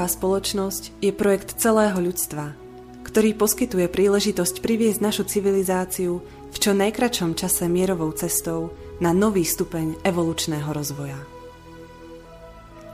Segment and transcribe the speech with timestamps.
[0.00, 2.56] Tvorivá spoločnosť je projekt celého ľudstva,
[3.04, 10.00] ktorý poskytuje príležitosť priviesť našu civilizáciu v čo najkračom čase mierovou cestou na nový stupeň
[10.00, 11.20] evolučného rozvoja.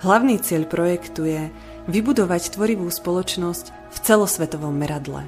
[0.02, 1.46] Hlavný cieľ projektu je
[1.86, 5.22] vybudovať tvorivú spoločnosť v celosvetovom meradle,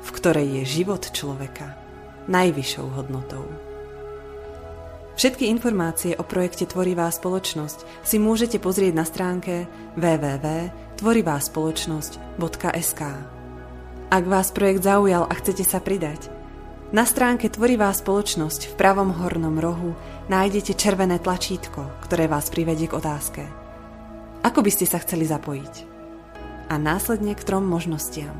[0.00, 1.76] v ktorej je život človeka
[2.24, 3.44] najvyššou hodnotou.
[5.12, 9.68] Všetky informácie o projekte Tvorivá spoločnosť si môžete pozrieť na stránke
[11.02, 13.02] www.tvoriváspoločnosť.sk
[14.06, 16.30] Ak vás projekt zaujal a chcete sa pridať,
[16.94, 19.98] na stránke Tvorivá spoločnosť v pravom hornom rohu
[20.30, 23.42] nájdete červené tlačítko, ktoré vás privedie k otázke.
[24.46, 25.90] Ako by ste sa chceli zapojiť?
[26.70, 28.38] A následne k trom možnostiam.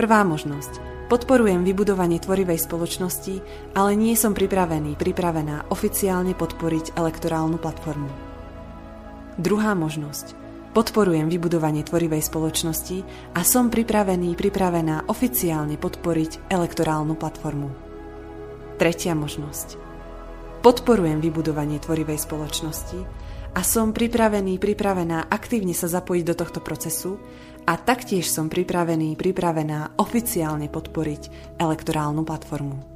[0.00, 3.38] Prvá možnosť– Podporujem vybudovanie tvorivej spoločnosti,
[3.78, 8.10] ale nie som pripravený, pripravená oficiálne podporiť elektorálnu platformu.
[9.38, 10.45] Druhá možnosť.
[10.76, 13.00] Podporujem vybudovanie tvorivej spoločnosti
[13.32, 17.72] a som pripravený, pripravená oficiálne podporiť elektorálnu platformu.
[18.76, 19.80] Tretia možnosť.
[20.60, 23.00] Podporujem vybudovanie tvorivej spoločnosti
[23.56, 27.16] a som pripravený, pripravená aktívne sa zapojiť do tohto procesu
[27.64, 32.95] a taktiež som pripravený, pripravená oficiálne podporiť elektorálnu platformu.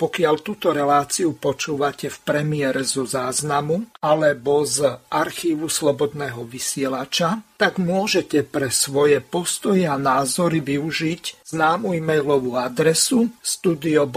[0.00, 8.40] Pokiaľ túto reláciu počúvate v premiére zo záznamu alebo z archívu Slobodného vysielača, tak môžete
[8.48, 14.16] pre svoje postoje a názory využiť známu e-mailovú adresu studio.bb.ju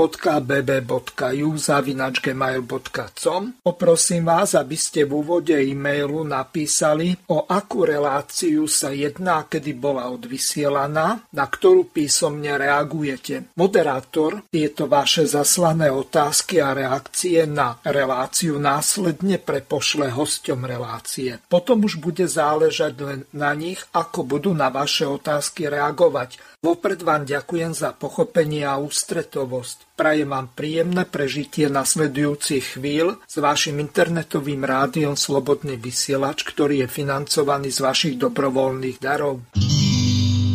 [1.52, 9.74] zavinačgmail.com Poprosím vás, aby ste v úvode e-mailu napísali, o akú reláciu sa jedná, kedy
[9.76, 13.52] bola odvysielaná, na ktorú písomne reagujete.
[13.60, 21.42] Moderátor tieto vaše zaslané otázky a reakcie na reláciu následne prepošle hosťom relácie.
[21.50, 26.38] Potom už bude záležať len na nich, ako budú na vaše otázky reagovať.
[26.64, 29.98] Vopred vám ďakujem za pochopenie a ústretovosť.
[29.98, 37.74] Prajem vám príjemné prežitie nasledujúcich chvíľ s vašim internetovým rádiom Slobodný vysielač, ktorý je financovaný
[37.74, 39.44] z vašich dobrovoľných darov.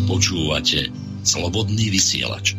[0.09, 0.89] Počúvate
[1.27, 2.57] Slobodný vysielač.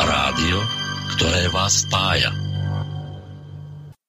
[0.00, 0.58] Rádio,
[1.16, 2.39] ktoré vás spája.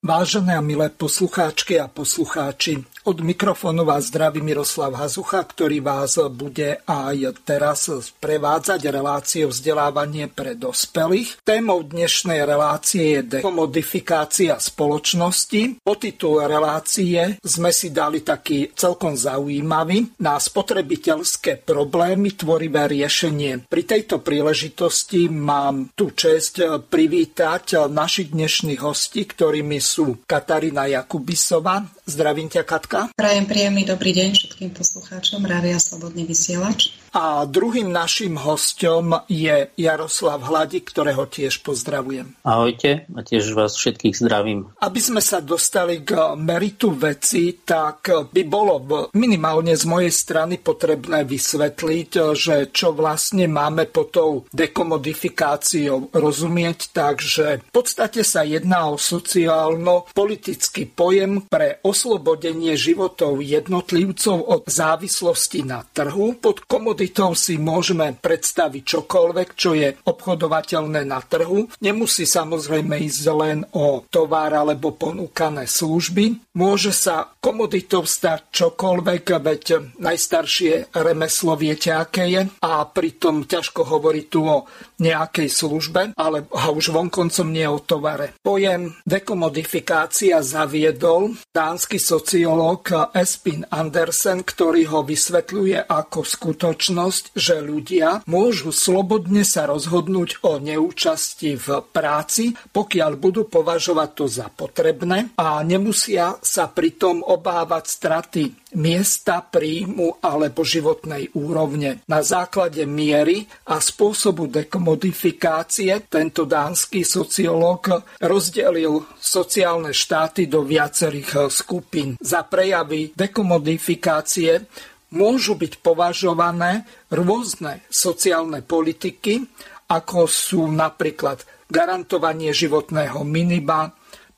[0.02, 6.78] Vážené a milé poslucháčky a poslucháči, od mikrofónu vás zdraví Miroslav Hazucha, ktorý vás bude
[6.86, 7.90] aj teraz
[8.22, 11.42] prevádzať reláciou vzdelávanie pre dospelých.
[11.42, 15.82] Témou dnešnej relácie je dekomodifikácia spoločnosti.
[15.82, 23.66] Po titul relácie sme si dali taký celkom zaujímavý na spotrebiteľské problémy tvorivé riešenie.
[23.66, 31.82] Pri tejto príležitosti mám tu čest privítať našich dnešných hostí, ktorými sú Katarína Jakubisová.
[32.02, 33.00] Zdravím ťa, Katka.
[33.14, 37.01] Prajem príjemný dobrý deň všetkým poslucháčom Rádia Slobodný vysielač.
[37.12, 42.40] A druhým našim hostom je Jaroslav Hladik, ktorého tiež pozdravujem.
[42.40, 44.72] Ahojte a tiež vás všetkých zdravím.
[44.80, 48.80] Aby sme sa dostali k meritu veci, tak by bolo
[49.12, 57.60] minimálne z mojej strany potrebné vysvetliť, že čo vlastne máme po tou dekomodifikáciou rozumieť, takže
[57.60, 66.40] v podstate sa jedná o sociálno-politický pojem pre oslobodenie životov jednotlivcov od závislosti na trhu
[66.40, 71.66] pod komoditou komoditou si môžeme predstaviť čokoľvek, čo je obchodovateľné na trhu.
[71.82, 76.51] Nemusí samozrejme ísť len o tovar alebo ponúkané služby.
[76.52, 79.64] Môže sa komoditou stať čokoľvek, veď
[79.96, 84.68] najstaršie remeslo viete, aké je a pritom ťažko hovoriť tu o
[85.00, 88.36] nejakej službe, ale a už vonkoncom nie o tovare.
[88.44, 98.76] Pojem dekomodifikácia zaviedol dánsky sociológ Espin Andersen, ktorý ho vysvetľuje ako skutočnosť, že ľudia môžu
[98.76, 106.41] slobodne sa rozhodnúť o neúčasti v práci, pokiaľ budú považovať to za potrebné a nemusia
[106.42, 108.44] sa pritom obávať straty
[108.74, 112.02] miesta, príjmu alebo životnej úrovne.
[112.10, 122.18] Na základe miery a spôsobu dekomodifikácie tento dánsky sociológ rozdelil sociálne štáty do viacerých skupín.
[122.18, 124.66] Za prejavy dekomodifikácie
[125.14, 126.82] môžu byť považované
[127.14, 129.46] rôzne sociálne politiky,
[129.86, 133.92] ako sú napríklad garantovanie životného minima,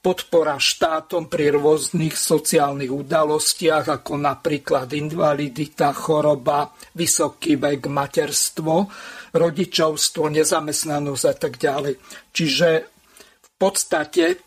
[0.05, 8.85] podpora štátom pri rôznych sociálnych udalostiach, ako napríklad invalidita, choroba, vysoký vek, materstvo,
[9.33, 11.97] rodičovstvo, nezamestnanosť a tak ďalej.
[12.37, 12.69] Čiže
[13.41, 14.45] v podstate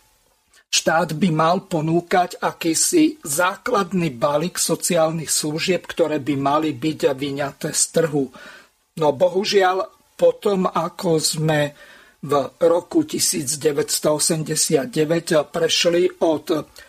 [0.69, 7.83] štát by mal ponúkať akýsi základný balík sociálnych služieb, ktoré by mali byť vyňaté z
[7.97, 8.29] trhu.
[9.01, 11.73] No bohužiaľ, potom ako sme
[12.23, 12.33] v
[12.65, 14.89] roku 1989
[15.53, 16.45] prešli od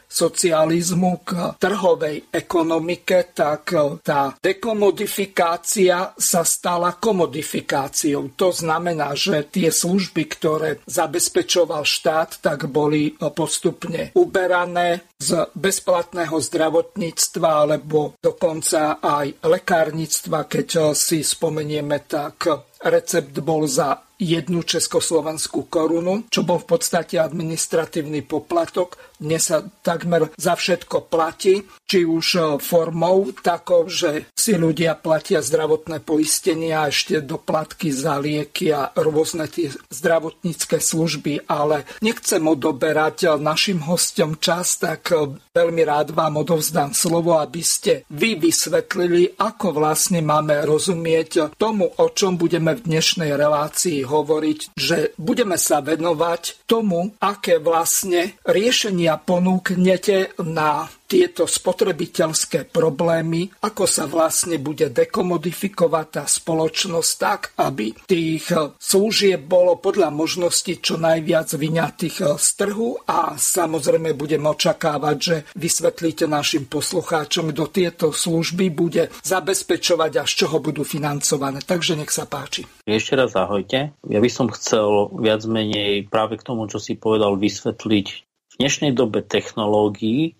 [0.09, 8.33] socializmu k trhovej ekonomike, tak tá dekomodifikácia sa stala komodifikáciou.
[8.41, 17.67] To znamená, že tie služby, ktoré zabezpečoval štát, tak boli postupne uberané z bezplatného zdravotníctva
[17.67, 22.47] alebo dokonca aj lekárnictva, keď si spomenieme, tak
[22.87, 28.99] recept bol za jednu československú korunu, čo bol v podstate administratívny poplatok.
[29.23, 36.03] Dnes sa takmer za všetko platí, či už formou takou, že si ľudia platia zdravotné
[36.03, 43.87] poistenie a ešte doplatky za lieky a rôzne tie zdravotnícke služby, ale nechcem odoberať našim
[43.87, 45.17] hostom čas, tak e,
[45.55, 52.07] veľmi rád vám odovzdám slovo, aby ste vy vysvetlili, ako vlastne máme rozumieť tomu, o
[52.13, 60.37] čom budeme v dnešnej relácii hovoriť, že budeme sa venovať tomu, aké vlastne riešenia ponúknete
[60.45, 69.41] na tieto spotrebiteľské problémy, ako sa vlastne bude dekomodifikovať tá spoločnosť tak, aby tých služieb
[69.49, 76.69] bolo podľa možnosti čo najviac vyňatých z trhu a samozrejme budem očakávať, že vysvetlíte našim
[76.69, 81.65] poslucháčom, kto tieto služby bude zabezpečovať a z čoho budú financované.
[81.65, 82.69] Takže nech sa páči.
[82.85, 83.97] Ešte raz ahojte.
[84.05, 88.07] Ja by som chcel viac menej práve k tomu, čo si povedal, vysvetliť
[88.49, 90.38] v dnešnej dobe technológií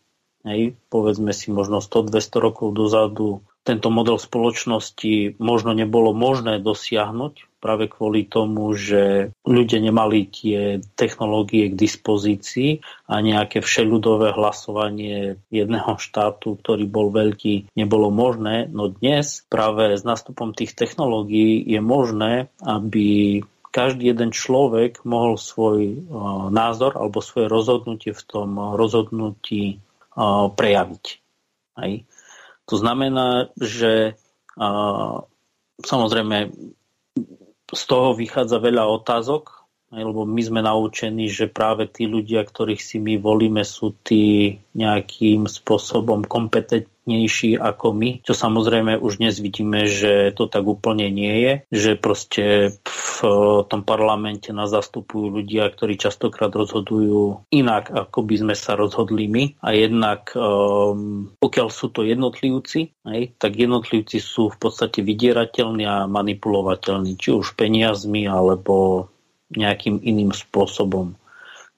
[0.49, 7.91] Hej, povedzme si možno 100-200 rokov dozadu tento model spoločnosti možno nebolo možné dosiahnuť práve
[7.93, 12.81] kvôli tomu, že ľudia nemali tie technológie k dispozícii
[13.13, 18.73] a nejaké všeľudové hlasovanie jedného štátu, ktorý bol veľký, nebolo možné.
[18.73, 25.79] No dnes práve s nástupom tých technológií je možné, aby každý jeden človek mohol svoj
[25.85, 25.97] e,
[26.49, 29.85] názor alebo svoje rozhodnutie v tom rozhodnutí
[30.53, 31.05] prejaviť.
[31.79, 31.93] Aj.
[32.67, 34.19] To znamená, že
[35.79, 36.51] samozrejme
[37.69, 43.01] z toho vychádza veľa otázok, lebo my sme naučení, že práve tí ľudia, ktorých si
[43.01, 46.29] my volíme, sú tí nejakým spôsobom
[47.09, 51.91] kompetentnejší ako my, čo samozrejme už dnes vidíme, že to tak úplne nie je, že
[51.97, 53.19] proste v
[53.65, 59.45] tom parlamente nás zastupujú ľudia, ktorí častokrát rozhodujú inak, ako by sme sa rozhodli my
[59.65, 66.05] a jednak um, pokiaľ sú to jednotlivci, aj, tak jednotlivci sú v podstate vydierateľní a
[66.05, 69.09] manipulovateľní, či už peniazmi alebo
[69.57, 71.17] nejakým iným spôsobom.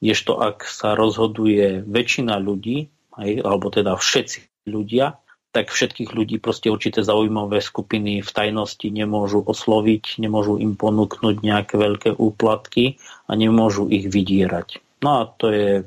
[0.03, 5.19] Kdežto ak sa rozhoduje väčšina ľudí, aj, alebo teda všetci ľudia,
[5.51, 11.75] tak všetkých ľudí proste určité zaujímavé skupiny v tajnosti nemôžu osloviť, nemôžu im ponúknuť nejaké
[11.75, 14.79] veľké úplatky a nemôžu ich vydierať.
[15.03, 15.87] No a to je a,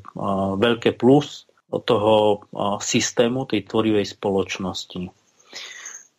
[0.59, 5.07] veľké plus toho a, systému tej tvorivej spoločnosti.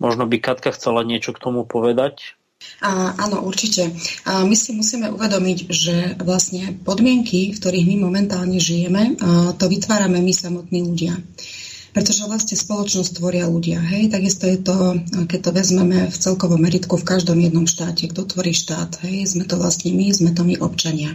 [0.01, 2.35] Možno by Katka chcela niečo k tomu povedať?
[2.81, 3.93] A, áno, určite.
[4.25, 9.69] A my si musíme uvedomiť, že vlastne podmienky, v ktorých my momentálne žijeme, a to
[9.69, 11.13] vytvárame my samotní ľudia.
[11.95, 13.79] Pretože vlastne spoločnosť tvoria ľudia.
[13.79, 14.11] Hej?
[14.11, 14.99] Takisto je to,
[15.31, 18.11] keď to vezmeme v celkovom meritku v každom jednom štáte.
[18.11, 18.99] Kto tvorí štát?
[19.07, 19.39] Hej?
[19.39, 21.15] Sme to vlastne my, sme to my občania.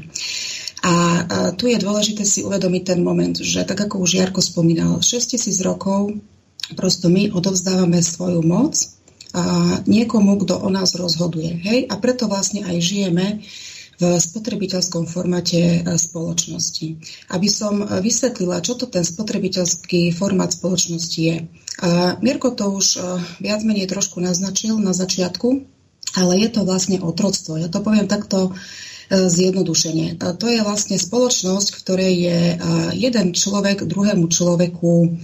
[0.79, 1.27] A
[1.59, 6.15] tu je dôležité si uvedomiť ten moment, že tak ako už Jarko spomínal, 6000 rokov
[6.79, 8.79] prosto my odovzdávame svoju moc
[9.35, 11.59] a niekomu, kto o nás rozhoduje.
[11.59, 11.91] Hej?
[11.91, 13.43] A preto vlastne aj žijeme
[13.99, 16.87] v spotrebiteľskom formáte e, spoločnosti.
[17.35, 21.37] Aby som vysvetlila, čo to ten spotrebiteľský formát spoločnosti je.
[22.23, 22.99] Mirko to už e,
[23.43, 25.67] viac menej trošku naznačil na začiatku,
[26.15, 27.59] ale je to vlastne otroctvo.
[27.59, 28.55] Ja to poviem takto
[29.11, 30.15] e, zjednodušenie.
[30.15, 32.39] To je vlastne spoločnosť, v ktorej je
[32.95, 35.19] jeden človek druhému človeku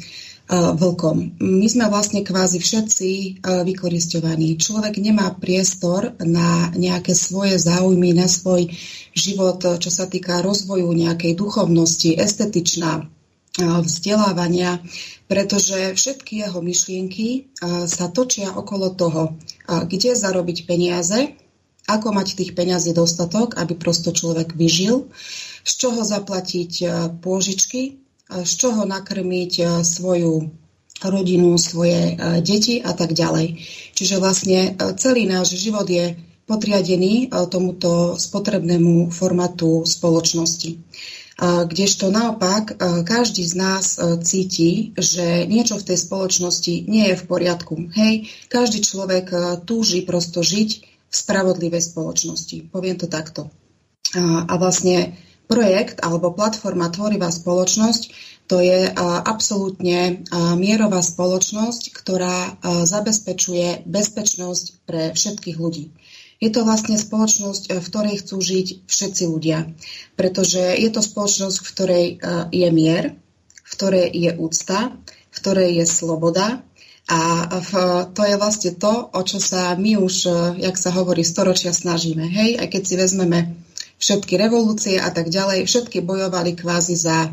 [0.51, 1.41] vlkom.
[1.41, 4.53] My sme vlastne kvázi všetci vykoristovaní.
[4.61, 8.69] Človek nemá priestor na nejaké svoje záujmy, na svoj
[9.17, 13.09] život, čo sa týka rozvoju nejakej duchovnosti, estetičná,
[13.57, 14.85] vzdelávania,
[15.25, 17.49] pretože všetky jeho myšlienky
[17.89, 19.33] sa točia okolo toho,
[19.65, 21.33] kde zarobiť peniaze,
[21.89, 25.09] ako mať tých peňazí dostatok, aby prosto človek vyžil,
[25.65, 26.85] z čoho zaplatiť
[27.21, 30.33] pôžičky, z čoho nakrmiť e, svoju
[31.05, 33.61] rodinu, svoje e, deti a tak ďalej.
[33.93, 40.77] Čiže vlastne e, celý náš život je podriadený tomuto spotrebnému formátu spoločnosti.
[41.41, 47.89] Kdežto naopak každý z nás cíti, že niečo v tej spoločnosti nie je v poriadku.
[47.97, 49.33] Hej, každý človek
[49.65, 52.69] túži prosto žiť v spravodlivej spoločnosti.
[52.69, 53.49] Poviem to takto.
[54.21, 58.85] A vlastne projekt alebo platforma Tvorivá spoločnosť to je
[59.25, 60.21] absolútne
[60.61, 65.89] mierová spoločnosť, ktorá zabezpečuje bezpečnosť pre všetkých ľudí.
[66.37, 69.73] Je to vlastne spoločnosť, v ktorej chcú žiť všetci ľudia,
[70.13, 72.05] pretože je to spoločnosť, v ktorej
[72.53, 73.17] je mier,
[73.65, 74.93] v ktorej je úcta,
[75.33, 76.61] v ktorej je sloboda
[77.09, 77.49] a
[78.13, 80.29] to je vlastne to, o čo sa my už,
[80.61, 82.29] jak sa hovorí, storočia snažíme.
[82.29, 83.64] Hej, aj keď si vezmeme
[83.99, 87.29] všetky revolúcie a tak ďalej, všetky bojovali kvázi za e,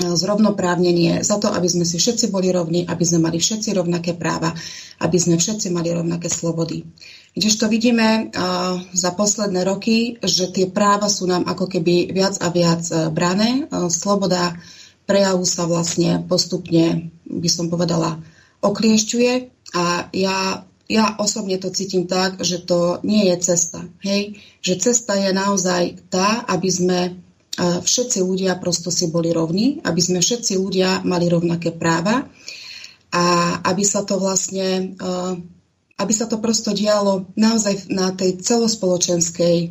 [0.00, 4.52] zrovnoprávnenie, za to, aby sme si všetci boli rovní, aby sme mali všetci rovnaké práva,
[5.00, 6.84] aby sme všetci mali rovnaké slobody.
[7.30, 12.50] Kdežto vidíme uh, za posledné roky, že tie práva sú nám ako keby viac a
[12.50, 13.70] viac uh, brané.
[13.86, 14.58] Sloboda
[15.06, 18.18] prejavu sa vlastne postupne, by som povedala,
[18.66, 19.32] okliešťuje
[19.78, 23.86] a ja ja osobne to cítim tak, že to nie je cesta.
[24.02, 24.42] Hej?
[24.58, 27.10] Že cesta je naozaj tá, aby sme e,
[27.78, 32.26] všetci ľudia prosto si boli rovní, aby sme všetci ľudia mali rovnaké práva
[33.14, 33.24] a
[33.70, 35.14] aby sa to vlastne, e,
[36.02, 39.70] aby sa to prosto dialo naozaj na tej celospoločenskej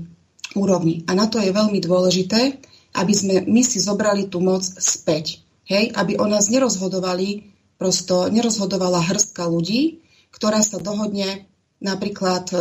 [0.55, 1.03] úrovni.
[1.11, 2.63] A na to je veľmi dôležité,
[2.95, 5.43] aby sme my si zobrali tú moc späť.
[5.67, 5.91] Hej?
[5.99, 7.43] Aby o nás nerozhodovali,
[7.75, 9.99] prosto nerozhodovala hrstka ľudí,
[10.31, 12.57] ktorá sa dohodne napríklad e,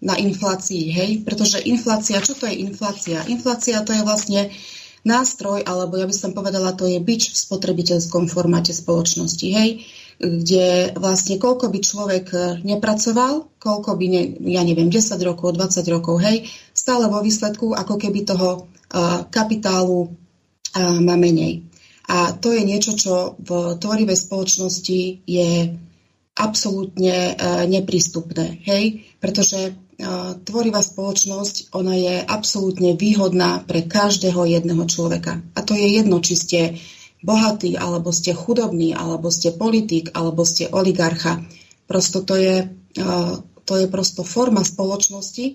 [0.00, 1.10] na inflácii, hej?
[1.24, 3.20] Pretože inflácia, čo to je inflácia?
[3.28, 4.40] Inflácia to je vlastne
[5.04, 9.70] nástroj, alebo ja by som povedala, to je byč v spotrebiteľskom formáte spoločnosti, hej?
[10.20, 15.80] kde vlastne koľko by človek e, nepracoval, koľko by, ne, ja neviem, 10 rokov, 20
[15.88, 16.44] rokov, hej,
[16.76, 21.64] stále vo výsledku ako keby toho uh, kapitálu uh, má menej.
[22.10, 25.48] A to je niečo, čo v tvorivej spoločnosti je
[26.36, 29.04] absolútne e, neprístupné, hej?
[29.18, 29.72] Pretože e,
[30.46, 35.42] tvorivá spoločnosť, ona je absolútne výhodná pre každého jedného človeka.
[35.54, 36.60] A to je jedno, či ste
[37.20, 41.44] bohatý, alebo ste chudobný, alebo ste politik, alebo ste oligarcha.
[41.84, 43.04] Prosto to je, e,
[43.66, 45.46] to je prosto forma spoločnosti,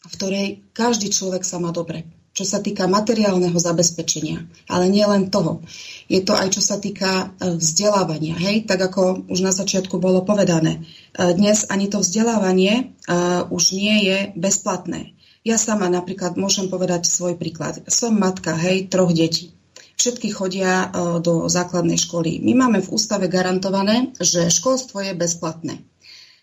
[0.00, 4.38] v ktorej každý človek sa má dobre čo sa týka materiálneho zabezpečenia.
[4.70, 5.60] Ale nie len toho.
[6.06, 8.38] Je to aj čo sa týka e, vzdelávania.
[8.38, 8.70] Hej?
[8.70, 10.78] Tak ako už na začiatku bolo povedané.
[10.78, 15.12] E, dnes ani to vzdelávanie uh, už nie je bezplatné.
[15.42, 17.82] Ja sama napríklad môžem povedať svoj príklad.
[17.88, 19.56] Som matka, hej, troch detí.
[19.96, 20.88] Všetky chodia
[21.20, 22.40] do základnej školy.
[22.40, 25.89] My máme v ústave garantované, že školstvo je bezplatné.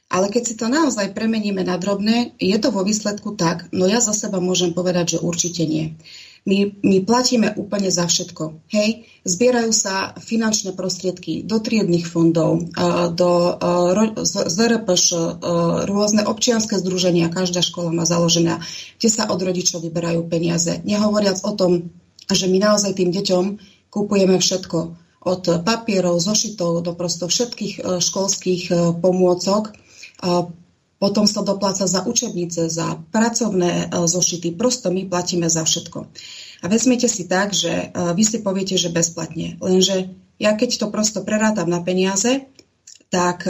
[0.08, 4.00] Ale keď si to naozaj premeníme na drobné, je to vo výsledku tak, no ja
[4.00, 6.00] za seba môžem povedať, že určite nie.
[6.48, 8.72] My, my platíme úplne za všetko.
[8.72, 12.72] Hej, zbierajú sa finančné prostriedky do triednych fondov,
[13.20, 13.32] do
[14.24, 15.06] ZRPŠ,
[15.84, 18.64] rôzne občianské združenia, každá škola má založená,
[18.96, 20.80] kde sa od rodičov vyberajú peniaze.
[20.88, 21.92] Nehovoriac o tom,
[22.32, 23.44] že my naozaj tým deťom
[23.92, 24.80] kupujeme všetko.
[25.28, 29.76] Od papierov, zošitov do prosto všetkých e, školských e, pomôcok,
[30.98, 34.58] potom sa dopláca za učebnice, za pracovné e, zošity.
[34.58, 36.10] Prosto my platíme za všetko.
[36.62, 39.62] A vezmite si tak, že e, vy si poviete, že bezplatne.
[39.62, 40.10] Lenže
[40.42, 42.50] ja keď to prosto prerátam na peniaze,
[43.08, 43.48] tak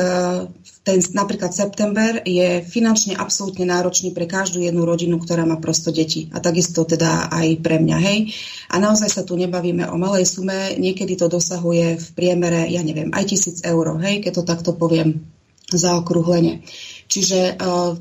[0.86, 6.30] ten napríklad september je finančne absolútne náročný pre každú jednu rodinu, ktorá má prosto deti.
[6.30, 8.38] A takisto teda aj pre mňa, hej.
[8.70, 13.10] A naozaj sa tu nebavíme o malej sume, niekedy to dosahuje v priemere, ja neviem,
[13.10, 15.26] aj tisíc eur, hej, keď to takto poviem
[15.72, 16.64] zaokrúhlenie.
[17.12, 18.00] Čiže uh,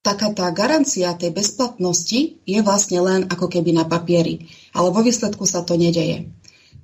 [0.00, 4.48] taká tá garancia tej bezplatnosti je vlastne len ako keby na papieri.
[4.72, 6.30] Ale vo výsledku sa to nedeje.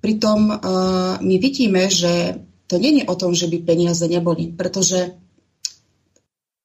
[0.03, 0.59] Pritom uh,
[1.23, 5.15] my vidíme, že to nie je o tom, že by peniaze neboli, pretože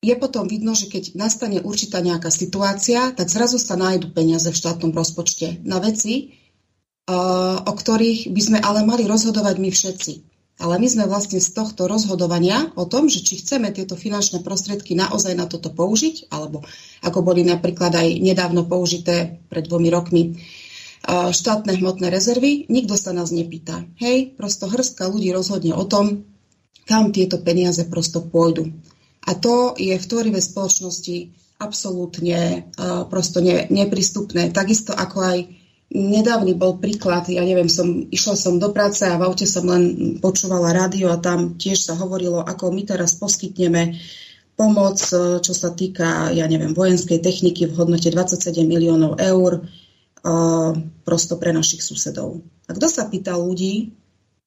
[0.02, 4.56] je potom vidno, že keď nastane určitá nejaká situácia, tak zrazu sa nájdu peniaze v
[4.56, 6.38] štátnom rozpočte na veci,
[7.10, 10.14] uh, o ktorých by sme ale mali rozhodovať my všetci.
[10.58, 14.98] Ale my sme vlastne z tohto rozhodovania o tom, že či chceme tieto finančné prostriedky
[14.98, 16.66] naozaj na toto použiť, alebo
[17.06, 20.24] ako boli napríklad aj nedávno použité pred dvomi rokmi
[21.08, 23.86] štátne hmotné rezervy, nikto sa nás nepýta.
[24.02, 26.28] Hej, prosto hrstka ľudí rozhodne o tom,
[26.84, 28.74] kam tieto peniaze prosto pôjdu.
[29.28, 34.52] A to je v tvorivej spoločnosti absolútne uh, prosto ne, neprístupné.
[34.52, 35.38] Takisto ako aj
[35.88, 40.20] Nedávny bol príklad, ja neviem, som, išla som do práce a v aute som len
[40.20, 43.96] počúvala rádio a tam tiež sa hovorilo, ako my teraz poskytneme
[44.60, 49.64] pomoc, e, čo sa týka, ja neviem, vojenskej techniky v hodnote 27 miliónov eur
[50.28, 50.72] uh,
[51.08, 52.44] prosto pre našich susedov.
[52.68, 53.96] A kto sa pýta ľudí,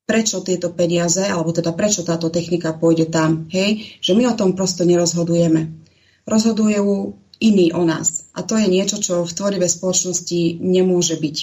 [0.04, 4.58] prečo tieto peniaze, alebo teda prečo táto technika pôjde tam, hej, že my o tom
[4.58, 5.70] prosto nerozhodujeme.
[6.26, 8.28] Rozhodujú iný o nás.
[8.36, 11.36] A to je niečo, čo v tvorivej spoločnosti nemôže byť.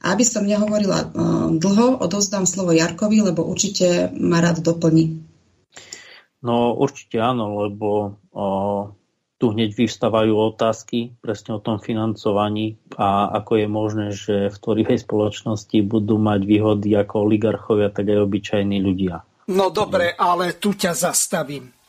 [0.00, 1.10] A aby som nehovorila uh,
[1.52, 5.28] dlho, odozdám slovo Jarkovi, lebo určite ma rád doplní.
[6.40, 8.88] No určite áno, lebo uh,
[9.40, 15.04] tu hneď vyvstávajú otázky presne o tom financovaní a ako je možné, že v tvorivej
[15.04, 19.24] spoločnosti budú mať výhody ako oligarchovia, tak aj obyčajní ľudia.
[19.48, 21.79] No dobre, ale tu ťa zastavím.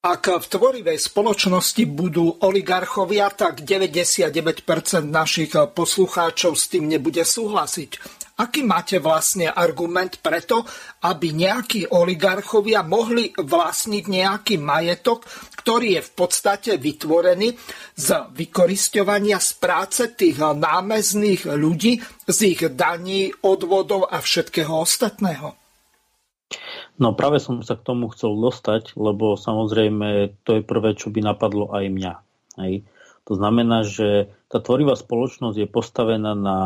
[0.00, 4.64] Ak v tvorivej spoločnosti budú oligarchovia, tak 99%
[5.04, 8.00] našich poslucháčov s tým nebude súhlasiť.
[8.40, 10.64] Aký máte vlastne argument preto,
[11.04, 15.28] aby nejakí oligarchovia mohli vlastniť nejaký majetok,
[15.60, 17.52] ktorý je v podstate vytvorený
[17.92, 25.60] z vykoristovania z práce tých námezných ľudí, z ich daní, odvodov a všetkého ostatného?
[27.00, 31.24] No práve som sa k tomu chcel dostať, lebo samozrejme to je prvé, čo by
[31.24, 32.14] napadlo aj mňa.
[32.60, 32.84] Hej.
[33.24, 36.58] To znamená, že tá tvorivá spoločnosť je postavená na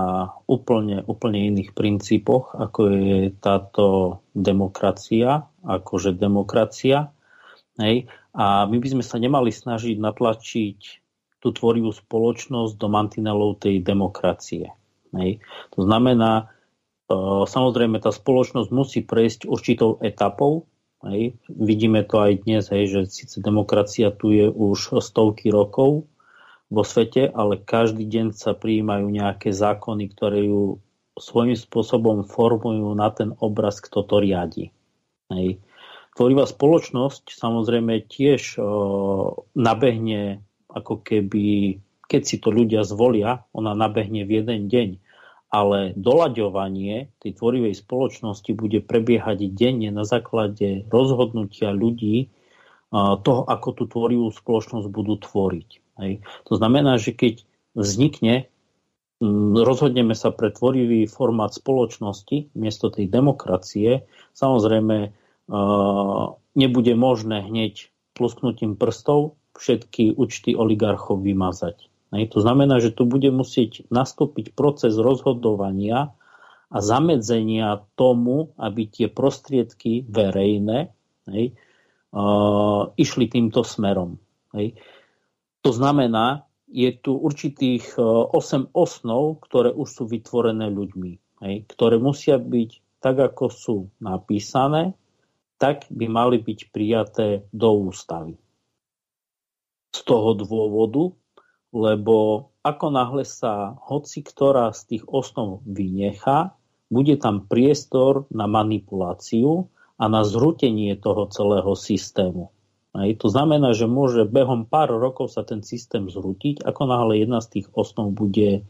[0.49, 7.15] úplne, úplne iných princípoch, ako je táto demokracia, akože demokracia.
[7.79, 8.11] Hej.
[8.35, 10.79] A my by sme sa nemali snažiť natlačiť
[11.39, 14.73] tú tvorivú spoločnosť do mantinelov tej demokracie.
[15.15, 15.45] Hej.
[15.77, 16.54] To znamená,
[17.49, 20.65] Samozrejme, tá spoločnosť musí prejsť určitou etapou.
[21.05, 21.37] Hej.
[21.53, 26.09] Vidíme to aj dnes, hej, že síce demokracia tu je už stovky rokov
[26.73, 30.81] vo svete, ale každý deň sa prijímajú nejaké zákony, ktoré ju
[31.21, 34.73] svojím spôsobom formujú na ten obraz, kto to riadi.
[35.29, 35.61] Hej.
[36.17, 40.41] Tvorivá spoločnosť samozrejme tiež o, nabehne
[40.73, 45.04] ako keby, keď si to ľudia zvolia, ona nabehne v jeden deň
[45.55, 52.27] ale doľaďovanie tej tvorivej spoločnosti bude prebiehať denne na základe rozhodnutia ľudí
[52.95, 55.69] toho, ako tú tvorivú spoločnosť budú tvoriť.
[56.03, 56.27] Hej.
[56.51, 57.47] To znamená, že keď
[57.79, 58.51] vznikne,
[59.55, 65.15] rozhodneme sa pre tvorivý formát spoločnosti miesto tej demokracie, samozrejme
[66.59, 71.94] nebude možné hneď plusknutím prstov všetky účty oligarchov vymazať.
[72.31, 76.15] To znamená, že tu bude musieť nastúpiť proces rozhodovania
[76.71, 80.95] a zamedzenia tomu, aby tie prostriedky verejné
[81.31, 81.55] hej,
[82.15, 84.19] uh, išli týmto smerom.
[84.55, 84.79] Hej.
[85.67, 91.13] To znamená, je tu určitých uh, 8 osnov, ktoré už sú vytvorené ľuďmi,
[91.47, 92.71] hej, ktoré musia byť
[93.03, 94.97] tak, ako sú napísané,
[95.61, 98.35] tak by mali byť prijaté do ústavy.
[99.95, 101.15] Z toho dôvodu
[101.75, 106.55] lebo ako náhle sa hoci ktorá z tých osnov vynechá,
[106.87, 109.67] bude tam priestor na manipuláciu
[109.99, 112.55] a na zhrutenie toho celého systému.
[112.95, 113.19] Hej.
[113.27, 117.59] To znamená, že môže behom pár rokov sa ten systém zhrutiť, ako náhle jedna z
[117.59, 118.63] tých osnov bude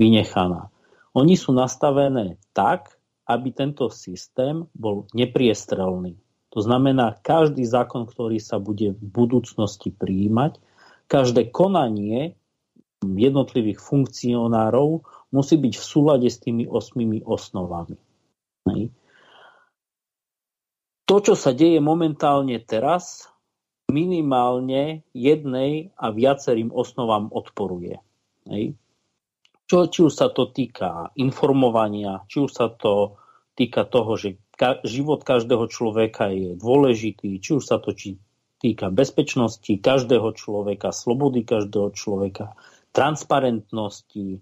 [0.00, 0.72] vynechaná.
[1.12, 2.96] Oni sú nastavené tak,
[3.28, 6.16] aby tento systém bol nepriestrelný.
[6.56, 10.56] To znamená, každý zákon, ktorý sa bude v budúcnosti prijímať,
[11.04, 12.37] každé konanie
[13.04, 17.96] jednotlivých funkcionárov musí byť v súlade s tými osmými osnovami.
[21.08, 23.32] to, čo sa deje momentálne teraz,
[23.88, 27.96] minimálne jednej a viacerým osnovám odporuje.
[29.68, 33.16] Čo, či už sa to týka informovania, či už sa to
[33.56, 38.20] týka toho, že ka- život každého človeka je dôležitý, či už sa to či
[38.60, 42.58] týka bezpečnosti každého človeka, slobody každého človeka,
[42.92, 44.40] transparentnosti,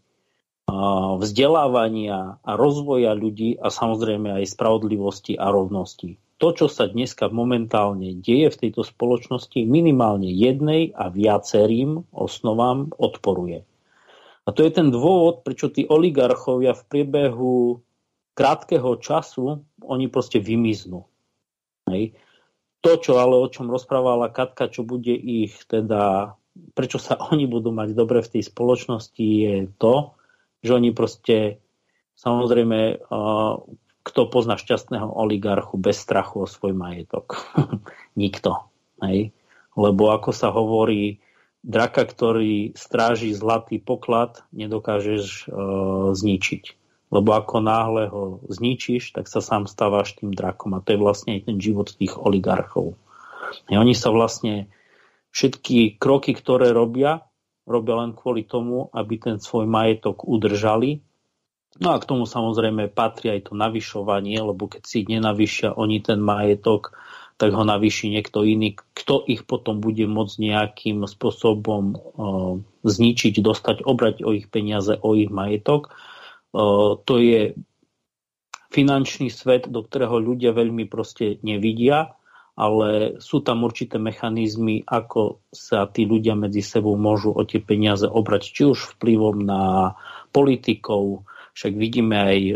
[1.16, 6.18] vzdelávania a rozvoja ľudí a samozrejme aj spravodlivosti a rovnosti.
[6.36, 13.64] To, čo sa dneska momentálne deje v tejto spoločnosti, minimálne jednej a viacerým osnovám odporuje.
[14.44, 17.80] A to je ten dôvod, prečo tí oligarchovia v priebehu
[18.36, 21.08] krátkeho času, oni proste vymiznú.
[21.88, 22.14] Hej.
[22.84, 26.36] To, čo ale o čom rozprávala Katka, čo bude ich teda,
[26.76, 30.16] prečo sa oni budú mať dobre v tej spoločnosti, je to,
[30.64, 31.62] že oni proste,
[32.18, 33.06] samozrejme,
[34.06, 37.42] kto pozná šťastného oligarchu bez strachu o svoj majetok?
[38.22, 38.70] Nikto.
[39.02, 39.34] Hej?
[39.74, 41.18] Lebo ako sa hovorí,
[41.66, 46.64] draka, ktorý stráži zlatý poklad, nedokážeš uh, zničiť.
[47.10, 50.74] Lebo ako náhle ho zničíš, tak sa sám stávaš tým drakom.
[50.74, 52.98] A to je vlastne aj ten život tých oligarchov.
[53.70, 54.70] A oni sa vlastne
[55.36, 57.20] všetky kroky, ktoré robia,
[57.68, 61.04] robia len kvôli tomu, aby ten svoj majetok udržali.
[61.76, 66.24] No a k tomu samozrejme patrí aj to navyšovanie, lebo keď si nenavyšia oni ten
[66.24, 66.96] majetok,
[67.36, 73.84] tak ho navýši niekto iný, kto ich potom bude môcť nejakým spôsobom uh, zničiť, dostať,
[73.84, 75.92] obrať o ich peniaze, o ich majetok.
[76.56, 77.52] Uh, to je
[78.72, 82.16] finančný svet, do ktorého ľudia veľmi proste nevidia
[82.56, 88.08] ale sú tam určité mechanizmy, ako sa tí ľudia medzi sebou môžu o tie peniaze
[88.08, 89.92] obrať, či už vplyvom na
[90.32, 92.54] politikov, však vidíme aj e,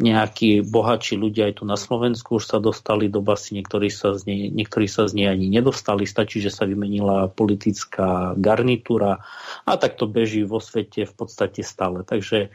[0.00, 4.28] nejakí bohatší ľudia aj tu na Slovensku už sa dostali do basy, niektorí sa, z
[4.28, 9.20] nej, niektorí sa z nej ani nedostali, stačí, že sa vymenila politická garnitúra
[9.68, 12.00] a tak to beží vo svete v podstate stále.
[12.00, 12.48] Takže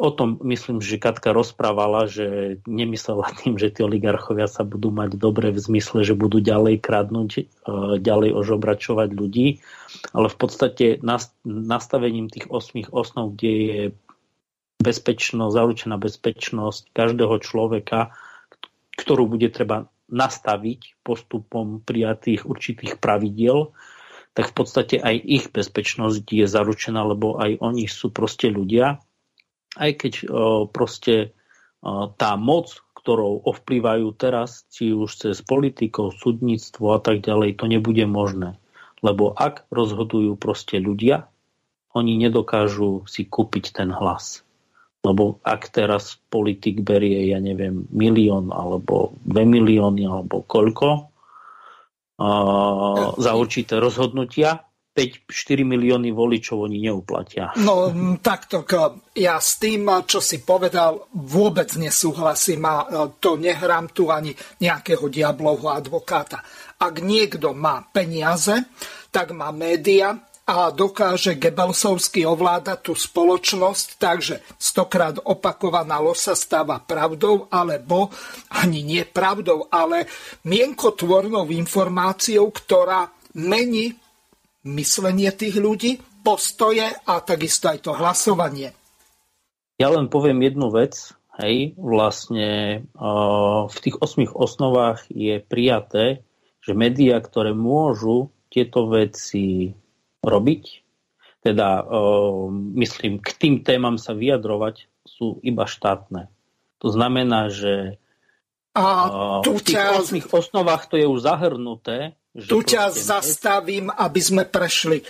[0.00, 5.20] O tom myslím, že Katka rozprávala, že nemyslela tým, že tí oligarchovia sa budú mať
[5.20, 7.42] dobre v zmysle, že budú ďalej kradnúť, e,
[8.00, 9.60] ďalej ožobračovať ľudí,
[10.16, 11.04] ale v podstate
[11.44, 13.80] nastavením tých osmých osnov, kde je
[14.80, 18.16] bezpečnosť, zaručená bezpečnosť každého človeka,
[18.96, 23.76] ktorú bude treba nastaviť postupom prijatých určitých pravidiel,
[24.32, 28.96] tak v podstate aj ich bezpečnosť je zaručená, lebo aj oni sú proste ľudia
[29.78, 30.12] aj keď
[30.74, 31.34] proste
[32.16, 38.04] tá moc, ktorou ovplyvajú teraz, či už cez politikov, súdnictvo a tak ďalej, to nebude
[38.04, 38.60] možné.
[39.00, 41.24] Lebo ak rozhodujú proste ľudia,
[41.96, 44.44] oni nedokážu si kúpiť ten hlas.
[45.00, 50.88] Lebo ak teraz politik berie, ja neviem, milión alebo dve milióny alebo koľko
[52.20, 57.54] uh, za určité rozhodnutia, 5-4 milióny voličov oni neuplatia.
[57.62, 58.66] No takto,
[59.14, 62.86] ja s tým, čo si povedal, vôbec nesúhlasím a e,
[63.22, 66.42] to nehrám tu ani nejakého diablovho advokáta.
[66.82, 68.66] Ak niekto má peniaze,
[69.14, 70.18] tak má média
[70.50, 78.10] a dokáže Gebelsovsky ovládať tú spoločnosť, takže stokrát opakovaná lož sa stáva pravdou, alebo
[78.50, 80.10] ani nie pravdou, ale
[80.42, 83.94] mienkotvornou informáciou, ktorá mení
[84.66, 88.76] myslenie tých ľudí, postoje a takisto aj to hlasovanie.
[89.80, 91.16] Ja len poviem jednu vec.
[91.40, 92.84] Hej, vlastne
[93.64, 96.20] v tých osmých osnovách je prijaté,
[96.60, 99.72] že médiá, ktoré môžu tieto veci
[100.20, 100.64] robiť,
[101.40, 101.88] teda
[102.76, 106.28] myslím, k tým témam sa vyjadrovať, sú iba štátne.
[106.84, 107.96] To znamená, že
[108.76, 115.02] a v tých osmých osnovách to je už zahrnuté, tu ťa zastavím, aby sme prešli.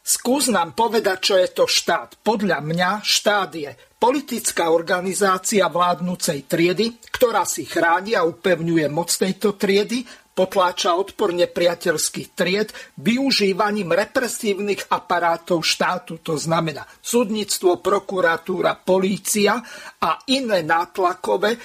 [0.00, 2.18] Skús nám povedať, čo je to štát.
[2.24, 9.54] Podľa mňa štát je politická organizácia vládnúcej triedy, ktorá si chráni a upevňuje moc tejto
[9.60, 19.60] triedy, potláča odpor nepriateľských tried využívaním represívnych aparátov štátu, to znamená súdnictvo, prokuratúra, polícia
[20.00, 21.60] a iné nátlakové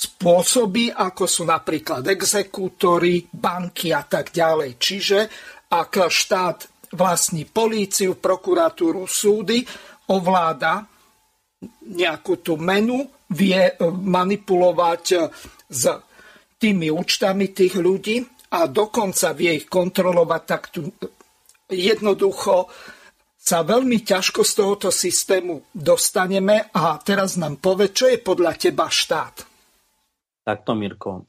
[0.00, 4.80] spôsoby, ako sú napríklad exekútory, banky a tak ďalej.
[4.80, 5.18] Čiže
[5.68, 9.60] ak štát vlastní políciu, prokuratúru, súdy,
[10.08, 10.88] ovláda
[11.92, 13.04] nejakú tú menu,
[13.36, 15.04] vie manipulovať
[15.68, 15.84] s
[16.56, 18.24] tými účtami tých ľudí
[18.56, 20.88] a dokonca vie ich kontrolovať, tak tu
[21.68, 22.66] jednoducho
[23.36, 28.88] sa veľmi ťažko z tohoto systému dostaneme a teraz nám povie, čo je podľa teba
[28.90, 29.49] štát.
[30.44, 31.28] Takto, Mirko.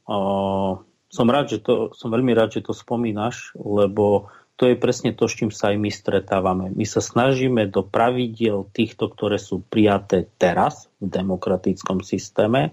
[1.12, 5.28] Som, rád, že to, som veľmi rád, že to spomínaš, lebo to je presne to,
[5.28, 6.66] s čím sa aj my stretávame.
[6.72, 12.72] My sa snažíme do pravidiel týchto, ktoré sú prijaté teraz v demokratickom systéme,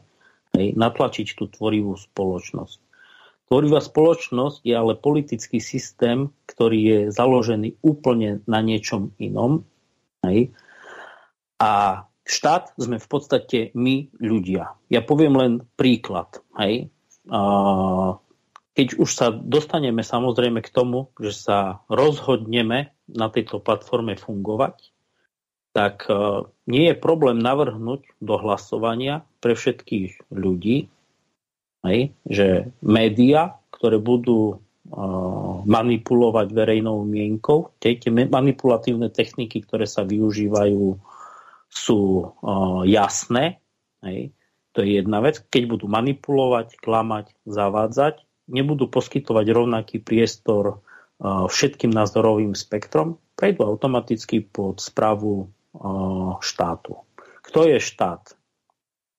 [0.55, 2.79] hej, natlačiť tú tvorivú spoločnosť.
[3.49, 9.65] Tvorivá spoločnosť je ale politický systém, ktorý je založený úplne na niečom inom.
[10.21, 10.53] Hej.
[11.57, 14.77] A štát sme v podstate my ľudia.
[14.93, 16.45] Ja poviem len príklad.
[16.61, 16.93] Hej.
[18.77, 21.57] Keď už sa dostaneme samozrejme k tomu, že sa
[21.89, 24.93] rozhodneme na tejto platforme fungovať,
[25.69, 30.89] tak e, nie je problém navrhnúť do hlasovania pre všetkých ľudí,
[31.85, 32.11] Hej?
[32.27, 32.47] Že
[32.83, 34.59] média, ktoré budú uh,
[35.63, 40.99] manipulovať verejnou mienkou, tie manipulatívne techniky, ktoré sa využívajú,
[41.69, 42.33] sú
[42.89, 43.61] jasné.
[44.01, 44.33] Hej?
[44.73, 45.39] To je jedna vec.
[45.47, 50.81] Keď budú manipulovať, klamať, zavádzať, nebudú poskytovať rovnaký priestor
[51.21, 55.51] všetkým názorovým spektrom, prejdú automaticky pod správu
[56.41, 57.05] štátu.
[57.45, 58.33] Kto je štát?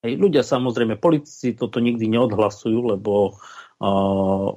[0.00, 4.48] Hej, ľudia samozrejme, politici toto nikdy neodhlasujú, lebo uh,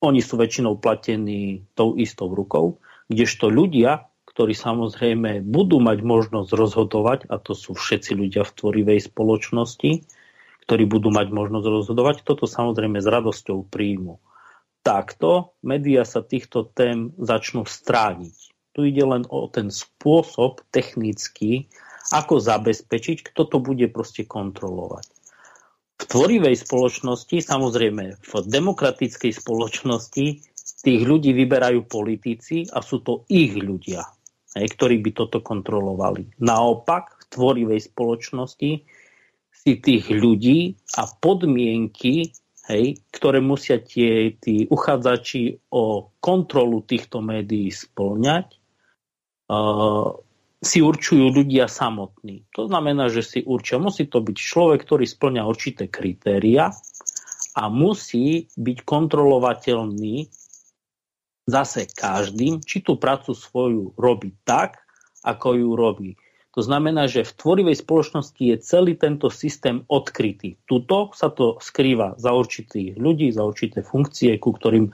[0.00, 2.80] oni sú väčšinou platení tou istou rukou,
[3.12, 9.10] kdežto ľudia, ktorí samozrejme budú mať možnosť rozhodovať, a to sú všetci ľudia v tvorivej
[9.10, 10.06] spoločnosti,
[10.62, 14.22] ktorí budú mať možnosť rozhodovať, toto samozrejme s radosťou príjmu.
[14.86, 18.54] Takto médiá sa týchto tém začnú strániť.
[18.78, 21.66] Tu ide len o ten spôsob technický,
[22.14, 25.10] ako zabezpečiť, kto to bude proste kontrolovať.
[25.98, 30.26] V tvorivej spoločnosti, samozrejme v demokratickej spoločnosti,
[30.78, 34.06] tých ľudí vyberajú politici a sú to ich ľudia,
[34.66, 36.26] ktorí by toto kontrolovali.
[36.42, 38.70] Naopak, v tvorivej spoločnosti
[39.54, 42.34] si tých ľudí a podmienky,
[42.66, 48.58] hej, ktoré musia tie, tí uchádzači o kontrolu týchto médií splňať,
[49.52, 50.16] uh,
[50.58, 52.50] si určujú ľudia samotní.
[52.58, 56.74] To znamená, že si určia, musí to byť človek, ktorý splňa určité kritéria
[57.54, 60.16] a musí byť kontrolovateľný
[61.48, 64.84] zase každým, či tú prácu svoju robí tak,
[65.24, 66.10] ako ju robí.
[66.52, 70.60] To znamená, že v tvorivej spoločnosti je celý tento systém odkrytý.
[70.68, 74.90] Tuto sa to skrýva za určitých ľudí, za určité funkcie, ku ktorým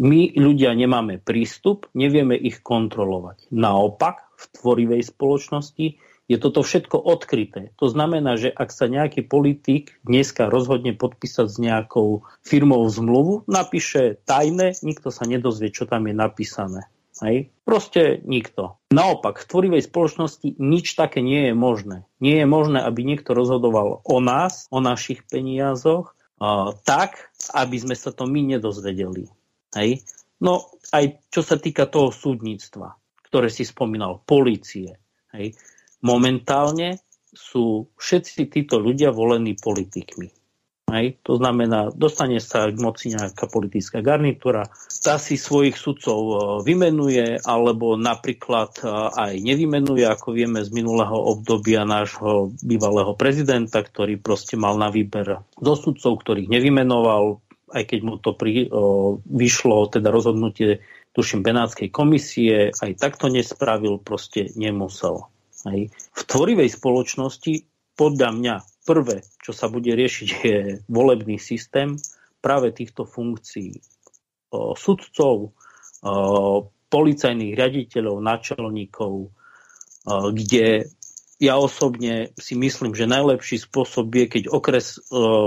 [0.00, 3.52] my ľudia nemáme prístup, nevieme ich kontrolovať.
[3.52, 5.86] Naopak, v tvorivej spoločnosti,
[6.30, 7.74] je toto všetko odkryté.
[7.82, 14.22] To znamená, že ak sa nejaký politik dneska rozhodne podpísať s nejakou firmou zmluvu, napíše
[14.22, 16.86] tajné, nikto sa nedozvie, čo tam je napísané.
[17.18, 17.50] Hej?
[17.66, 18.78] Proste nikto.
[18.94, 22.06] Naopak, v tvorivej spoločnosti nič také nie je možné.
[22.22, 27.98] Nie je možné, aby niekto rozhodoval o nás, o našich peniazoch, uh, tak, aby sme
[27.98, 29.26] sa to my nedozvedeli.
[29.74, 30.06] Hej?
[30.40, 34.98] No aj čo sa týka toho súdnictva ktoré si spomínal, policie.
[35.30, 35.54] Hej.
[36.00, 40.40] Momentálne sú všetci títo ľudia volení politikmi.
[40.90, 41.22] Hej.
[41.22, 44.66] To znamená, dostane sa k moci nejaká politická garnitúra,
[45.00, 46.34] tá si svojich sudcov e,
[46.66, 54.18] vymenuje, alebo napríklad e, aj nevymenuje, ako vieme z minulého obdobia nášho bývalého prezidenta, ktorý
[54.18, 57.38] proste mal na výber zo sudcov, ktorých nevymenoval,
[57.70, 60.82] aj keď mu to pri, o, vyšlo, teda rozhodnutie
[61.14, 65.30] tuším, Benátskej komisie, aj takto nespravil, proste nemusel.
[65.68, 65.92] Hej.
[65.92, 67.68] V tvorivej spoločnosti
[67.98, 68.54] podľa mňa
[68.88, 72.00] prvé, čo sa bude riešiť, je volebný systém
[72.40, 73.76] práve týchto funkcií
[74.56, 76.12] o, sudcov, o,
[76.90, 79.30] policajných riaditeľov, náčelníkov, o,
[80.32, 80.88] kde
[81.40, 85.00] ja osobne si myslím, že najlepší spôsob je, keď okres,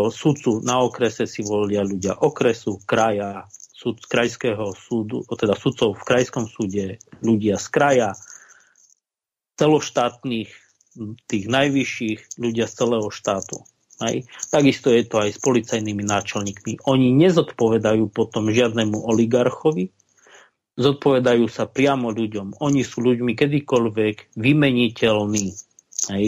[0.10, 6.08] sudcu na okrese si volia ľudia okresu, kraja, súd z krajského súdu, teda sudcov v
[6.08, 8.10] krajskom súde, ľudia z kraja,
[9.64, 10.52] celoštátnych,
[11.26, 13.64] tých najvyšších, ľudia z celého štátu.
[14.04, 14.20] Aj?
[14.52, 16.84] Takisto je to aj s policajnými náčelníkmi.
[16.84, 19.90] Oni nezodpovedajú potom žiadnemu oligarchovi,
[20.76, 22.60] zodpovedajú sa priamo ľuďom.
[22.60, 25.48] Oni sú ľuďmi kedykoľvek vymeniteľní.
[26.12, 26.26] Aj?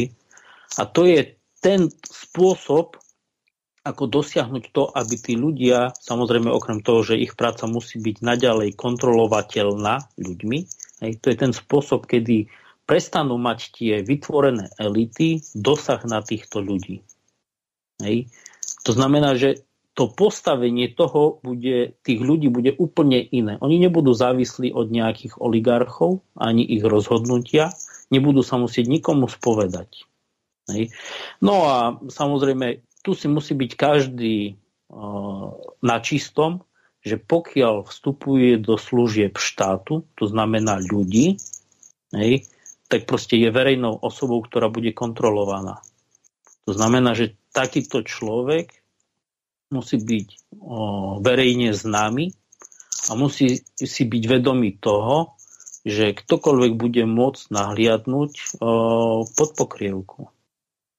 [0.80, 2.95] A to je ten spôsob,
[3.86, 8.74] ako dosiahnuť to, aby tí ľudia, samozrejme okrem toho, že ich práca musí byť naďalej
[8.74, 10.60] kontrolovateľná ľuďmi,
[11.06, 12.50] hej, to je ten spôsob, kedy
[12.86, 17.02] prestanú mať tie vytvorené elity dosah na týchto ľudí.
[18.02, 18.30] Hej.
[18.86, 23.56] To znamená, že to postavenie toho bude, tých ľudí bude úplne iné.
[23.63, 27.71] Oni nebudú závislí od nejakých oligarchov, ani ich rozhodnutia,
[28.12, 30.04] nebudú sa musieť nikomu spovedať.
[30.67, 30.91] Hej.
[31.39, 34.60] No a samozrejme tu si musí byť každý
[35.82, 36.62] na čistom,
[37.06, 41.38] že pokiaľ vstupuje do služieb štátu, to znamená ľudí,
[42.17, 42.50] hej,
[42.86, 45.82] tak proste je verejnou osobou, ktorá bude kontrolovaná.
[46.65, 48.74] To znamená, že takýto človek
[49.74, 50.28] musí byť
[50.62, 52.34] o, verejne známy
[53.10, 55.38] a musí si byť vedomý toho,
[55.86, 58.69] že ktokoľvek bude môcť nahliadnúť o,
[59.30, 60.30] pod pokrievku.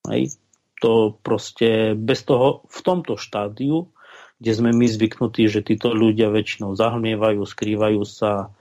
[0.07, 0.39] Hej.
[0.85, 3.91] To proste bez toho v tomto štádiu,
[4.39, 8.53] kde sme my zvyknutí, že títo ľudia väčšinou zahmievajú, skrývajú sa,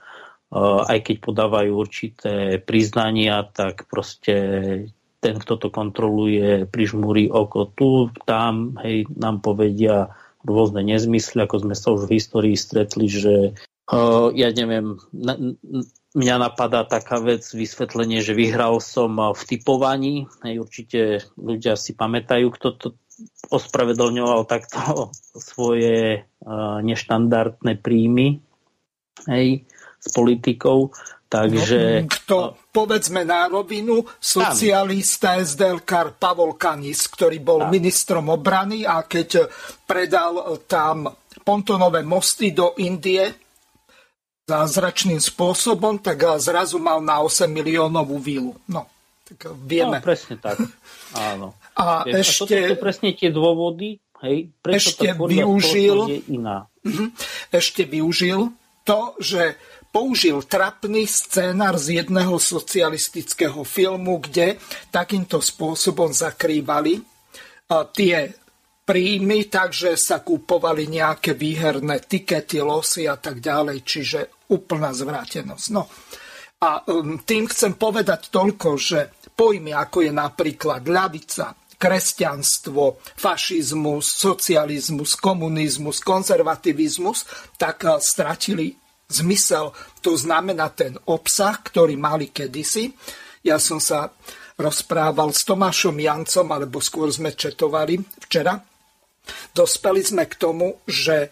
[0.54, 4.34] aj keď podávajú určité priznania, tak proste
[5.18, 10.14] ten, kto to kontroluje, prižmúri oko tu, tam, hej, nám povedia
[10.46, 13.34] rôzne nezmysly, ako sme sa už v histórii stretli, že
[13.90, 15.34] uh, ja neviem, na,
[16.14, 20.30] mňa napadá taká vec, vysvetlenie, že vyhral som v typovaní.
[20.46, 21.00] Hej, určite
[21.34, 22.88] ľudia si pamätajú, kto to
[23.50, 25.10] ospravedlňoval takto
[25.50, 28.46] svoje uh, neštandardné príjmy
[29.24, 29.64] hej,
[30.14, 30.90] politikou.
[31.26, 32.06] Takže...
[32.06, 32.36] No, kto,
[32.70, 37.70] povedzme na rovinu, socialista SDLK Pavol Kanis, ktorý bol tam.
[37.74, 39.50] ministrom obrany a keď
[39.82, 41.10] predal tam
[41.42, 43.26] pontonové mosty do Indie,
[44.46, 48.54] zázračným spôsobom, tak zrazu mal na 8 miliónovú vílu.
[48.70, 48.86] No,
[49.26, 49.98] tak vieme.
[49.98, 50.62] No, presne tak.
[51.18, 51.58] Áno.
[51.74, 52.54] A Je, ešte...
[52.54, 56.70] A toto sú presne tie dôvody, hej, prečo ešte tá využil, je iná.
[56.86, 57.10] Mhm.
[57.50, 58.54] Ešte využil
[58.86, 59.58] to, že
[59.96, 64.60] použil trapný scénar z jedného socialistického filmu, kde
[64.92, 67.00] takýmto spôsobom zakrývali
[67.96, 68.28] tie
[68.84, 74.20] príjmy, takže sa kúpovali nejaké výherné tikety, losy a tak ďalej, čiže
[74.52, 75.66] úplná zvrátenosť.
[75.72, 75.88] No.
[76.60, 76.84] A
[77.24, 87.24] tým chcem povedať toľko, že pojmy ako je napríklad ľavica, kresťanstvo, fašizmus, socializmus, komunizmus, konzervativizmus,
[87.56, 89.72] tak uh, stratili zmysel.
[90.02, 92.90] To znamená ten obsah, ktorý mali kedysi.
[93.46, 94.10] Ja som sa
[94.56, 98.56] rozprával s Tomášom Jancom, alebo skôr sme četovali včera,
[99.52, 101.30] dospeli sme k tomu, že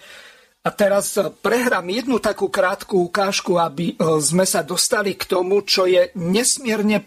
[0.65, 5.85] a teraz prehrám jednu takú krátku ukážku, aby e, sme sa dostali k tomu, čo
[5.85, 7.05] je nesmierne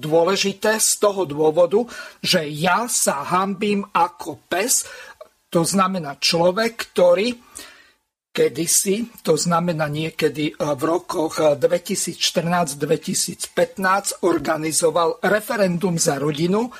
[0.00, 1.84] dôležité z toho dôvodu,
[2.24, 4.88] že ja sa hambím ako pes,
[5.52, 7.36] to znamená človek, ktorý
[8.30, 16.70] kedysi, to znamená niekedy e, v rokoch 2014-2015 organizoval referendum za rodinu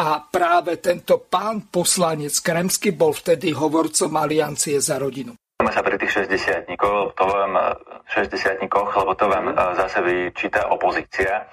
[0.00, 5.36] a práve tento pán poslanec Kremsky bol vtedy hovorcom Aliancie za rodinu.
[5.70, 6.66] Máme sa pri tých 60
[7.14, 7.78] to vám,
[8.10, 11.46] 60 lebo to vám zase vyčíta opozícia,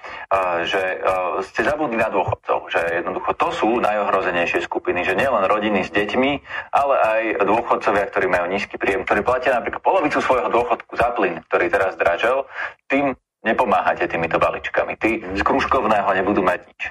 [0.66, 0.98] že
[1.46, 6.30] ste zabudli na dôchodcov, že jednoducho to sú najohrozenejšie skupiny, že nielen rodiny s deťmi,
[6.74, 11.38] ale aj dôchodcovia, ktorí majú nízky príjem, ktorí platia napríklad polovicu svojho dôchodku za plyn,
[11.46, 12.42] ktorý teraz dražel,
[12.90, 13.14] tým
[13.48, 15.00] nepomáhate týmito balíčkami.
[15.00, 16.82] Tí z kružkovného nebudú mať nič.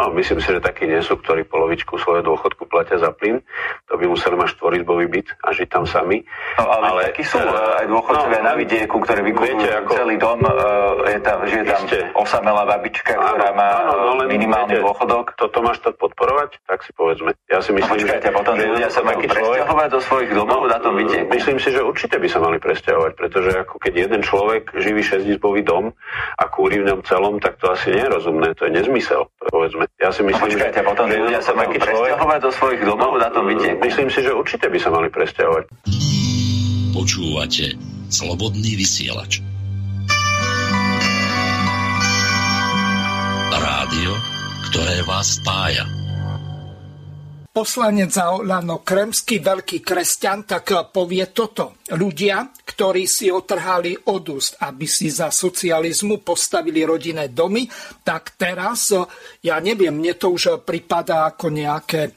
[0.00, 3.44] No, myslím si, že takí nie sú, ktorí polovičku svojho dôchodku platia za plyn.
[3.92, 6.24] To by museli mať štvorizbový byt a žiť tam sami.
[6.56, 9.92] No, ale, ale takí sú uh, aj dôchodcovia no, na vidieku, ktorí vykupujú ako...
[9.92, 10.40] celý dom.
[10.40, 11.98] Uh, je tam, žije tam ste...
[12.16, 15.36] osamelá babička, áno, ktorá má áno, no, len, minimálny viete, dôchodok.
[15.36, 16.50] Toto máš tak podporovať?
[16.64, 17.36] Tak si povedzme.
[17.52, 20.62] Ja si myslím, no, počkajte, že, potom že ľudia sa majú presťahovať do svojich domov
[20.64, 21.28] no, na tom vidieku.
[21.28, 25.60] Myslím si, že určite by sa mali presťahovať, pretože ako keď jeden človek živí šesťizbový
[25.66, 25.89] dom,
[26.40, 29.84] a kúri v ňom celom, tak to asi nie je rozumné, to je nezmysel, povedzme.
[30.00, 33.28] Ja si myslím, počkajte, že, potom že ľudia sa majú presťahovať do svojich domov na
[33.30, 33.78] tom vidieku.
[33.84, 35.64] Myslím si, že určite by sa mali presťahovať.
[36.90, 37.66] Počúvate
[38.10, 39.38] Slobodný vysielač.
[43.54, 44.12] Rádio,
[44.66, 45.99] ktoré vás spája.
[47.50, 51.82] Poslanec za Olano Kremský, veľký kresťan, tak povie toto.
[51.90, 57.66] Ľudia, ktorí si otrhali od úst, aby si za socializmu postavili rodinné domy,
[58.06, 58.94] tak teraz,
[59.42, 62.14] ja neviem, mne to už pripadá ako nejaké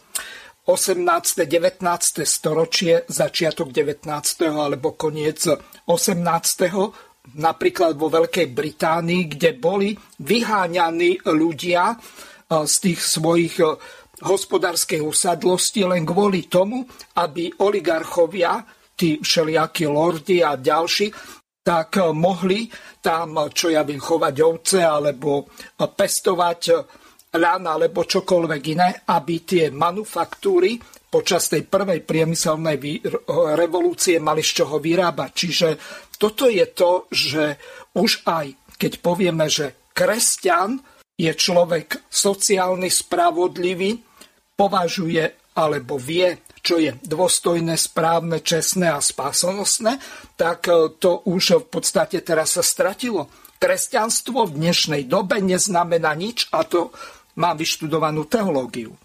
[0.69, 1.01] 18.
[1.01, 1.81] 19.
[2.21, 4.05] storočie, začiatok 19.
[4.53, 5.49] alebo koniec
[5.89, 7.33] 18.
[7.41, 11.97] napríklad vo Veľkej Británii, kde boli vyháňaní ľudia
[12.53, 13.57] z tých svojich
[14.23, 16.87] hospodárskej usadlosti len kvôli tomu,
[17.19, 18.63] aby oligarchovia,
[18.95, 21.11] tí všelijakí lordi a ďalší,
[21.63, 22.67] tak mohli
[22.99, 25.47] tam, čo ja viem, chovať ovce alebo
[25.79, 26.61] pestovať
[27.33, 33.01] ľan alebo čokoľvek iné, aby tie manufaktúry počas tej prvej priemyselnej
[33.55, 35.29] revolúcie mali z čoho vyrábať.
[35.33, 35.67] Čiže
[36.17, 37.57] toto je to, že
[37.95, 40.81] už aj keď povieme, že kresťan
[41.13, 44.12] je človek sociálny, spravodlivý,
[44.53, 49.99] považuje alebo vie, čo je dôstojné, správne, čestné a spásonosné,
[50.39, 53.29] tak e, to už v podstate teraz sa stratilo.
[53.61, 56.89] Kresťanstvo v dnešnej dobe neznamená nič a to
[57.37, 58.97] má vyštudovanú teológiu.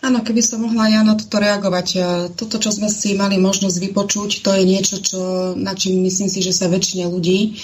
[0.00, 1.88] Áno, keby som mohla ja na toto reagovať.
[1.96, 1.98] E,
[2.36, 5.20] toto, čo sme si mali možnosť vypočuť, to je niečo, čo,
[5.58, 7.56] na čím myslím si, že sa väčšine ľudí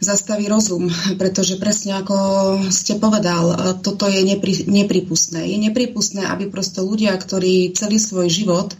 [0.00, 0.90] zastaví rozum,
[1.20, 2.16] pretože presne ako
[2.70, 5.46] ste povedal, e, toto je nepri, nepripustné.
[5.46, 8.74] Je nepripustné, aby prosto ľudia, ktorí celý svoj život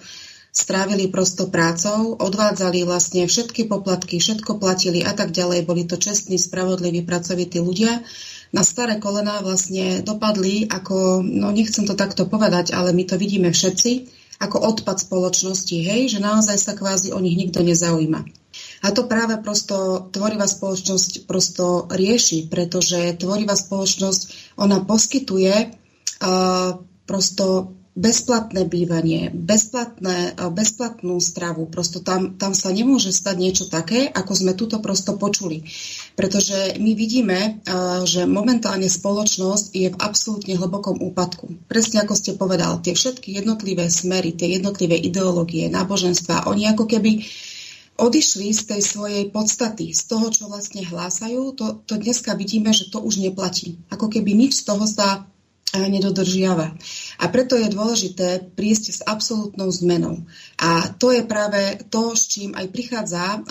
[0.55, 6.39] strávili prosto prácou, odvádzali vlastne všetky poplatky, všetko platili a tak ďalej, boli to čestní,
[6.39, 8.07] spravodliví, pracovití ľudia,
[8.55, 13.51] na staré kolená vlastne dopadli ako, no nechcem to takto povedať, ale my to vidíme
[13.51, 14.07] všetci,
[14.39, 18.44] ako odpad spoločnosti, hej, že naozaj sa kvázi o nich nikto nezaujíma.
[18.85, 26.77] A to práve prosto tvorivá spoločnosť prosto rieši, pretože tvorivá spoločnosť, ona poskytuje uh,
[27.09, 31.71] prosto bezplatné bývanie, bezplatné, bezplatnú stravu.
[31.71, 35.63] Prosto tam, tam sa nemôže stať niečo také, ako sme tuto prosto počuli.
[36.19, 37.63] Pretože my vidíme,
[38.03, 41.71] že momentálne spoločnosť je v absolútne hlbokom úpadku.
[41.71, 47.23] Presne ako ste povedal, tie všetky jednotlivé smery, tie jednotlivé ideológie, náboženstva, oni ako keby
[47.95, 52.91] odišli z tej svojej podstaty, z toho, čo vlastne hlásajú, to, to dneska vidíme, že
[52.91, 53.79] to už neplatí.
[53.91, 55.27] Ako keby nič z toho sa
[55.75, 56.71] nedodržiava.
[57.19, 60.23] A preto je dôležité prísť s absolútnou zmenou.
[60.55, 63.43] A to je práve to, s čím aj prichádza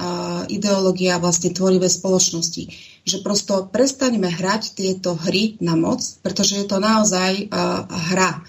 [0.48, 2.64] ideológia vlastne tvorivé spoločnosti.
[3.04, 7.52] Že prosto prestaňme hrať tieto hry na moc, pretože je to naozaj
[7.92, 8.40] hra.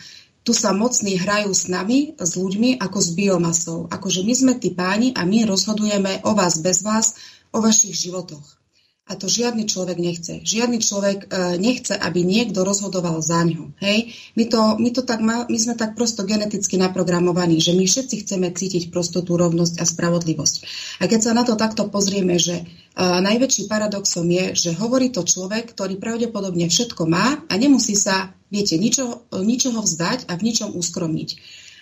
[0.44, 3.88] Tu sa mocní hrajú s nami, s ľuďmi, ako s biomasou.
[3.88, 7.16] Akože my sme tí páni a my rozhodujeme o vás bez vás,
[7.48, 8.63] o vašich životoch.
[9.04, 10.40] A to žiadny človek nechce.
[10.40, 13.76] Žiadny človek e, nechce, aby niekto rozhodoval za ňo.
[13.76, 14.16] Hej?
[14.32, 18.48] My, to, my, to tak, my sme tak prosto geneticky naprogramovaní, že my všetci chceme
[18.48, 20.54] cítiť prosto rovnosť a spravodlivosť.
[21.00, 25.20] A keď sa na to takto pozrieme, že uh, najväčší paradoxom je, že hovorí to
[25.20, 30.72] človek, ktorý pravdepodobne všetko má a nemusí sa, viete, ničo, ničoho vzdať a v ničom
[30.80, 31.28] uskromniť.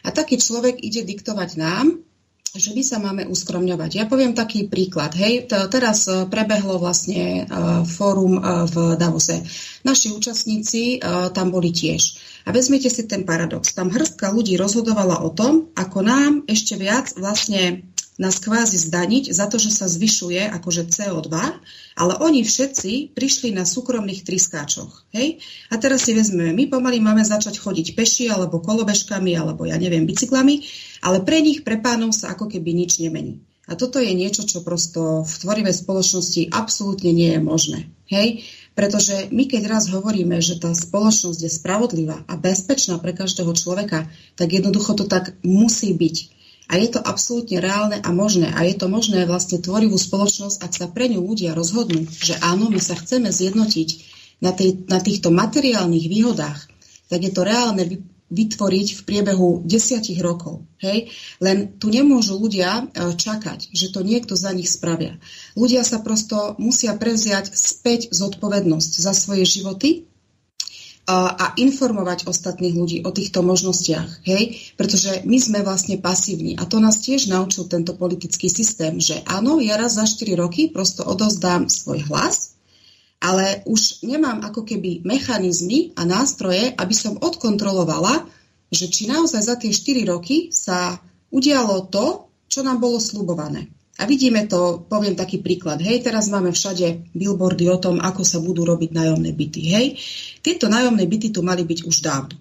[0.02, 2.02] A taký človek ide diktovať nám,
[2.52, 3.90] že my sa máme uskromňovať.
[3.96, 5.16] Ja poviem taký príklad.
[5.16, 7.54] Hej, teraz e, prebehlo vlastne e,
[7.88, 9.40] fórum e, v Davose.
[9.88, 11.00] Naši účastníci
[11.32, 12.20] tam boli tiež.
[12.46, 13.72] A vezmite si ten paradox.
[13.72, 17.82] Tam hrstka ľudí rozhodovala o tom, ako nám ešte viac vlastne
[18.22, 21.34] nás kvázi zdaniť za to, že sa zvyšuje akože CO2,
[21.98, 25.10] ale oni všetci prišli na súkromných triskáčoch.
[25.10, 25.42] Hej?
[25.74, 30.06] A teraz si vezmeme, my pomaly máme začať chodiť peši, alebo kolobežkami, alebo ja neviem,
[30.06, 30.62] bicyklami,
[31.02, 33.42] ale pre nich, pre pánov sa ako keby nič nemení.
[33.66, 37.80] A toto je niečo, čo prosto v tvorivej spoločnosti absolútne nie je možné.
[38.10, 38.46] Hej?
[38.72, 44.08] Pretože my keď raz hovoríme, že tá spoločnosť je spravodlivá a bezpečná pre každého človeka,
[44.34, 46.41] tak jednoducho to tak musí byť.
[46.70, 48.50] A je to absolútne reálne a možné.
[48.54, 52.70] A je to možné vlastne tvorivú spoločnosť, ak sa pre ňu ľudia rozhodnú, že áno,
[52.70, 53.88] my sa chceme zjednotiť
[54.42, 56.60] na, tej, na týchto materiálnych výhodách,
[57.10, 57.82] tak je to reálne
[58.32, 60.64] vytvoriť v priebehu desiatich rokov.
[60.80, 61.12] Hej?
[61.38, 65.20] Len tu nemôžu ľudia e, čakať, že to niekto za nich spravia.
[65.52, 70.08] Ľudia sa prosto musia prevziať späť zodpovednosť za svoje životy
[71.02, 74.54] a informovať ostatných ľudí o týchto možnostiach, hej?
[74.78, 79.58] Pretože my sme vlastne pasívni a to nás tiež naučil tento politický systém, že áno,
[79.58, 82.54] ja raz za 4 roky prosto odozdám svoj hlas,
[83.18, 88.22] ale už nemám ako keby mechanizmy a nástroje, aby som odkontrolovala,
[88.70, 91.02] že či naozaj za tie 4 roky sa
[91.34, 93.74] udialo to, čo nám bolo slubované.
[94.00, 95.84] A vidíme to, poviem taký príklad.
[95.84, 99.60] Hej, teraz máme všade billboardy o tom, ako sa budú robiť nájomné byty.
[99.68, 99.86] Hej,
[100.40, 102.40] tieto nájomné byty tu mali byť už dávno.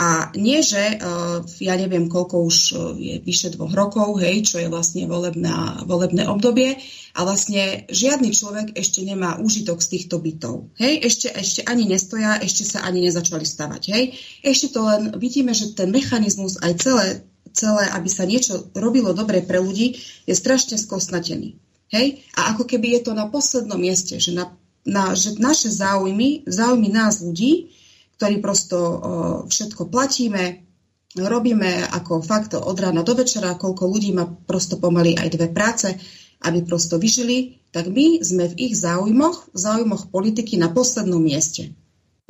[0.00, 4.56] A nie, že uh, ja neviem, koľko už uh, je vyše dvoch rokov, hej, čo
[4.56, 6.80] je vlastne volebná, volebné obdobie,
[7.12, 10.72] a vlastne žiadny človek ešte nemá úžitok z týchto bytov.
[10.80, 13.82] Hej, ešte, ešte ani nestoja, ešte sa ani nezačali stavať.
[13.92, 14.04] Hej,
[14.40, 17.06] ešte to len vidíme, že ten mechanizmus aj celé
[17.60, 21.60] celé, aby sa niečo robilo dobre pre ľudí, je strašne skosnatený.
[21.92, 22.24] Hej?
[22.40, 24.48] A ako keby je to na poslednom mieste, že, na,
[24.88, 27.76] na, že naše záujmy, záujmy nás ľudí,
[28.16, 28.92] ktorí prosto o,
[29.48, 30.64] všetko platíme,
[31.16, 35.88] robíme ako fakt od rána do večera, koľko ľudí má prosto pomaly aj dve práce,
[36.40, 41.76] aby prosto vyžili, tak my sme v ich záujmoch, v záujmoch politiky na poslednom mieste.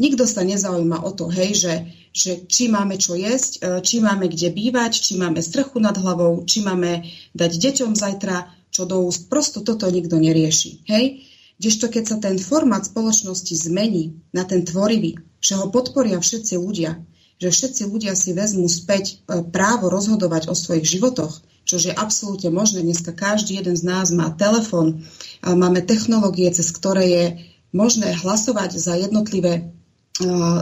[0.00, 1.72] Nikto sa nezaujíma o to, hej, že,
[2.10, 6.42] že či máme čo jesť, e, či máme kde bývať, či máme strchu nad hlavou,
[6.42, 9.30] či máme dať deťom zajtra čo do úst.
[9.30, 10.86] Prosto toto nikto nerieši.
[10.90, 11.26] Hej?
[11.58, 16.98] Kdežto keď sa ten formát spoločnosti zmení na ten tvorivý, že ho podporia všetci ľudia,
[17.40, 22.50] že všetci ľudia si vezmú späť e, právo rozhodovať o svojich životoch, čo je absolútne
[22.50, 22.82] možné.
[22.82, 25.06] Dneska každý jeden z nás má telefón,
[25.44, 27.24] máme technológie, cez ktoré je
[27.70, 29.70] možné hlasovať za jednotlivé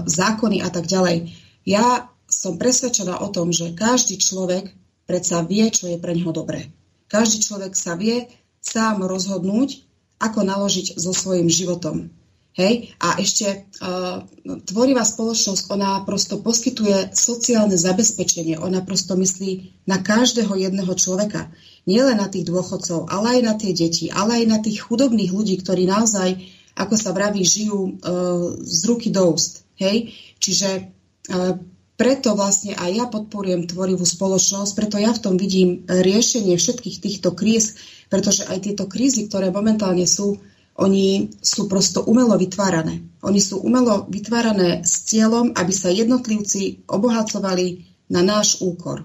[0.06, 1.34] zákony a tak ďalej.
[1.66, 4.72] Ja som presvedčená o tom, že každý človek
[5.08, 6.68] predsa vie, čo je pre neho dobré.
[7.08, 8.28] Každý človek sa vie
[8.60, 9.88] sám rozhodnúť,
[10.20, 12.12] ako naložiť so svojím životom.
[12.58, 12.90] Hej?
[12.98, 14.26] A ešte uh,
[14.66, 21.48] tvorivá spoločnosť, ona prosto poskytuje sociálne zabezpečenie, ona prosto myslí na každého jedného človeka.
[21.86, 25.54] Nielen na tých dôchodcov, ale aj na tie deti, ale aj na tých chudobných ľudí,
[25.62, 29.66] ktorí naozaj, ako sa vraví, žijú uh, z ruky do úst.
[29.74, 30.14] Hej?
[30.38, 31.58] Čiže uh,
[31.98, 37.34] preto vlastne aj ja podporujem tvorivú spoločnosť, preto ja v tom vidím riešenie všetkých týchto
[37.34, 37.74] kríz,
[38.06, 40.38] pretože aj tieto krízy, ktoré momentálne sú,
[40.78, 43.02] oni sú prosto umelo vytvárané.
[43.26, 47.82] Oni sú umelo vytvárané s cieľom, aby sa jednotlivci obohacovali
[48.14, 49.02] na náš úkor.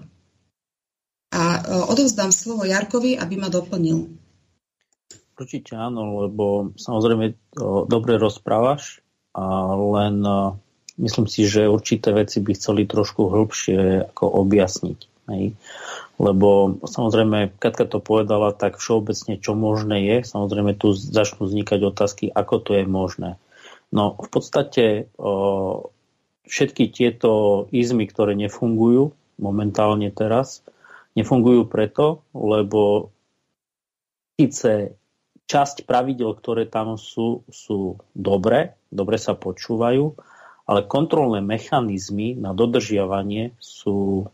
[1.34, 1.60] A e,
[1.90, 4.06] odovzdám slovo Jarkovi, aby ma doplnil.
[5.34, 7.34] Určite áno, lebo samozrejme
[7.90, 9.04] dobre rozprávaš,
[9.34, 10.22] a len
[11.02, 14.98] myslím si, že určité veci by chceli trošku hĺbšie ako objasniť.
[15.34, 15.58] Hej.
[16.22, 20.16] Lebo samozrejme, Katka to povedala tak všeobecne, čo možné je.
[20.22, 23.30] Samozrejme, tu začnú vznikať otázky, ako to je možné.
[23.90, 25.90] No v podstate o,
[26.46, 30.62] všetky tieto izmy, ktoré nefungujú momentálne teraz,
[31.18, 33.10] nefungujú preto, lebo
[34.38, 34.94] síce
[35.44, 40.16] časť pravidel, ktoré tam sú, sú dobré, dobre sa počúvajú,
[40.64, 44.24] ale kontrolné mechanizmy na dodržiavanie sú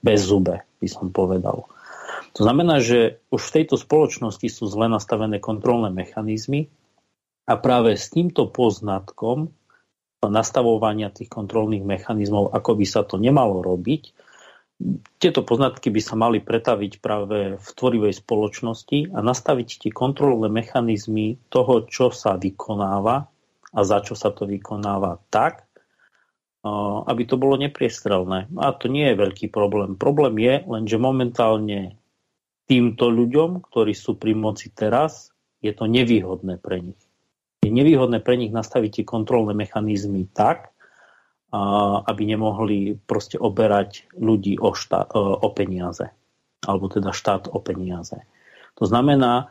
[0.00, 1.68] bez zube, by som povedal.
[2.38, 6.72] To znamená, že už v tejto spoločnosti sú zle nastavené kontrolné mechanizmy
[7.44, 9.52] a práve s týmto poznatkom
[10.24, 14.12] nastavovania tých kontrolných mechanizmov, ako by sa to nemalo robiť,
[15.20, 21.36] tieto poznatky by sa mali pretaviť práve v tvorivej spoločnosti a nastaviť tie kontrolné mechanizmy
[21.52, 23.28] toho, čo sa vykonáva
[23.70, 25.68] a za čo sa to vykonáva tak,
[27.04, 28.48] aby to bolo nepriestrelné.
[28.56, 29.96] A to nie je veľký problém.
[30.00, 31.96] Problém je len, že momentálne
[32.64, 37.00] týmto ľuďom, ktorí sú pri moci teraz, je to nevýhodné pre nich.
[37.60, 40.69] Je nevýhodné pre nich nastaviť tie kontrolné mechanizmy tak,
[41.50, 46.14] aby nemohli proste oberať ľudí o, štát, o peniaze.
[46.62, 48.22] Alebo teda štát o peniaze.
[48.78, 49.50] To znamená,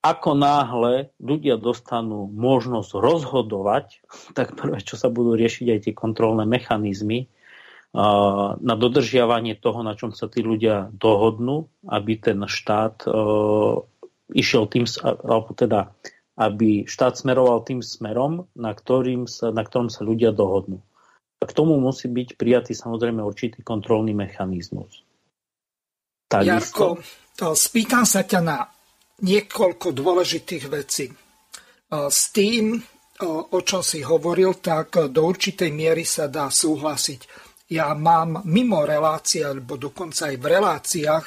[0.00, 3.86] ako náhle ľudia dostanú možnosť rozhodovať,
[4.38, 7.30] tak prvé, čo sa budú riešiť aj tie kontrolné mechanizmy
[7.90, 13.02] na dodržiavanie toho, na čom sa tí ľudia dohodnú, aby ten štát
[14.30, 15.90] išiel tým, alebo teda,
[16.38, 20.78] aby štát smeroval tým smerom, na, ktorým sa, na ktorom sa ľudia dohodnú.
[21.40, 25.00] K tomu musí byť prijatý samozrejme určitý kontrolný mechanizmus.
[26.28, 27.00] Takisto...
[27.00, 28.60] Jarko, spýtam sa ťa na
[29.24, 31.08] niekoľko dôležitých vecí.
[31.90, 32.76] S tým,
[33.26, 37.20] o čom si hovoril, tak do určitej miery sa dá súhlasiť.
[37.72, 41.26] Ja mám mimo relácie, alebo dokonca aj v reláciách,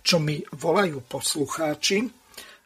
[0.00, 2.08] čo mi volajú poslucháči,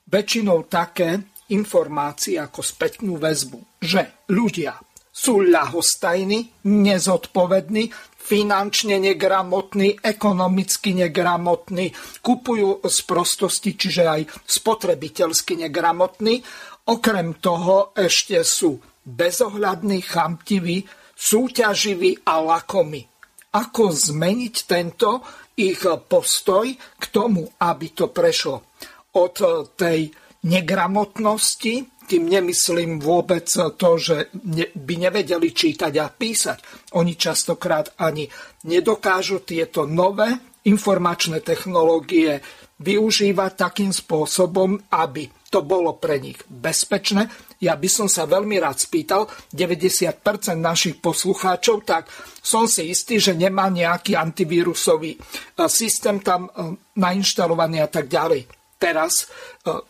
[0.08, 1.20] väčšinou také
[1.50, 4.76] informácie ako spätnú väzbu, že ľudia
[5.14, 16.42] sú ľahostajní, nezodpovední, finančne negramotní, ekonomicky negramotní, kupujú z prostosti, čiže aj spotrebiteľsky negramotní.
[16.90, 20.82] Okrem toho ešte sú bezohľadní, chamtiví,
[21.14, 23.06] súťaživí a lakomi.
[23.54, 25.22] Ako zmeniť tento
[25.54, 28.74] ich postoj k tomu, aby to prešlo
[29.14, 29.36] od
[29.78, 30.10] tej
[30.44, 34.30] negramotnosti tým nemyslím vôbec to, že
[34.76, 36.58] by nevedeli čítať a písať.
[37.00, 38.28] Oni častokrát ani
[38.68, 40.28] nedokážu tieto nové
[40.64, 42.40] informačné technológie
[42.80, 47.30] využívať takým spôsobom, aby to bolo pre nich bezpečné.
[47.62, 52.10] Ja by som sa veľmi rád spýtal 90% našich poslucháčov, tak
[52.42, 55.22] som si istý, že nemá nejaký antivírusový eh,
[55.70, 59.26] systém tam eh, nainštalovaný a tak ďalej teraz e,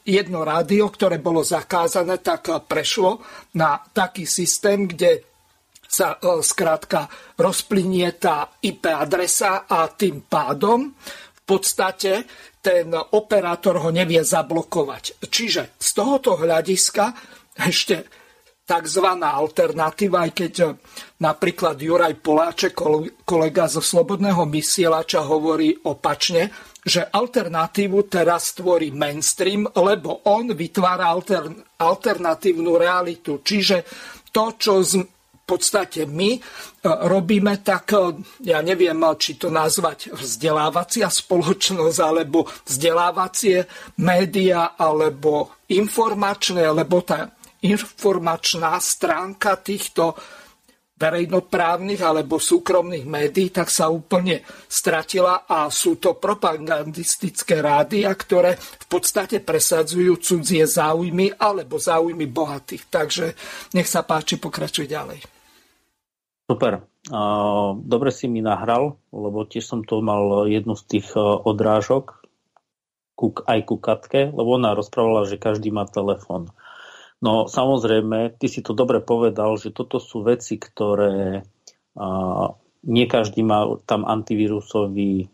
[0.07, 3.21] jedno rádio, ktoré bolo zakázané, tak e, prešlo
[3.57, 5.25] na taký systém, kde
[5.85, 7.07] sa e, skrátka
[7.39, 10.95] rozplynie tá IP adresa a tým pádom
[11.35, 12.25] v podstate
[12.65, 15.21] ten operátor ho nevie zablokovať.
[15.29, 17.13] Čiže z tohoto hľadiska
[17.61, 18.09] ešte
[18.65, 19.07] tzv.
[19.21, 20.55] alternatíva, aj keď
[21.21, 22.73] napríklad Juraj Poláček,
[23.29, 26.49] kolega zo Slobodného vysielača, hovorí opačne,
[26.85, 33.41] že alternatívu teraz tvorí mainstream, lebo on vytvára altern, alternatívnu realitu.
[33.41, 33.89] Čiže
[34.29, 35.01] to, čo z,
[35.45, 36.41] podstate my
[36.85, 37.93] robíme tak,
[38.41, 43.69] ja neviem, či to nazvať vzdelávacia spoločnosť, alebo vzdelávacie
[44.01, 47.29] média, alebo informačné, lebo tá
[47.61, 50.17] informačná stránka týchto
[50.95, 58.87] verejnoprávnych alebo súkromných médií, tak sa úplne stratila a sú to propagandistické rádia, ktoré v
[58.87, 62.87] podstate presadzujú cudzie záujmy alebo záujmy bohatých.
[62.87, 63.27] Takže
[63.75, 65.19] nech sa páči, pokračuj ďalej.
[66.47, 66.87] Super.
[67.85, 72.23] Dobre si mi nahral, lebo tiež som to mal jednu z tých odrážok
[73.45, 76.55] aj ku Katke, lebo ona rozprávala, že každý má telefón.
[77.25, 81.41] No samozrejme, ty si to dobre povedal, že toto sú veci, ktoré
[81.97, 82.07] a,
[82.85, 85.33] nie každý má tam antivírusový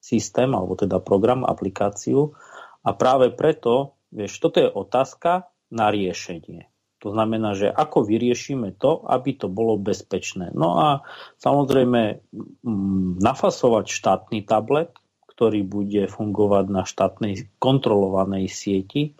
[0.00, 2.32] systém, alebo teda program, aplikáciu.
[2.80, 6.72] A práve preto, vieš, toto je otázka na riešenie.
[7.04, 10.56] To znamená, že ako vyriešime to, aby to bolo bezpečné.
[10.56, 10.88] No a
[11.36, 12.24] samozrejme
[12.64, 14.96] mm, nafasovať štátny tablet,
[15.28, 19.12] ktorý bude fungovať na štátnej kontrolovanej sieti,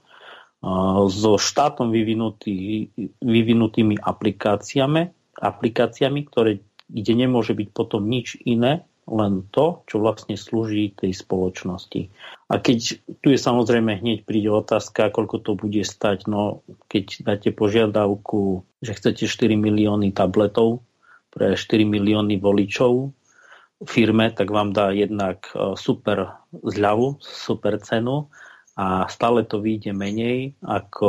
[1.07, 2.89] so štátom vyvinutý,
[3.23, 5.03] vyvinutými aplikáciami,
[5.39, 6.59] aplikáciami, ktoré,
[6.91, 12.11] kde nemôže byť potom nič iné, len to, čo vlastne slúži tej spoločnosti.
[12.51, 17.49] A keď tu je samozrejme hneď príde otázka, koľko to bude stať, no keď dáte
[17.55, 20.83] požiadavku, že chcete 4 milióny tabletov
[21.31, 23.14] pre 4 milióny voličov
[23.87, 28.27] firme, tak vám dá jednak e, super zľavu, super cenu
[28.77, 31.09] a stále to vyjde menej ako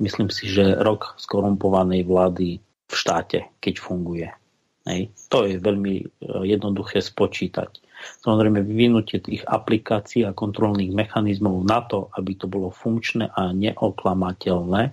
[0.00, 4.28] myslím si, že rok skorumpovanej vlády v štáte, keď funguje.
[4.84, 5.08] Hej.
[5.32, 6.04] To je veľmi e,
[6.44, 7.80] jednoduché spočítať.
[8.20, 14.92] Samozrejme, vyvinutie tých aplikácií a kontrolných mechanizmov na to, aby to bolo funkčné a neoklamateľné,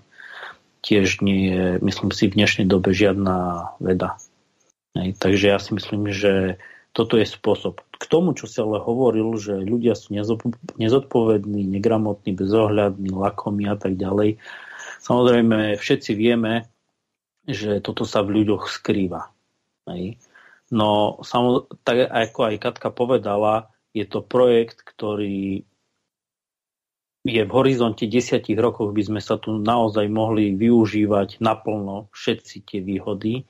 [0.79, 4.15] tiež nie je, myslím si, v dnešnej dobe žiadna veda.
[4.95, 5.19] Hej.
[5.19, 6.55] Takže ja si myslím, že
[6.91, 7.79] toto je spôsob.
[7.95, 10.11] K tomu, čo si ale hovoril, že ľudia sú
[10.75, 14.43] nezodpovední, negramotní, bezohľadní, lakomí a tak ďalej.
[14.99, 16.67] Samozrejme, všetci vieme,
[17.47, 19.31] že toto sa v ľuďoch skrýva.
[19.87, 20.19] Hej.
[20.71, 25.63] No, samo, tak ako aj Katka povedala, je to projekt, ktorý
[27.21, 32.79] je v horizonte desiatich rokov, by sme sa tu naozaj mohli využívať naplno všetci tie
[32.81, 33.45] výhody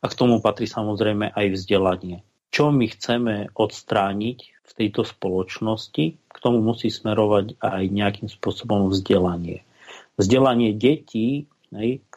[0.00, 6.36] a k tomu patrí samozrejme aj vzdelanie čo my chceme odstrániť v tejto spoločnosti, k
[6.38, 9.62] tomu musí smerovať aj nejakým spôsobom vzdelanie.
[10.18, 11.46] Vzdelanie detí,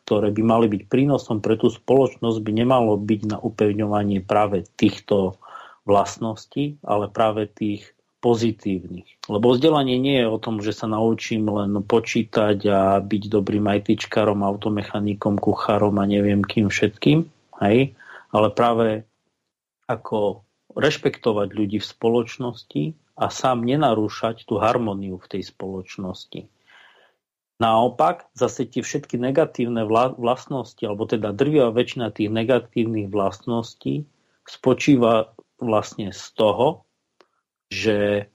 [0.04, 5.38] ktoré by mali byť prínosom pre tú spoločnosť, by nemalo byť na upevňovanie práve týchto
[5.86, 9.28] vlastností, ale práve tých pozitívnych.
[9.28, 14.48] Lebo vzdelanie nie je o tom, že sa naučím len počítať a byť dobrým ITčkarom,
[14.48, 17.28] automechanikom, kuchárom a neviem kým všetkým,
[17.60, 17.92] hej?
[18.32, 19.04] ale práve
[19.88, 26.50] ako rešpektovať ľudí v spoločnosti a sám nenarúšať tú harmóniu v tej spoločnosti.
[27.62, 29.86] Naopak, zase tie všetky negatívne
[30.18, 34.10] vlastnosti, alebo teda drvia väčšina tých negatívnych vlastností
[34.50, 35.32] spočíva
[35.62, 36.84] vlastne z toho,
[37.70, 38.28] že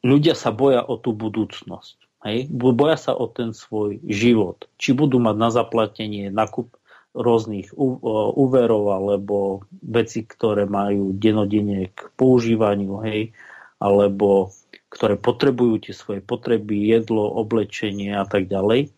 [0.00, 1.96] ľudia sa boja o tú budúcnosť.
[2.24, 2.48] Hej?
[2.50, 4.66] Boja sa o ten svoj život.
[4.80, 6.72] Či budú mať na zaplatenie nakup,
[7.10, 13.34] rôznych úverov alebo veci, ktoré majú denodene k používaniu, hej,
[13.82, 14.54] alebo
[14.90, 18.94] ktoré potrebujú tie svoje potreby, jedlo, oblečenie a tak ďalej.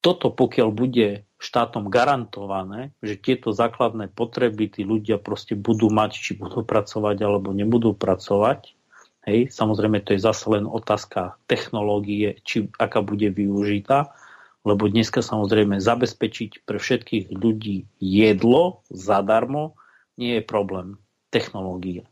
[0.00, 6.32] Toto pokiaľ bude štátom garantované, že tieto základné potreby tí ľudia proste budú mať, či
[6.34, 8.74] budú pracovať alebo nebudú pracovať,
[9.28, 14.16] hej, samozrejme to je zase len otázka technológie, či aká bude využitá,
[14.68, 19.80] lebo dneska samozrejme zabezpečiť pre všetkých ľudí jedlo zadarmo
[20.20, 21.00] nie je problém.
[21.32, 22.04] Technológie.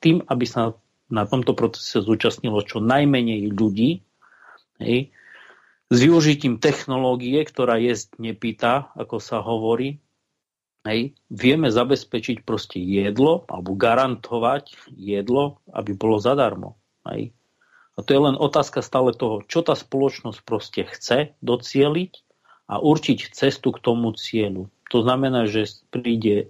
[0.00, 0.76] Tým, aby sa
[1.12, 4.00] na tomto procese zúčastnilo čo najmenej ľudí,
[4.80, 5.12] hej,
[5.90, 9.98] s využitím technológie, ktorá je nepýta, ako sa hovorí,
[10.86, 16.78] hej, vieme zabezpečiť proste jedlo alebo garantovať jedlo, aby bolo zadarmo.
[17.04, 17.34] Hej.
[18.00, 22.12] A to je len otázka stále toho, čo tá spoločnosť proste chce docieliť
[22.72, 24.72] a určiť cestu k tomu cieľu.
[24.88, 26.48] To znamená, že príde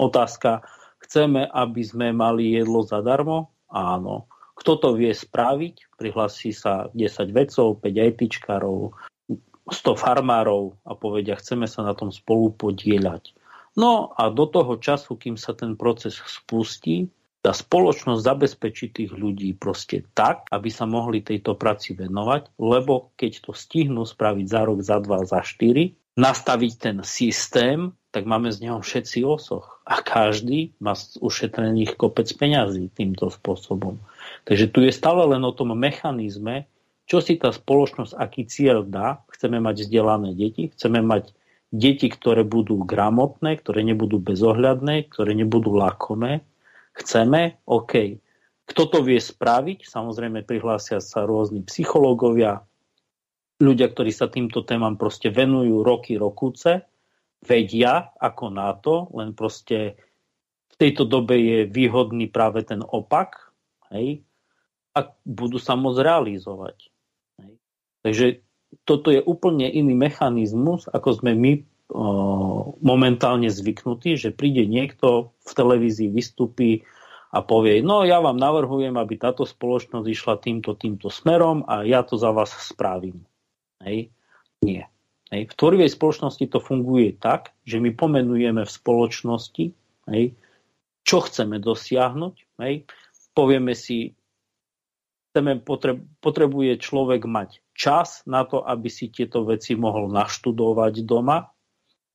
[0.00, 0.64] otázka,
[1.04, 3.52] chceme, aby sme mali jedlo zadarmo?
[3.68, 4.32] Áno.
[4.56, 6.00] Kto to vie spraviť?
[6.00, 8.96] Prihlasí sa 10 vedcov, 5 ITčkarov,
[9.28, 13.36] 100 farmárov a povedia, chceme sa na tom spolu podieľať.
[13.76, 19.56] No a do toho času, kým sa ten proces spustí, tá spoločnosť zabezpečí tých ľudí
[19.56, 24.78] proste tak, aby sa mohli tejto práci venovať, lebo keď to stihnú spraviť za rok,
[24.84, 29.80] za dva, za štyri, nastaviť ten systém, tak máme z neho všetci osoch.
[29.86, 33.96] A každý má ušetrených kopec peňazí týmto spôsobom.
[34.44, 36.68] Takže tu je stále len o tom mechanizme,
[37.06, 39.22] čo si tá spoločnosť, aký cieľ dá.
[39.34, 41.34] Chceme mať vzdelané deti, chceme mať
[41.70, 46.42] deti, ktoré budú gramotné, ktoré nebudú bezohľadné, ktoré nebudú lakomé.
[46.96, 48.18] Chceme, OK.
[48.70, 49.86] Kto to vie spraviť?
[49.86, 52.62] Samozrejme prihlásia sa rôzni psychológovia,
[53.60, 56.86] ľudia, ktorí sa týmto témam proste venujú roky, rokúce
[57.40, 59.96] vedia ako na to, len proste
[60.70, 63.52] v tejto dobe je výhodný práve ten opak,
[63.92, 64.24] hej,
[64.92, 66.76] a budú sa môcť realizovať.
[67.40, 67.52] Hej.
[68.04, 68.26] Takže
[68.84, 71.52] toto je úplne iný mechanizmus, ako sme my
[72.80, 76.86] momentálne zvyknutí, že príde niekto v televízii, vystupí
[77.30, 82.02] a povie, no ja vám navrhujem, aby táto spoločnosť išla týmto, týmto smerom a ja
[82.02, 83.22] to za vás spravím.
[83.82, 84.10] Hej.
[84.62, 84.90] Nie.
[85.30, 85.50] Hej.
[85.50, 89.64] V tvorivej spoločnosti to funguje tak, že my pomenujeme v spoločnosti,
[90.10, 90.24] hej,
[91.06, 92.34] čo chceme dosiahnuť.
[92.62, 92.90] Hej.
[93.30, 94.18] Povieme si,
[95.30, 95.62] chceme,
[96.18, 101.46] potrebuje človek mať čas na to, aby si tieto veci mohol naštudovať doma.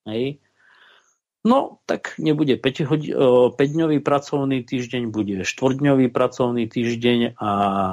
[0.06, 0.40] Hej.
[1.46, 7.52] No, tak nebude 5-dňový pracovný týždeň, bude 4-dňový pracovný týždeň a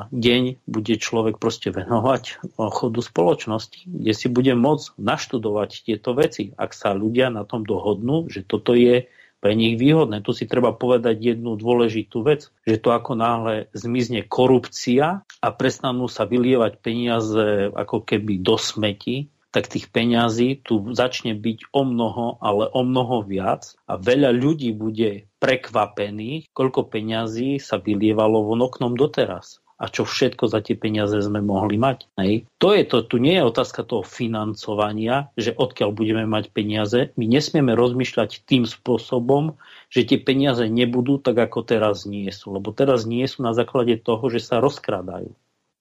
[0.09, 6.73] deň bude človek proste venovať chodu spoločnosti, kde si bude môcť naštudovať tieto veci, ak
[6.73, 9.05] sa ľudia na tom dohodnú, že toto je
[9.43, 10.23] pre nich výhodné.
[10.23, 16.07] Tu si treba povedať jednu dôležitú vec, že to ako náhle zmizne korupcia a prestanú
[16.07, 22.41] sa vylievať peniaze ako keby do smeti, tak tých peňazí tu začne byť o mnoho,
[22.41, 28.97] ale o mnoho viac a veľa ľudí bude prekvapených, koľko peňazí sa vylievalo von oknom
[28.97, 32.07] doteraz a čo všetko za tie peniaze sme mohli mať.
[32.15, 32.47] Hej.
[32.63, 37.11] To je to, tu nie je otázka toho financovania, že odkiaľ budeme mať peniaze.
[37.19, 39.59] My nesmieme rozmýšľať tým spôsobom,
[39.91, 42.55] že tie peniaze nebudú tak, ako teraz nie sú.
[42.55, 45.35] Lebo teraz nie sú na základe toho, že sa rozkradajú.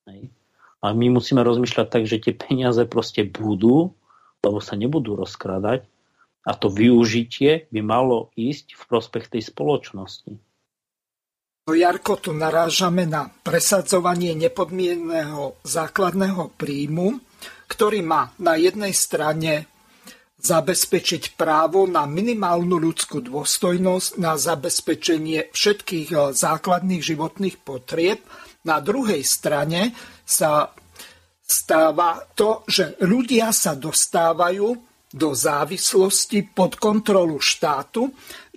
[0.09, 0.34] Hej.
[0.82, 3.94] A my musíme rozmýšľať tak, že tie peniaze proste budú,
[4.42, 5.86] lebo sa nebudú rozkrádať
[6.42, 10.34] a to využitie by malo ísť v prospech tej spoločnosti.
[11.70, 17.22] No Jarko, tu narážame na presadzovanie nepodmienného základného príjmu,
[17.70, 19.70] ktorý má na jednej strane
[20.42, 28.26] zabezpečiť právo na minimálnu ľudskú dôstojnosť, na zabezpečenie všetkých základných životných potrieb
[28.66, 30.70] na druhej strane sa
[31.41, 34.68] stáva to, že ľudia sa dostávajú
[35.12, 38.07] do závislosti pod kontrolu štátu,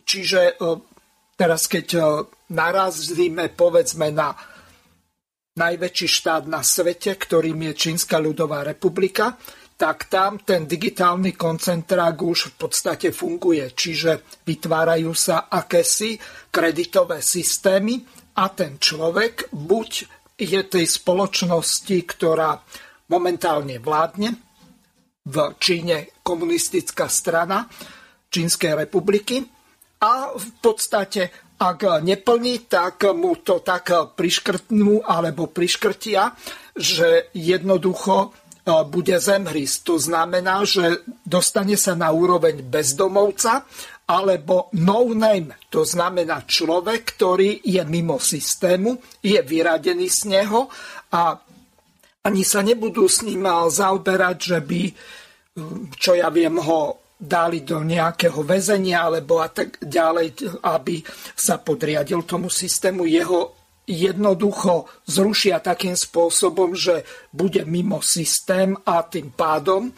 [0.07, 0.79] čiže e,
[1.35, 2.01] teraz keď e,
[2.55, 4.31] narazíme povedzme na
[5.55, 9.39] najväčší štát na svete, ktorým je Čínska ľudová republika,
[9.75, 13.75] tak tam ten digitálny koncentrák už v podstate funguje.
[13.75, 16.15] Čiže vytvárajú sa akési
[16.55, 19.91] kreditové systémy, a ten človek buď
[20.35, 22.59] je tej spoločnosti, ktorá
[23.11, 24.35] momentálne vládne,
[25.25, 27.65] v Číne komunistická strana
[28.29, 29.41] Čínskej republiky
[30.05, 36.35] a v podstate ak neplní, tak mu to tak priškrtnú alebo priškrtia,
[36.75, 38.29] že jednoducho e,
[38.91, 39.77] bude zemhrísť.
[39.87, 43.63] To znamená, že dostane sa na úroveň bezdomovca
[44.05, 50.69] alebo no name, to znamená človek, ktorý je mimo systému, je vyradený z neho
[51.09, 51.41] a
[52.25, 54.83] ani sa nebudú s ním zaoberať, že by,
[55.97, 61.01] čo ja viem, ho dali do nejakého väzenia alebo a tak ďalej, aby
[61.33, 63.09] sa podriadil tomu systému.
[63.09, 69.93] Jeho jednoducho zrušia takým spôsobom, že bude mimo systém a tým pádom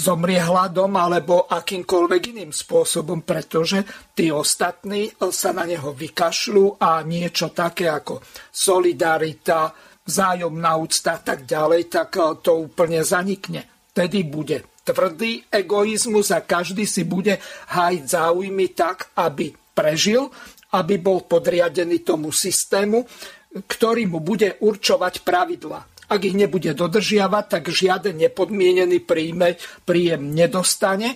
[0.00, 3.84] zomrie hladom alebo akýmkoľvek iným spôsobom, pretože
[4.16, 9.68] tí ostatní sa na neho vykašľú a niečo také ako solidarita,
[10.00, 13.68] vzájomná úcta a tak ďalej, tak to úplne zanikne.
[13.92, 17.36] Tedy bude tvrdý egoizmus a každý si bude
[17.70, 20.32] hájiť záujmy tak, aby prežil,
[20.72, 23.04] aby bol podriadený tomu systému,
[23.50, 25.82] ktorý mu bude určovať pravidla.
[26.10, 29.54] Ak ich nebude dodržiavať, tak žiaden nepodmienený príjme,
[29.86, 31.14] príjem nedostane.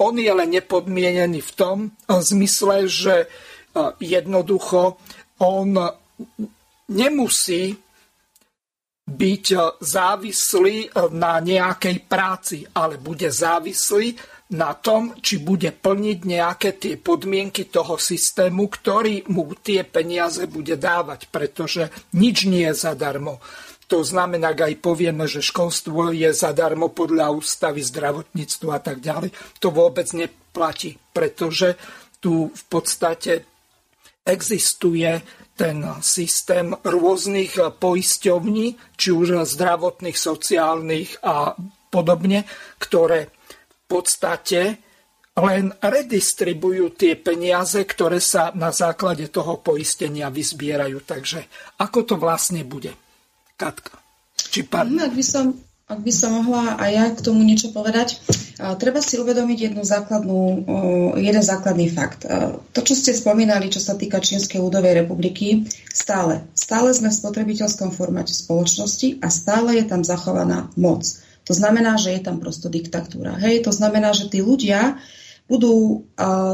[0.00, 1.76] On je len nepodmienený v tom
[2.08, 3.26] zmysle, že e,
[4.00, 4.96] jednoducho
[5.44, 5.76] on
[6.88, 7.76] nemusí
[9.04, 10.76] byť e, závislý
[11.12, 14.16] na nejakej práci, ale bude závislý
[14.50, 20.74] na tom, či bude plniť nejaké tie podmienky toho systému, ktorý mu tie peniaze bude
[20.74, 21.86] dávať, pretože
[22.18, 23.38] nič nie je zadarmo.
[23.90, 29.34] To znamená, ak aj povieme, že školstvo je zadarmo podľa ústavy, zdravotníctva a tak ďalej,
[29.58, 31.74] to vôbec neplatí, pretože
[32.22, 33.42] tu v podstate
[34.22, 35.10] existuje
[35.58, 41.58] ten systém rôznych poisťovní, či už zdravotných, sociálnych a
[41.90, 42.46] podobne,
[42.78, 43.26] ktoré
[43.58, 44.78] v podstate
[45.34, 51.02] len redistribujú tie peniaze, ktoré sa na základe toho poistenia vyzbierajú.
[51.02, 51.50] Takže
[51.82, 52.94] ako to vlastne bude?
[53.60, 54.00] Katka.
[54.40, 54.96] Či pán...
[54.96, 55.52] Ak by som,
[55.84, 58.16] ak by som mohla aj ja k tomu niečo povedať,
[58.80, 60.40] treba si uvedomiť jednu základnú,
[61.20, 62.24] jeden základný fakt.
[62.72, 67.92] To, čo ste spomínali, čo sa týka Čínskej ľudovej republiky, stále, stále sme v spotrebiteľskom
[67.92, 71.04] formáte spoločnosti a stále je tam zachovaná moc.
[71.44, 73.36] To znamená, že je tam prosto diktatúra.
[73.36, 74.96] Hej, to znamená, že tí ľudia
[75.50, 76.06] budú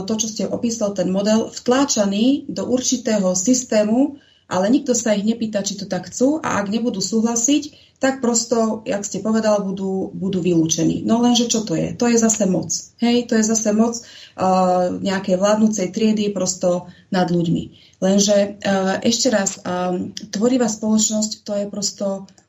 [0.09, 4.17] to, čo ste opísal, ten model, vtláčaní do určitého systému,
[4.47, 8.85] ale nikto sa ich nepýta, či to tak chcú a ak nebudú súhlasiť, tak prosto,
[8.85, 11.01] jak ste povedal, budú, budú vylúčení.
[11.09, 11.97] No lenže čo to je?
[11.97, 12.69] To je zase moc.
[13.01, 17.97] Hej, to je zase moc uh, nejakej vládnúcej triedy prosto nad ľuďmi.
[18.05, 22.07] Lenže uh, ešte raz, um, tvorivá spoločnosť to je prosto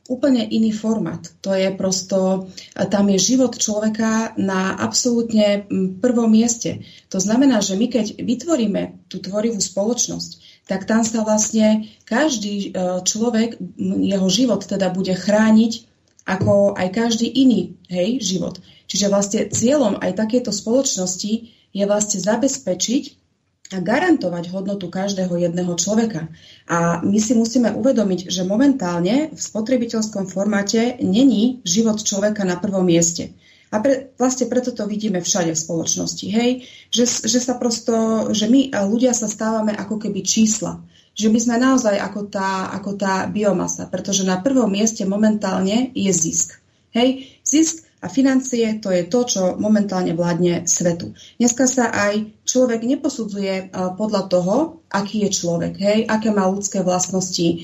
[0.08, 1.24] úplne iný format.
[1.44, 5.68] To je prosto, tam je život človeka na absolútne
[6.00, 6.88] prvom mieste.
[7.12, 13.00] To znamená, že my keď vytvoríme tú tvorivú spoločnosť, tak tam sa vlastne každý e,
[13.08, 15.88] človek, jeho život teda bude chrániť
[16.28, 18.60] ako aj každý iný hej, život.
[18.92, 21.34] Čiže vlastne cieľom aj takéto spoločnosti
[21.72, 23.04] je vlastne zabezpečiť,
[23.68, 26.32] a garantovať hodnotu každého jedného človeka.
[26.72, 32.88] A my si musíme uvedomiť, že momentálne v spotrebiteľskom formáte není život človeka na prvom
[32.88, 33.36] mieste.
[33.68, 36.64] A pre, vlastne preto to vidíme všade v spoločnosti, hej?
[36.88, 37.92] Že, že sa prosto,
[38.32, 40.80] že my ľudia sa stávame ako keby čísla.
[41.18, 46.12] Že my sme naozaj ako tá, ako tá biomasa, pretože na prvom mieste momentálne je
[46.16, 46.64] zisk.
[46.96, 47.28] Hej?
[47.44, 51.12] Zisk a financie to je to, čo momentálne vládne svetu.
[51.44, 53.64] Dneska sa aj človek neposudzuje e,
[54.00, 54.56] podľa toho,
[54.88, 57.58] aký je človek, hej, aké má ľudské vlastnosti, e,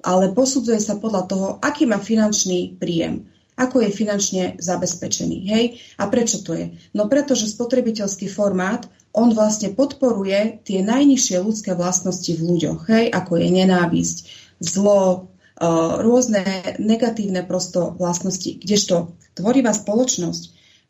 [0.00, 5.50] ale posudzuje sa podľa toho, aký má finančný príjem ako je finančne zabezpečený.
[5.50, 5.82] Hej?
[5.98, 6.78] A prečo to je?
[6.94, 13.10] No preto, že spotrebiteľský formát, on vlastne podporuje tie najnižšie ľudské vlastnosti v ľuďoch, hej?
[13.10, 14.16] ako je nenávisť,
[14.62, 15.26] zlo,
[15.58, 15.66] Eh,
[16.06, 16.46] rôzne
[16.78, 20.42] negatívne prosto vlastnosti, kdežto tvorivá spoločnosť,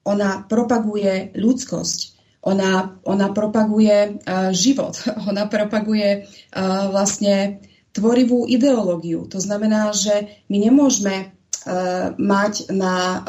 [0.09, 1.99] ona propaguje ľudskosť,
[2.49, 4.97] ona, ona propaguje uh, život,
[5.31, 7.61] ona propaguje uh, vlastne
[7.93, 9.29] tvorivú ideológiu.
[9.29, 13.25] To znamená, že my nemôžeme uh, mať na,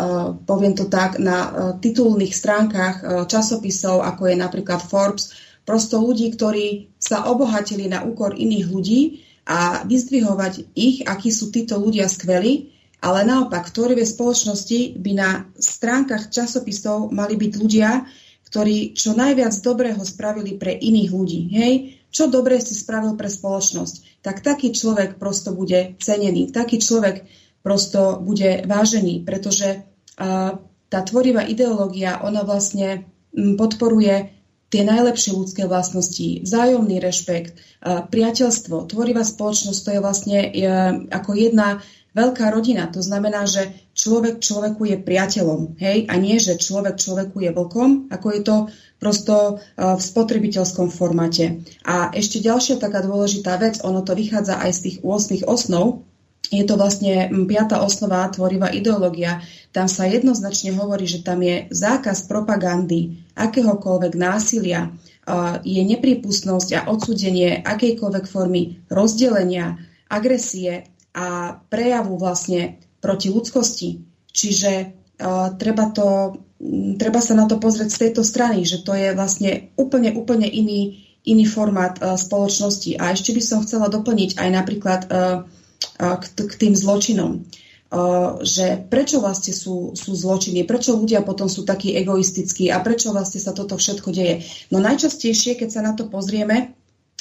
[0.46, 5.34] poviem to tak, na titulných stránkach časopisov, ako je napríklad Forbes,
[5.70, 9.02] prosto ľudí, ktorí sa obohatili na úkor iných ľudí
[9.46, 15.30] a vyzdvihovať ich, akí sú títo ľudia skvelí, ale naopak v tvorivej spoločnosti by na
[15.56, 17.90] stránkach časopisov mali byť ľudia,
[18.50, 21.42] ktorí čo najviac dobrého spravili pre iných ľudí.
[21.54, 21.74] Hej?
[22.10, 27.24] Čo dobré si spravil pre spoločnosť, tak taký človek prosto bude cenený, taký človek
[27.62, 29.86] prosto bude vážený, pretože
[30.18, 30.58] uh,
[30.90, 34.34] tá tvorivá ideológia, ona vlastne podporuje
[34.70, 40.38] tie najlepšie ľudské vlastnosti, vzájomný rešpekt, priateľstvo, tvorivá spoločnosť, to je vlastne
[41.10, 41.82] ako jedna
[42.20, 42.92] veľká rodina.
[42.92, 48.12] To znamená, že človek človeku je priateľom, hej, a nie, že človek človeku je vlkom,
[48.12, 48.56] ako je to
[49.00, 51.64] prosto v spotrebiteľskom formáte.
[51.88, 56.04] A ešte ďalšia taká dôležitá vec, ono to vychádza aj z tých 8 osnov,
[56.50, 59.38] je to vlastne piata osnova tvorivá ideológia.
[59.70, 64.90] Tam sa jednoznačne hovorí, že tam je zákaz propagandy, akéhokoľvek násilia,
[65.62, 69.78] je nepripustnosť a odsudenie akejkoľvek formy rozdelenia,
[70.10, 70.90] agresie
[71.20, 71.26] a
[71.68, 74.00] prejavu vlastne proti ľudskosti.
[74.32, 74.72] Čiže
[75.20, 76.40] uh, treba, to,
[76.96, 81.04] treba sa na to pozrieť z tejto strany, že to je vlastne úplne, úplne iný,
[81.28, 82.96] iný formát uh, spoločnosti.
[82.96, 85.44] A ešte by som chcela doplniť aj napríklad uh,
[86.00, 87.44] k, k tým zločinom.
[88.46, 93.42] Že prečo vlastne sú, sú zločiny, prečo ľudia potom sú takí egoistickí a prečo vlastne
[93.42, 94.46] sa toto všetko deje.
[94.70, 96.78] No najčastejšie, keď sa na to pozrieme,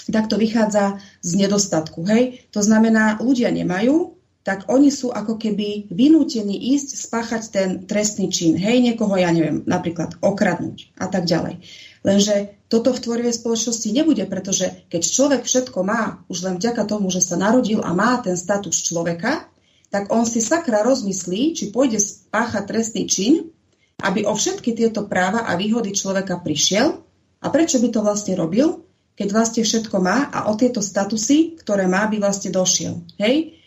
[0.06, 2.06] tak to vychádza z nedostatku.
[2.06, 2.46] Hej?
[2.54, 8.56] To znamená, ľudia nemajú, tak oni sú ako keby vynútení ísť spáchať ten trestný čin.
[8.56, 11.60] Hej, niekoho, ja neviem, napríklad okradnúť a tak ďalej.
[12.00, 17.12] Lenže toto v tvorivej spoločnosti nebude, pretože keď človek všetko má, už len vďaka tomu,
[17.12, 19.44] že sa narodil a má ten status človeka,
[19.92, 23.52] tak on si sakra rozmyslí, či pôjde spáchať trestný čin,
[24.00, 27.04] aby o všetky tieto práva a výhody človeka prišiel.
[27.44, 28.87] A prečo by to vlastne robil,
[29.18, 33.02] keď vlastne všetko má a o tieto statusy, ktoré má, by vlastne došiel.
[33.18, 33.58] Hej?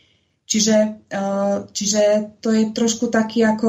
[0.48, 1.08] Čiže,
[1.72, 2.04] čiže
[2.44, 3.68] to je trošku taký ako,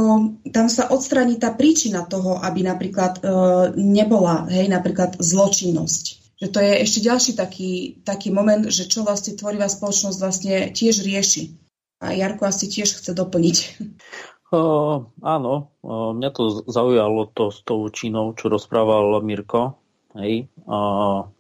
[0.51, 3.23] tam sa odstraní tá príčina toho, aby napríklad
[3.79, 6.35] nebola, hej, napríklad zločinnosť.
[6.43, 11.07] Že to je ešte ďalší taký, taký moment, že čo vlastne tvorivá spoločnosť vlastne tiež
[11.07, 11.55] rieši.
[12.03, 13.57] A Jarko asi tiež chce doplniť.
[14.51, 19.79] Uh, áno, uh, mňa to zaujalo to s tou Čínou, čo rozprával Mirko.
[20.19, 20.51] Hej.
[20.67, 21.31] Uh,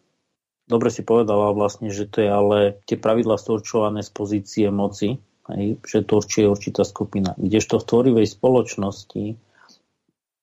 [0.72, 2.58] dobre si povedala vlastne, že to je ale
[2.88, 5.20] tie pravidla sú určované z pozície moci,
[5.52, 7.36] hej, že to určuje určitá skupina.
[7.36, 9.36] Kdežto v tvorivej spoločnosti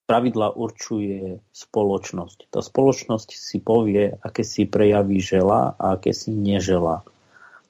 [0.05, 2.49] pravidla určuje spoločnosť.
[2.49, 7.05] Tá spoločnosť si povie, aké si prejavy žela a aké si nežela.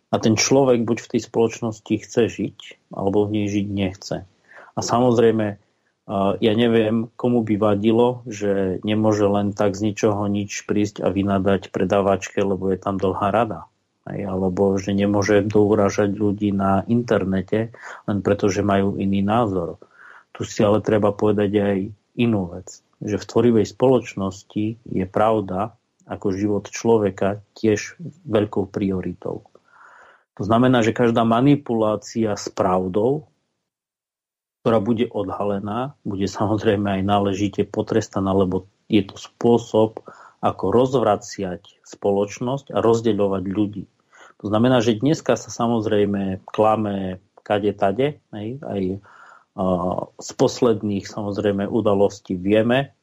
[0.10, 2.60] A ten človek buď v tej spoločnosti chce žiť,
[2.96, 4.18] alebo v nej žiť nechce.
[4.76, 5.60] A samozrejme,
[6.42, 11.70] ja neviem, komu by vadilo, že nemôže len tak z ničoho nič prísť a vynadať
[11.70, 13.70] predávačke, lebo je tam dlhá rada
[14.10, 17.70] alebo že nemôže douražať ľudí na internete
[18.10, 19.78] len preto, že majú iný názor.
[20.34, 21.78] Tu si ale treba povedať aj
[22.18, 25.78] inú vec, že v tvorivej spoločnosti je pravda
[26.10, 29.46] ako život človeka tiež veľkou prioritou.
[30.40, 33.28] To znamená, že každá manipulácia s pravdou,
[34.70, 39.98] ktorá bude odhalená, bude samozrejme aj náležite potrestaná, lebo je to spôsob,
[40.46, 43.90] ako rozvraciať spoločnosť a rozdeľovať ľudí.
[44.38, 48.82] To znamená, že dneska sa samozrejme klame kade tade, aj, aj
[50.22, 52.94] z posledných samozrejme udalostí vieme,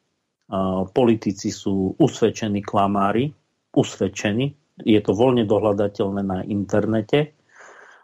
[0.94, 3.34] politici sú usvedčení klamári,
[3.74, 4.54] usvedčení,
[4.86, 7.34] je to voľne dohľadateľné na internete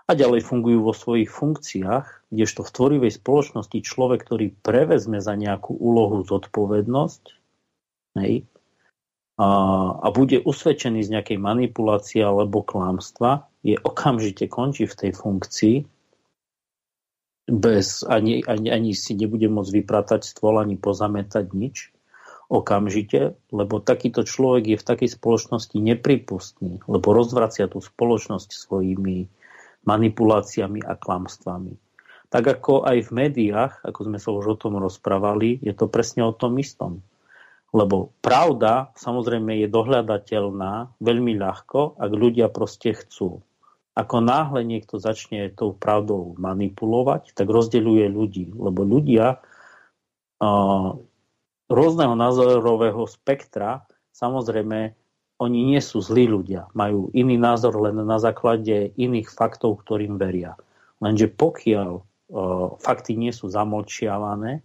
[0.03, 5.77] a ďalej fungujú vo svojich funkciách, kdežto v tvorivej spoločnosti človek, ktorý prevezme za nejakú
[5.77, 7.23] úlohu zodpovednosť,
[8.25, 8.49] hej,
[9.37, 9.49] a,
[10.01, 15.77] a bude usvedčený z nejakej manipulácie alebo klamstva, je okamžite končí v tej funkcii,
[17.53, 21.91] bez, ani, ani, ani si nebude môcť vypratať stôl, ani pozametať nič,
[22.53, 29.27] okamžite, lebo takýto človek je v takej spoločnosti nepripustný, lebo rozvracia tú spoločnosť svojimi
[29.89, 31.75] manipuláciami a klamstvami.
[32.33, 36.25] Tak ako aj v médiách, ako sme sa už o tom rozprávali, je to presne
[36.25, 37.05] o tom istom.
[37.77, 43.45] Lebo pravda samozrejme je dohľadateľná veľmi ľahko, ak ľudia proste chcú.
[43.93, 48.47] Ako náhle niekto začne tou pravdou manipulovať, tak rozdeľuje ľudí.
[48.57, 50.97] Lebo ľudia uh,
[51.69, 53.85] rôzneho názorového spektra,
[54.17, 54.97] samozrejme,
[55.37, 56.73] oni nie sú zlí ľudia.
[56.73, 60.57] Majú iný názor len na základe iných faktov, ktorým veria.
[61.05, 62.12] Lenže pokiaľ
[62.81, 64.65] fakty nie sú zamlčiavané,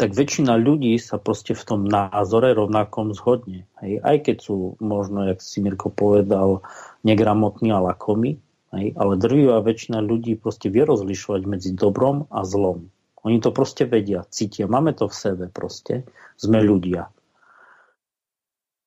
[0.00, 3.68] tak väčšina ľudí sa proste v tom názore rovnakom zhodne.
[3.84, 4.00] Hej?
[4.00, 6.64] Aj keď sú možno, jak si Mirko povedal,
[7.04, 8.40] negramotní a lakomi,
[8.72, 8.86] hej?
[8.96, 12.88] ale drvivá väčšina ľudí proste vie rozlišovať medzi dobrom a zlom.
[13.28, 16.08] Oni to proste vedia, cítia, máme to v sebe proste,
[16.40, 17.12] sme ľudia.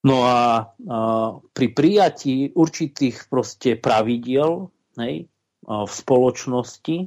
[0.03, 0.97] No a, a
[1.53, 5.29] pri prijatí určitých proste pravidiel hej,
[5.63, 6.97] v spoločnosti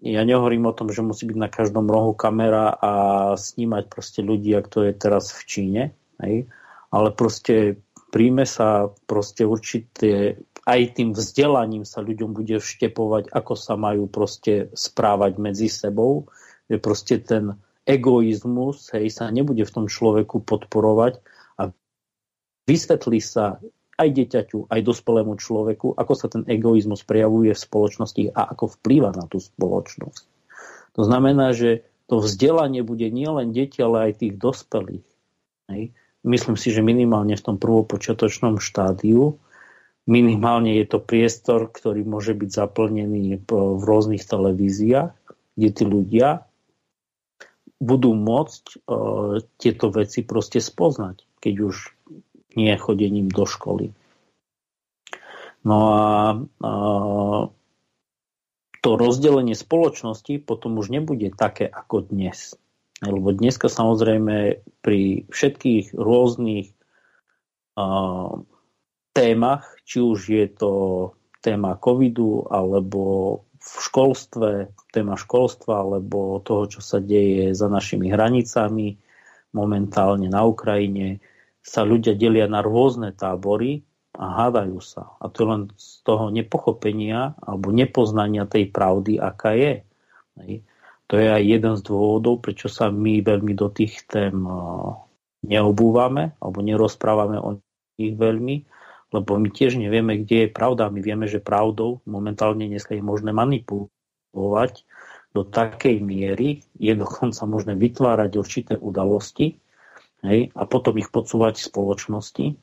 [0.00, 2.92] ja nehovorím o tom, že musí byť na každom rohu kamera a
[3.36, 5.82] snímať proste ľudí, ako to je teraz v Číne,
[6.24, 6.48] hej?
[6.88, 13.76] ale proste príjme sa proste určité, aj tým vzdelaním sa ľuďom bude vštepovať, ako sa
[13.76, 16.32] majú proste správať medzi sebou,
[16.72, 21.20] že proste ten egoizmus hej, sa nebude v tom človeku podporovať
[21.60, 21.68] a
[22.64, 23.60] vysvetlí sa
[23.94, 29.14] aj dieťaťu, aj dospelému človeku, ako sa ten egoizmus prejavuje v spoločnosti a ako vplýva
[29.14, 30.24] na tú spoločnosť.
[30.94, 35.08] To znamená, že to vzdelanie bude nielen deti, ale aj tých dospelých.
[35.70, 35.94] Hej.
[36.24, 39.40] Myslím si, že minimálne v tom prvopočiatočnom štádiu
[40.04, 45.16] minimálne je to priestor, ktorý môže byť zaplnený v rôznych televíziách,
[45.56, 46.44] kde tí ľudia
[47.80, 51.74] budú môcť uh, tieto veci proste spoznať, keď už
[52.56, 53.94] nie chodením do školy.
[55.64, 56.08] No a,
[56.60, 56.72] a
[58.84, 62.52] to rozdelenie spoločnosti potom už nebude také ako dnes.
[63.00, 66.76] Lebo dneska samozrejme pri všetkých rôznych
[67.80, 67.84] a,
[69.14, 70.72] témach, či už je to
[71.40, 73.02] téma covidu, alebo
[73.56, 74.50] v školstve,
[74.92, 79.00] téma školstva, alebo toho, čo sa deje za našimi hranicami,
[79.56, 81.24] momentálne na Ukrajine,
[81.64, 83.80] sa ľudia delia na rôzne tábory
[84.14, 85.16] a hádajú sa.
[85.18, 89.82] A to len z toho nepochopenia alebo nepoznania tej pravdy, aká je.
[91.08, 94.36] To je aj jeden z dôvodov, prečo sa my veľmi do tých tém
[95.44, 97.58] neobúvame alebo nerozprávame o
[97.96, 98.56] nich veľmi,
[99.16, 100.92] lebo my tiež nevieme, kde je pravda.
[100.92, 104.84] My vieme, že pravdou momentálne dneska je možné manipulovať
[105.34, 109.58] do takej miery, je dokonca možné vytvárať určité udalosti
[110.24, 112.56] hej, a potom ich podsúvať spoločnosti.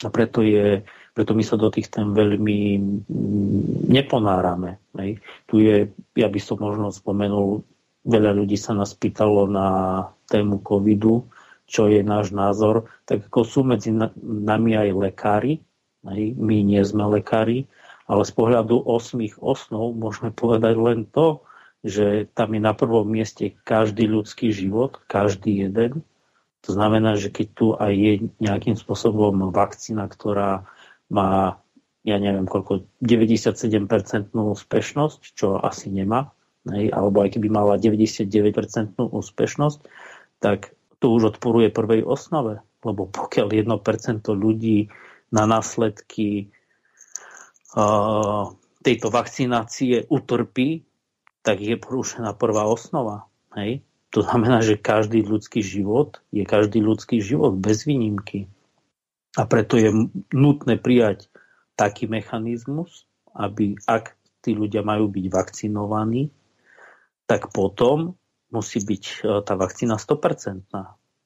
[0.00, 0.80] A preto, je,
[1.12, 4.80] preto my sa do tých tém veľmi mm, neponárame.
[4.96, 5.20] Hej.
[5.44, 5.76] Tu je,
[6.16, 7.60] ja by som možno spomenul,
[8.08, 9.68] veľa ľudí sa nás pýtalo na
[10.32, 11.28] tému covidu,
[11.68, 15.62] čo je náš názor, tak ako sú medzi nami aj lekári,
[16.02, 17.68] aj my nie sme lekári,
[18.10, 21.44] ale z pohľadu osmých osnov môžeme povedať len to,
[21.86, 26.02] že tam je na prvom mieste každý ľudský život, každý jeden.
[26.68, 30.68] To znamená, že keď tu aj je nejakým spôsobom vakcína, ktorá
[31.08, 31.60] má,
[32.04, 36.36] ja neviem koľko, 97% úspešnosť, čo asi nemá,
[36.68, 38.28] alebo aj keby mala 99%
[39.00, 39.80] úspešnosť,
[40.40, 42.60] tak to už odporuje prvej osnove.
[42.84, 44.92] Lebo pokiaľ 1% ľudí
[45.32, 46.52] na následky
[47.76, 48.52] uh,
[48.84, 50.84] tejto vakcinácie utrpí,
[51.40, 53.28] tak je porušená prvá osnova.
[53.56, 53.80] Hej?
[54.10, 58.50] To znamená, že každý ľudský život je každý ľudský život bez výnimky.
[59.38, 61.30] A preto je nutné prijať
[61.78, 66.34] taký mechanizmus, aby ak tí ľudia majú byť vakcinovaní,
[67.30, 68.18] tak potom
[68.50, 69.14] musí byť e,
[69.46, 70.66] tá vakcína 100%.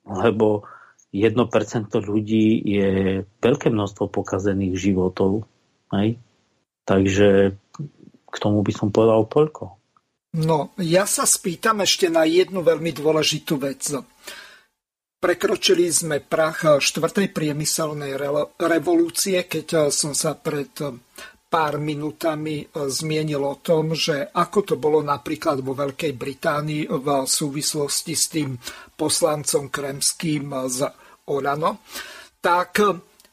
[0.05, 0.69] Lebo
[1.17, 1.33] 1%
[2.05, 2.91] ľudí je
[3.41, 5.49] veľké množstvo pokazených životov.
[5.97, 6.21] Hej?
[6.85, 7.57] Takže
[8.29, 9.81] k tomu by som povedal toľko.
[10.35, 13.87] No, ja sa spýtam ešte na jednu veľmi dôležitú vec.
[15.23, 18.19] Prekročili sme prach štvrtej priemyselnej
[18.59, 20.75] revolúcie, keď som sa pred
[21.47, 28.19] pár minútami zmienil o tom, že ako to bolo napríklad vo Veľkej Británii v súvislosti
[28.19, 28.59] s tým
[28.99, 30.83] poslancom kremským z
[31.31, 31.87] Orano,
[32.43, 32.83] tak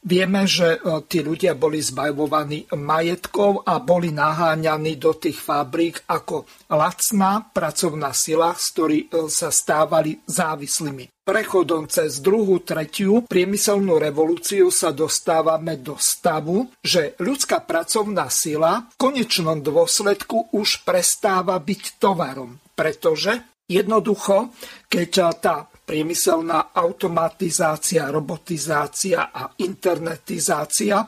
[0.01, 6.49] vieme, že e, tí ľudia boli zbavovaní majetkov a boli naháňaní do tých fabrík ako
[6.69, 11.21] lacná pracovná sila, z ktorí e, sa stávali závislými.
[11.21, 18.95] Prechodom cez druhú, tretiu priemyselnú revolúciu sa dostávame do stavu, že ľudská pracovná sila v
[18.97, 23.37] konečnom dôsledku už prestáva byť tovarom, pretože
[23.69, 24.51] jednoducho,
[24.91, 31.03] keď tá priemyselná automatizácia, robotizácia a internetizácia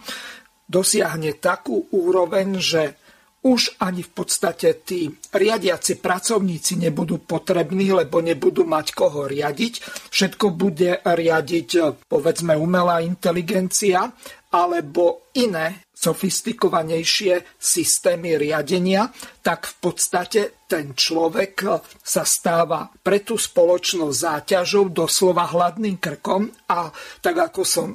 [0.67, 2.99] dosiahne takú úroveň, že
[3.43, 9.73] už ani v podstate tí riadiaci pracovníci nebudú potrební, lebo nebudú mať koho riadiť.
[10.09, 11.69] Všetko bude riadiť,
[12.07, 14.07] povedzme, umelá inteligencia
[14.53, 19.07] alebo iné sofistikovanejšie systémy riadenia,
[19.39, 21.63] tak v podstate ten človek
[22.03, 26.91] sa stáva pre tú spoločnosť záťažou, doslova hladným krkom a
[27.23, 27.87] tak ako som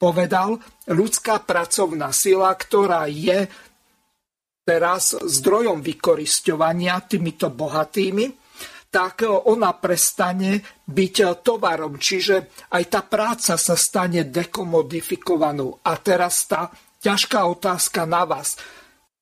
[0.00, 0.56] povedal,
[0.88, 3.48] ľudská pracovná sila, ktorá je
[4.70, 8.30] teraz zdrojom vykorisťovania týmito bohatými,
[8.86, 11.98] tak ona prestane byť tovarom.
[11.98, 15.82] Čiže aj tá práca sa stane dekomodifikovanou.
[15.82, 16.70] A teraz tá
[17.02, 18.54] ťažká otázka na vás.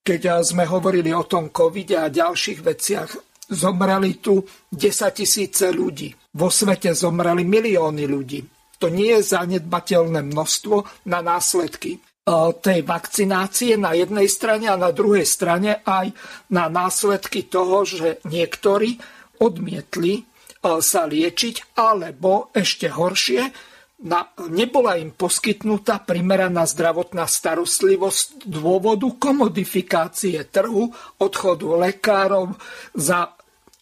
[0.04, 3.10] Keď sme hovorili o tom covide a ďalších veciach,
[3.48, 6.12] zomreli tu 10 tisíce ľudí.
[6.36, 8.40] Vo svete zomreli milióny ľudí.
[8.80, 12.00] To nie je zanedbateľné množstvo na následky
[12.60, 16.12] tej vakcinácie na jednej strane a na druhej strane aj
[16.52, 19.00] na následky toho, že niektorí
[19.40, 20.22] odmietli e,
[20.84, 23.42] sa liečiť, alebo ešte horšie,
[23.98, 32.54] na, nebola im poskytnutá primeraná zdravotná starostlivosť dôvodu komodifikácie trhu, odchodu lekárov
[32.94, 33.34] za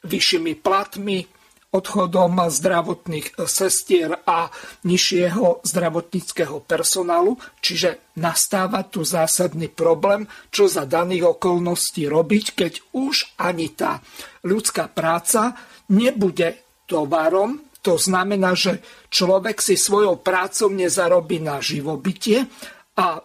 [0.07, 1.36] vyššími platmi,
[1.75, 4.49] odchodom zdravotných sestier a
[4.87, 13.37] nižšieho zdravotníckého personálu, čiže nastáva tu zásadný problém, čo za daných okolností robiť, keď už
[13.43, 14.01] ani tá
[14.47, 15.59] ľudská práca
[15.91, 18.83] nebude tovarom, to znamená, že
[19.15, 22.51] človek si svojou prácou nezarobí na živobytie
[22.99, 23.23] a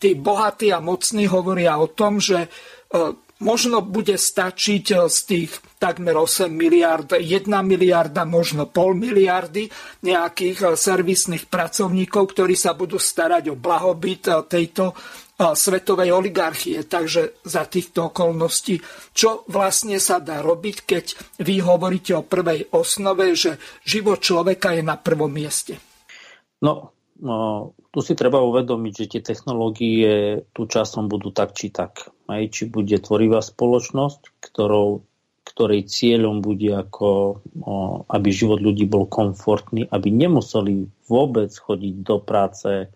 [0.00, 2.48] tí bohatí a mocní hovoria o tom, že e,
[3.40, 5.50] možno bude stačiť e, z tých
[5.80, 9.66] takmer 8 miliard, 1 miliarda, možno pol miliardy
[10.04, 14.92] nejakých e, servisných pracovníkov, ktorí sa budú starať o blahobyt tejto
[15.40, 16.84] svetovej oligarchie.
[16.84, 18.76] Takže za týchto okolností,
[19.16, 21.04] čo vlastne sa dá robiť, keď
[21.40, 23.56] vy hovoríte o prvej osnove, že
[23.88, 25.80] život človeka je na prvom mieste?
[26.60, 26.92] No,
[27.24, 32.12] no tu si treba uvedomiť, že tie technológie tu časom budú tak či tak.
[32.30, 35.02] Aj či bude tvorivá spoločnosť, ktorou,
[35.42, 37.42] ktorej cieľom bude ako,
[38.06, 42.86] aby život ľudí bol komfortný, aby nemuseli vôbec chodiť do práce,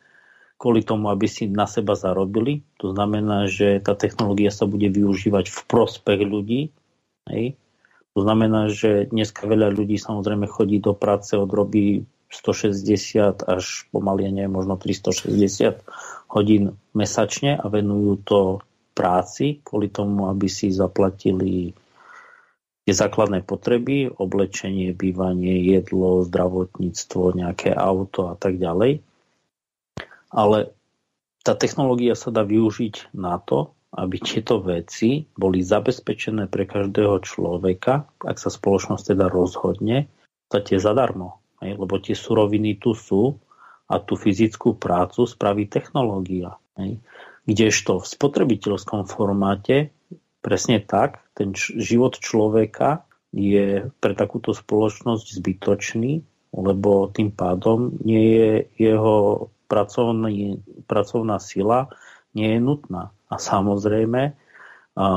[0.55, 2.63] kvôli tomu, aby si na seba zarobili.
[2.79, 6.71] To znamená, že tá technológia sa bude využívať v prospech ľudí.
[7.27, 7.59] Hej.
[8.15, 14.47] To znamená, že dneska veľa ľudí samozrejme chodí do práce, odrobí 160 až pomaly, nie,
[14.47, 15.83] možno 360
[16.31, 18.39] hodín mesačne a venujú to
[18.95, 21.75] práci kvôli tomu, aby si zaplatili
[22.85, 29.01] tie základné potreby, oblečenie, bývanie, jedlo, zdravotníctvo, nejaké auto a tak ďalej.
[30.31, 30.59] Ale
[31.45, 38.11] tá technológia sa dá využiť na to, aby tieto veci boli zabezpečené pre každého človeka,
[38.27, 40.11] ak sa spoločnosť teda rozhodne,
[40.51, 41.39] to je zadarmo.
[41.63, 43.39] Lebo tie suroviny tu sú
[43.89, 46.59] a tú fyzickú prácu spraví technológia.
[46.75, 46.99] Hej.
[47.45, 49.93] Kdežto v spotrebiteľskom formáte
[50.41, 58.53] presne tak, ten život človeka je pre takúto spoločnosť zbytočný, lebo tým pádom nie je
[58.79, 61.91] jeho pracovný, pracovná sila
[62.33, 63.11] nie je nutná.
[63.29, 64.39] A samozrejme,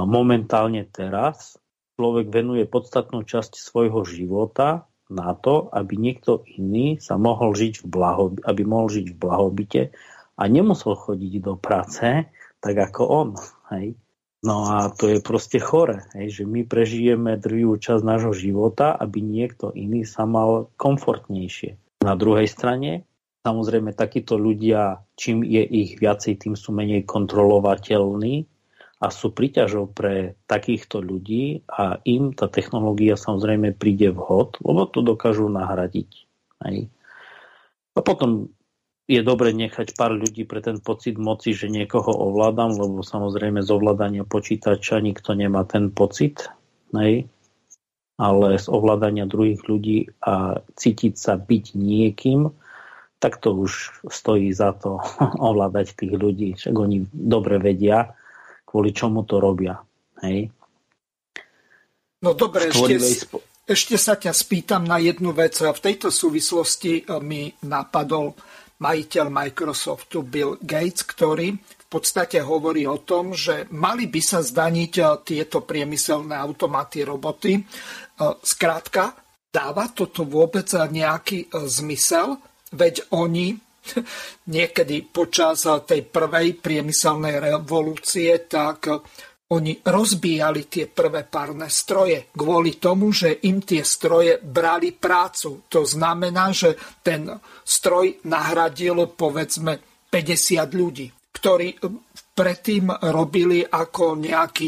[0.10, 1.62] momentálne teraz
[1.95, 7.86] človek venuje podstatnú časť svojho života na to, aby niekto iný sa mohol žiť v
[7.88, 9.82] blahobi- aby mohol žiť v blahobite
[10.38, 12.30] a nemusel chodiť do práce
[12.62, 13.30] tak ako on.
[13.74, 13.98] Hej.
[14.46, 19.20] No a to je proste chore, hej, že my prežijeme druhú časť nášho života, aby
[19.20, 22.06] niekto iný sa mal komfortnejšie.
[22.06, 23.10] Na druhej strane,
[23.42, 28.46] samozrejme, takíto ľudia, čím je ich viacej, tým sú menej kontrolovateľní
[29.02, 35.02] a sú príťažou pre takýchto ľudí a im tá technológia samozrejme príde vhod, lebo to
[35.02, 36.30] dokážu nahradiť.
[36.62, 36.94] Hej.
[37.98, 38.54] A potom
[39.08, 43.70] je dobre nechať pár ľudí pre ten pocit moci, že niekoho ovládam, lebo samozrejme z
[43.72, 46.52] ovládania počítača nikto nemá ten pocit,
[46.92, 47.24] hej.
[48.20, 52.52] ale z ovládania druhých ľudí a cítiť sa byť niekým,
[53.24, 55.00] tak to už stojí za to
[55.50, 56.60] ovládať tých ľudí.
[56.60, 58.12] Však oni dobre vedia,
[58.68, 59.80] kvôli čomu to robia.
[60.20, 60.52] Hej?
[62.20, 63.40] No dobre, ešte, spo...
[63.64, 65.56] ešte sa ťa spýtam na jednu vec.
[65.56, 68.34] V tejto súvislosti e, mi napadol
[68.78, 74.94] majiteľ Microsoftu Bill Gates, ktorý v podstate hovorí o tom, že mali by sa zdaniť
[74.99, 77.64] e, tieto priemyselné automaty, roboty.
[78.44, 79.14] Skrátka, e,
[79.48, 82.38] dáva toto vôbec nejaký zmysel?
[82.76, 83.56] Veď oni
[84.56, 88.91] niekedy počas tej prvej priemyselnej revolúcie, tak
[89.48, 95.64] oni rozbíjali tie prvé párne stroje kvôli tomu, že im tie stroje brali prácu.
[95.72, 97.32] To znamená, že ten
[97.64, 101.80] stroj nahradil povedzme 50 ľudí, ktorí
[102.36, 104.68] predtým robili ako nejakí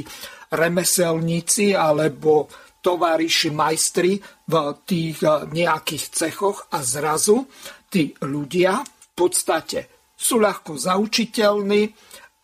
[0.56, 2.48] remeselníci alebo
[2.80, 4.16] tovariši majstri
[4.48, 4.54] v
[4.88, 5.20] tých
[5.52, 7.44] nejakých cechoch a zrazu
[7.92, 8.80] tí ľudia
[9.20, 9.80] podstate
[10.16, 11.92] sú ľahko zaučiteľní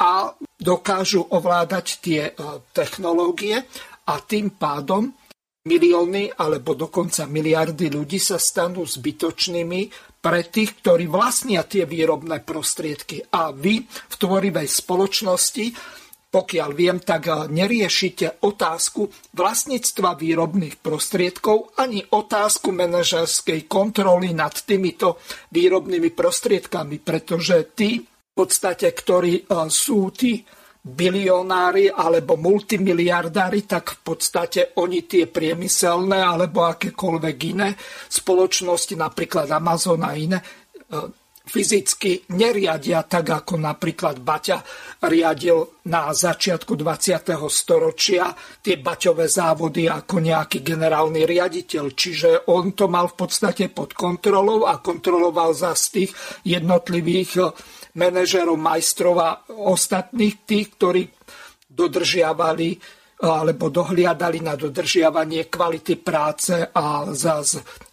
[0.03, 0.28] a
[0.60, 2.32] dokážu ovládať tie e,
[2.72, 3.64] technológie
[4.07, 5.11] a tým pádom
[5.65, 9.82] milióny alebo dokonca miliardy ľudí sa stanú zbytočnými
[10.22, 13.22] pre tých, ktorí vlastnia tie výrobné prostriedky.
[13.34, 15.65] A vy v tvorivej spoločnosti
[16.36, 19.07] pokiaľ viem, tak eh, neriešite otázku
[19.40, 25.23] vlastníctva výrobných prostriedkov ani otázku manažerskej kontroly nad týmito
[25.56, 28.03] výrobnými prostriedkami, pretože tí
[28.36, 30.44] podstate, ktorí eh, sú tí
[30.86, 37.74] bilionári alebo multimiliardári, tak v podstate oni tie priemyselné alebo akékoľvek iné
[38.06, 44.66] spoločnosti, napríklad Amazon a iné, eh, fyzicky neriadia tak, ako napríklad Baťa
[45.06, 47.49] riadil na začiatku 20.
[47.53, 48.34] storočia
[48.66, 51.86] tie baťové závody ako nejaký generálny riaditeľ.
[51.94, 56.12] Čiže on to mal v podstate pod kontrolou a kontroloval z tých
[56.45, 57.49] jednotlivých eh,
[57.96, 61.04] manažerov, majstrov a ostatných tých, ktorí
[61.72, 67.08] dodržiavali alebo dohliadali na dodržiavanie kvality práce a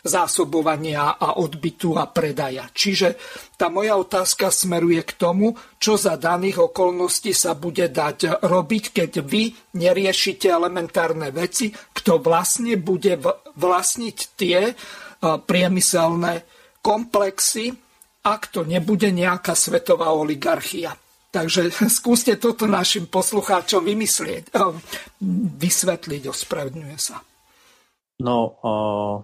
[0.03, 2.67] zásobovania a odbytu a predaja.
[2.67, 3.15] Čiže
[3.55, 9.23] tá moja otázka smeruje k tomu, čo za daných okolností sa bude dať robiť, keď
[9.23, 13.15] vy neriešite elementárne veci, kto vlastne bude
[13.55, 14.75] vlastniť tie
[15.23, 16.35] priemyselné
[16.83, 17.71] komplexy,
[18.23, 20.95] ak to nebude nejaká svetová oligarchia.
[21.33, 24.75] Takže skúste toto našim poslucháčom vymyslieť, eh,
[25.59, 27.19] vysvetliť, ospravedňuje sa.
[28.23, 29.15] No, uh,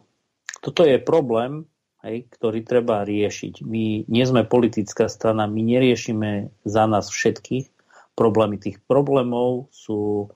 [0.59, 1.71] toto je problém,
[2.03, 3.63] hej, ktorý treba riešiť.
[3.63, 7.71] My nie sme politická strana, my neriešime za nás všetkých
[8.19, 8.59] problémy.
[8.59, 10.27] Tých problémov sú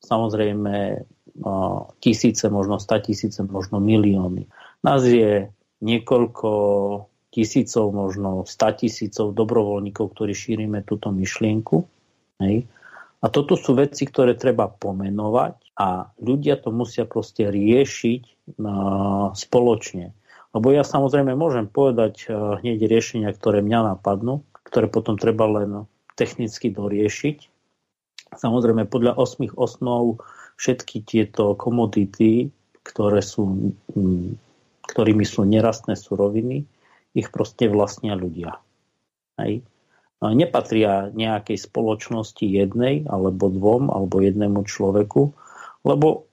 [0.00, 4.48] samozrejme uh, tisíce, možno sta tisíce, možno milióny.
[4.80, 5.52] Nás je
[5.84, 6.48] niekoľko
[7.36, 11.84] tisícov, možno sta tisícov dobrovoľníkov, ktorí šírime túto myšlienku.
[12.40, 12.64] Hej.
[13.20, 18.22] A toto sú veci, ktoré treba pomenovať a ľudia to musia proste riešiť
[19.36, 20.16] spoločne.
[20.56, 25.84] Lebo ja samozrejme môžem povedať hneď riešenia, ktoré mňa napadnú, ktoré potom treba len
[26.16, 27.52] technicky doriešiť.
[28.40, 30.24] Samozrejme podľa osmých osnov
[30.56, 32.48] všetky tieto komodity,
[32.84, 33.74] ktoré sú,
[34.88, 36.64] ktorými sú nerastné suroviny,
[37.16, 38.60] ich proste vlastnia ľudia.
[39.40, 39.64] Hej
[40.24, 45.36] nepatria nejakej spoločnosti jednej, alebo dvom, alebo jednému človeku,
[45.84, 46.24] lebo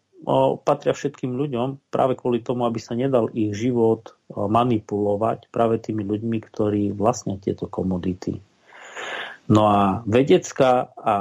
[0.63, 6.37] patria všetkým ľuďom práve kvôli tomu, aby sa nedal ich život manipulovať práve tými ľuďmi,
[6.47, 8.39] ktorí vlastnia tieto komodity.
[9.51, 11.15] No a vedecká a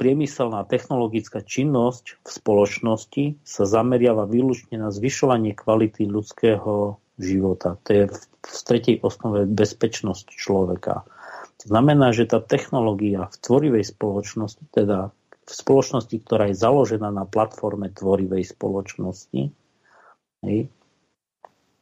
[0.00, 7.76] priemyselná technologická činnosť v spoločnosti sa zameriava výlučne na zvyšovanie kvality ľudského života.
[7.84, 11.04] To je v tretej osnove bezpečnosť človeka.
[11.58, 15.10] To znamená, že tá technológia v tvorivej spoločnosti, teda
[15.48, 19.50] v spoločnosti, ktorá je založená na platforme tvorivej spoločnosti,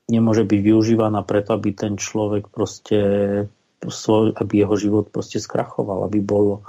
[0.06, 3.00] nemôže byť využívaná preto, aby ten človek proste,
[3.84, 6.62] svoj, aby jeho život proste skrachoval, aby bol uh,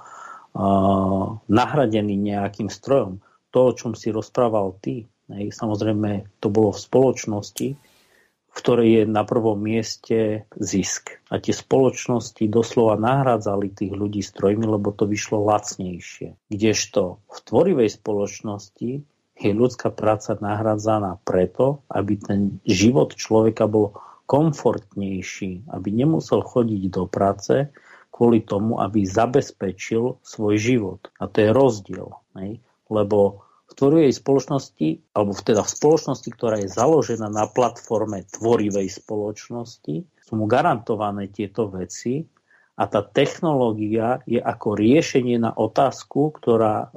[1.48, 3.24] nahradený nejakým strojom.
[3.56, 7.68] To, o čom si rozprával ty, hej, samozrejme to bolo v spoločnosti,
[8.58, 11.22] ktorej je na prvom mieste zisk.
[11.30, 16.34] A tie spoločnosti doslova nahradzali tých ľudí strojmi, lebo to vyšlo lacnejšie.
[16.50, 18.92] Kdežto v tvorivej spoločnosti
[19.38, 23.94] je ľudská práca nahradzaná preto, aby ten život človeka bol
[24.26, 27.70] komfortnejší, aby nemusel chodiť do práce
[28.10, 31.14] kvôli tomu, aby zabezpečil svoj život.
[31.22, 32.10] A to je rozdiel.
[32.34, 32.58] Ne?
[32.90, 33.47] Lebo
[33.78, 39.96] tvorivej spoločnosti, alebo teda v spoločnosti, ktorá je založená na platforme tvorivej spoločnosti,
[40.26, 42.26] sú mu garantované tieto veci
[42.78, 46.88] a tá technológia je ako riešenie na otázku, ktorá e,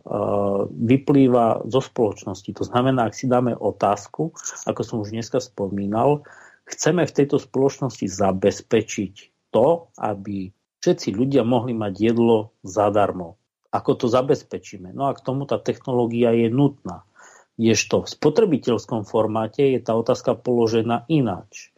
[0.72, 2.52] vyplýva zo spoločnosti.
[2.56, 4.32] To znamená, ak si dáme otázku,
[4.68, 6.24] ako som už dneska spomínal,
[6.68, 9.14] chceme v tejto spoločnosti zabezpečiť
[9.52, 10.52] to, aby
[10.84, 13.39] všetci ľudia mohli mať jedlo zadarmo
[13.70, 14.90] ako to zabezpečíme.
[14.90, 17.06] No a k tomu tá technológia je nutná.
[17.54, 21.70] Ježto v spotrebiteľskom formáte je tá otázka položená ináč.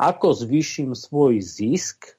[0.00, 2.16] Ako zvýšim svoj zisk,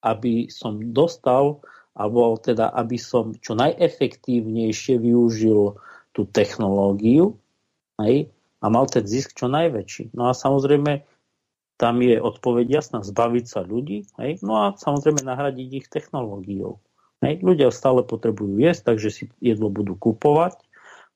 [0.00, 1.60] aby som dostal,
[1.92, 5.76] alebo teda aby som čo najefektívnejšie využil
[6.16, 7.36] tú technológiu
[8.00, 8.32] hej,
[8.64, 10.16] a mal ten zisk čo najväčší.
[10.16, 11.04] No a samozrejme,
[11.76, 16.80] tam je odpoveď jasná, zbaviť sa ľudí, hej, no a samozrejme nahradiť ich technológiou.
[17.20, 17.44] Hej.
[17.44, 20.56] Ľudia stále potrebujú jesť, takže si jedlo budú kupovať,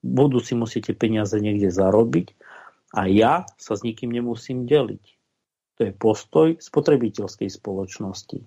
[0.05, 2.37] budú si musíte peniaze niekde zarobiť
[2.93, 5.05] a ja sa s nikým nemusím deliť.
[5.75, 8.39] To je postoj spotrebiteľskej spoločnosti,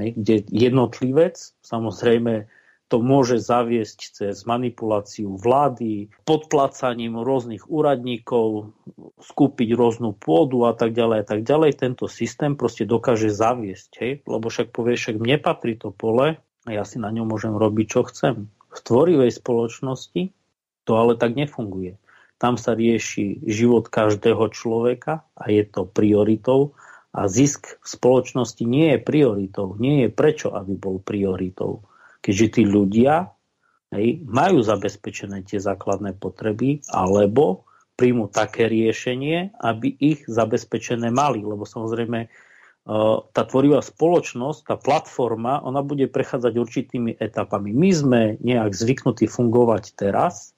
[0.00, 2.50] hej, kde jednotlivec samozrejme
[2.92, 8.76] to môže zaviesť cez manipuláciu vlády, podplácaním rôznych úradníkov,
[9.24, 11.80] skúpiť rôznu pôdu a tak ďalej a tak ďalej.
[11.80, 14.12] Tento systém proste dokáže zaviesť, hej?
[14.28, 16.36] lebo však povie, však mne patrí to pole,
[16.68, 18.48] ja si na ňom môžem robiť, čo chcem.
[18.72, 20.32] V tvorivej spoločnosti
[20.84, 22.00] to ale tak nefunguje.
[22.40, 26.76] Tam sa rieši život každého človeka a je to prioritou
[27.14, 29.78] a zisk v spoločnosti nie je prioritou.
[29.78, 31.86] Nie je prečo, aby bol prioritou.
[32.20, 33.30] Keďže tí ľudia
[33.94, 41.46] hej, majú zabezpečené tie základné potreby alebo príjmu také riešenie, aby ich zabezpečené mali.
[41.46, 42.26] Lebo samozrejme
[42.84, 47.72] tá tvorivá spoločnosť, tá platforma, ona bude prechádzať určitými etapami.
[47.72, 50.52] My sme nejak zvyknutí fungovať teraz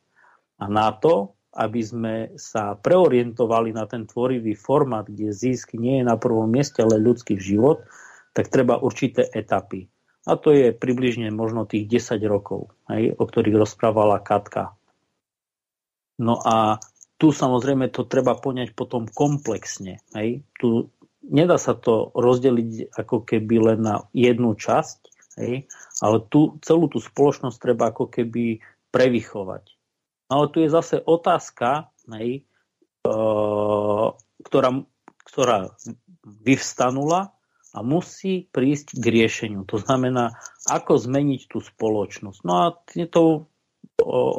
[0.58, 6.04] a na to, aby sme sa preorientovali na ten tvorivý formát, kde zisk nie je
[6.04, 7.86] na prvom mieste, ale ľudský život,
[8.36, 9.88] tak treba určité etapy.
[10.26, 14.74] A to je približne možno tých 10 rokov, hej, o ktorých rozprávala Katka.
[16.18, 16.82] No a
[17.16, 20.04] tu samozrejme to treba poňať potom komplexne.
[20.12, 20.44] Hej.
[20.60, 20.90] Tu
[21.26, 24.98] nedá sa to rozdeliť ako keby len na jednu časť,
[25.42, 25.66] hej,
[26.00, 28.62] ale tu, celú tú spoločnosť treba ako keby
[28.94, 29.64] prevychovať.
[30.26, 32.42] Ale tu je zase otázka, hej,
[33.06, 33.12] e,
[34.42, 34.70] ktorá,
[35.26, 35.58] ktorá
[36.24, 37.36] vyvstanula
[37.76, 39.68] a musí prísť k riešeniu.
[39.68, 42.40] To znamená, ako zmeniť tú spoločnosť.
[42.42, 42.66] No a
[43.12, 43.52] to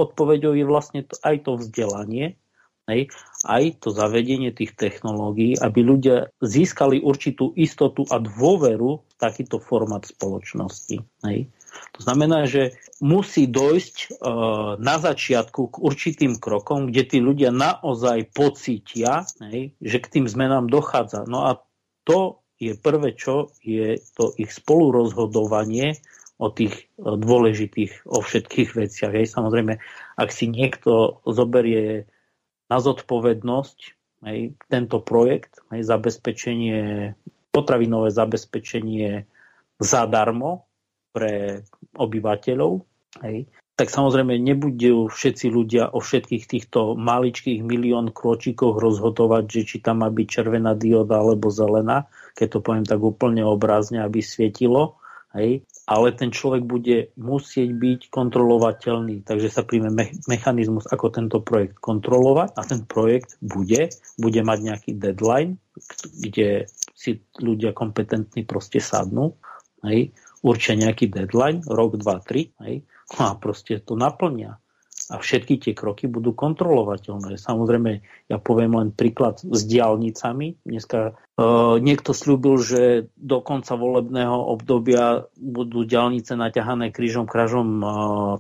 [0.01, 2.41] odpoveďou je vlastne aj to vzdelanie,
[2.88, 3.11] hej,
[3.45, 10.07] aj to zavedenie tých technológií, aby ľudia získali určitú istotu a dôveru v takýto formát
[10.07, 11.03] spoločnosti.
[11.27, 11.51] Hej.
[11.93, 12.73] To znamená, že
[13.03, 14.07] musí dojsť e,
[14.81, 20.72] na začiatku k určitým krokom, kde tí ľudia naozaj pocítia, hej, že k tým zmenám
[20.72, 21.30] dochádza.
[21.30, 21.61] No a
[22.07, 26.01] to je prvé, čo je to ich spolurozhodovanie
[26.41, 29.14] o tých e, dôležitých, o všetkých veciach.
[29.14, 29.34] Hej.
[29.34, 29.77] Samozrejme,
[30.18, 32.09] ak si niekto zoberie
[32.68, 33.80] na zodpovednosť
[34.27, 37.14] hej, tento projekt, hej, zabezpečenie,
[37.52, 39.23] potravinové zabezpečenie
[39.80, 40.68] zadarmo
[41.15, 41.64] pre
[41.95, 42.84] obyvateľov,
[43.23, 49.77] hej, tak samozrejme nebudú všetci ľudia o všetkých týchto maličkých milión kročíkoch rozhodovať, že či
[49.85, 54.98] tam má byť červená dioda alebo zelená, keď to poviem tak úplne obrazne, aby svietilo.
[55.38, 55.61] Hej.
[55.88, 61.80] Ale ten človek bude musieť byť kontrolovateľný, takže sa príjme me- mechanizmus, ako tento projekt
[61.80, 62.59] kontrolovať.
[62.59, 63.88] A ten projekt bude,
[64.19, 65.55] bude mať nejaký deadline,
[66.11, 69.39] kde si ľudia kompetentní proste sadnú,
[69.88, 70.11] hej,
[70.43, 72.84] určia nejaký deadline, rok, dva, tri, hej,
[73.15, 74.59] a proste to naplnia.
[75.07, 77.39] A všetky tie kroky budú kontrolovateľné.
[77.39, 80.59] Samozrejme, ja poviem len príklad s diálnicami.
[80.67, 87.91] Dneska uh, niekto slúbil, že do konca volebného obdobia budú diálnice naťahané krížom krážom uh,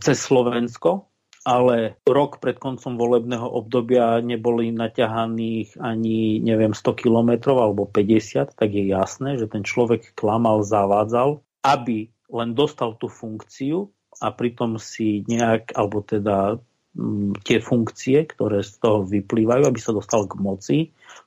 [0.03, 1.07] cez Slovensko,
[1.47, 8.69] ale rok pred koncom volebného obdobia neboli naťahaných ani, neviem, 100 kilometrov alebo 50, tak
[8.75, 13.87] je jasné, že ten človek klamal, zavádzal, aby len dostal tú funkciu
[14.21, 16.57] a pritom si nejak, alebo teda
[16.97, 20.77] m, mm, tie funkcie, ktoré z toho vyplývajú, aby sa dostal k moci,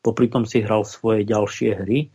[0.02, 2.10] popri tom si hral svoje ďalšie hry.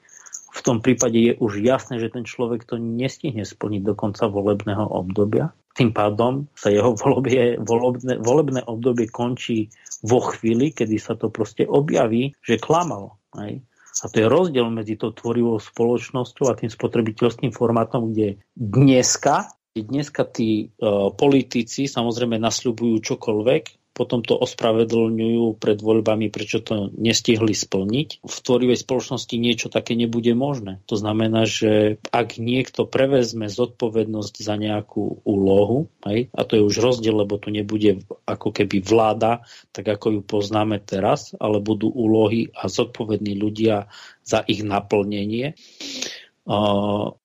[0.55, 4.87] V tom prípade je už jasné, že ten človek to nestihne splniť do konca volebného
[4.87, 5.51] obdobia.
[5.75, 9.67] Tým pádom sa jeho volebie, volebné, volebné obdobie končí
[9.99, 13.19] vo chvíli, kedy sa to proste objaví, že klamal.
[13.35, 13.59] Aj?
[14.03, 20.23] A to je rozdiel medzi tou tvorivou spoločnosťou a tým spotrebiteľským formátom, kde dneska dneska
[20.23, 23.63] tí uh, politici samozrejme nasľubujú čokoľvek,
[23.95, 28.27] potom to ospravedlňujú pred voľbami, prečo to nestihli splniť.
[28.27, 30.83] V tvorivej spoločnosti niečo také nebude možné.
[30.91, 36.75] To znamená, že ak niekto prevezme zodpovednosť za nejakú úlohu, hej, a to je už
[36.83, 42.51] rozdiel, lebo tu nebude ako keby vláda, tak ako ju poznáme teraz, ale budú úlohy
[42.51, 43.87] a zodpovední ľudia
[44.27, 45.55] za ich naplnenie,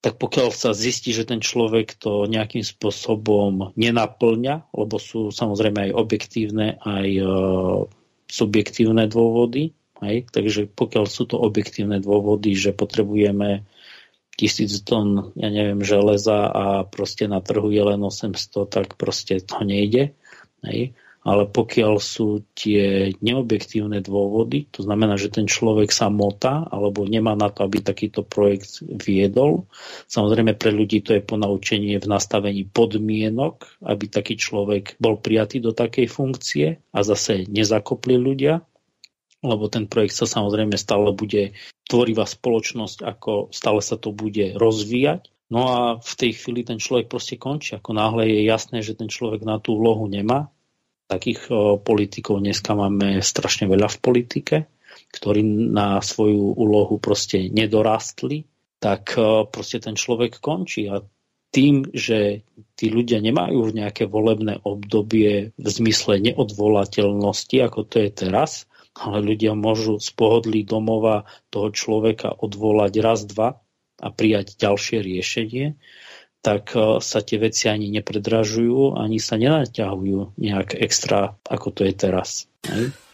[0.00, 5.92] tak pokiaľ sa zistí, že ten človek to nejakým spôsobom nenaplňa, lebo sú samozrejme aj
[5.92, 7.84] objektívne, aj uh,
[8.32, 10.24] subjektívne dôvody, hej?
[10.32, 13.68] takže pokiaľ sú to objektívne dôvody, že potrebujeme
[14.40, 19.60] tisíc tón, ja neviem, železa a proste na trhu je len 800, tak proste to
[19.60, 20.16] nejde.
[20.64, 20.96] Hej?
[21.20, 27.36] Ale pokiaľ sú tie neobjektívne dôvody, to znamená, že ten človek sa motá alebo nemá
[27.36, 29.68] na to, aby takýto projekt viedol.
[30.08, 35.76] Samozrejme pre ľudí to je ponaučenie v nastavení podmienok, aby taký človek bol prijatý do
[35.76, 38.64] takej funkcie a zase nezakopli ľudia,
[39.44, 41.52] lebo ten projekt sa samozrejme stále bude
[41.84, 45.28] tvorivá spoločnosť, ako stále sa to bude rozvíjať.
[45.50, 47.74] No a v tej chvíli ten človek proste končí.
[47.74, 50.46] Ako náhle je jasné, že ten človek na tú úlohu nemá,
[51.10, 51.50] Takých
[51.82, 54.56] politikov dneska máme strašne veľa v politike,
[55.10, 55.42] ktorí
[55.74, 58.46] na svoju úlohu proste nedorastli,
[58.78, 59.18] tak
[59.50, 60.86] proste ten človek končí.
[60.86, 61.02] A
[61.50, 62.46] tým, že
[62.78, 69.58] tí ľudia nemajú nejaké volebné obdobie v zmysle neodvolateľnosti, ako to je teraz, ale ľudia
[69.58, 73.58] môžu z pohodlí domova toho človeka odvolať raz, dva
[73.98, 75.74] a prijať ďalšie riešenie,
[76.40, 81.94] tak e, sa tie veci ani nepredražujú, ani sa nenaťahujú nejak extra, ako to je
[81.94, 82.48] teraz.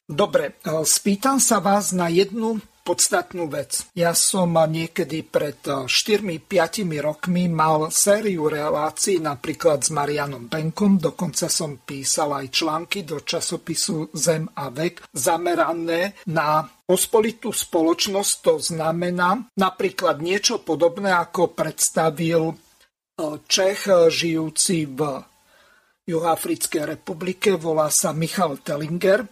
[0.06, 3.90] Dobre, e, spýtam sa vás na jednu podstatnú vec.
[3.98, 11.50] Ja som niekedy pred 4-5 e, rokmi mal sériu relácií napríklad s Marianom Benkom, dokonca
[11.50, 19.50] som písal aj články do časopisu Zem a vek zamerané na pospolitú spoločnosť, to znamená
[19.58, 22.54] napríklad niečo podobné, ako predstavil
[23.48, 25.00] Čech eh, žijúci v
[26.04, 29.24] Juhoafrickej republike, volá sa Michal Tellinger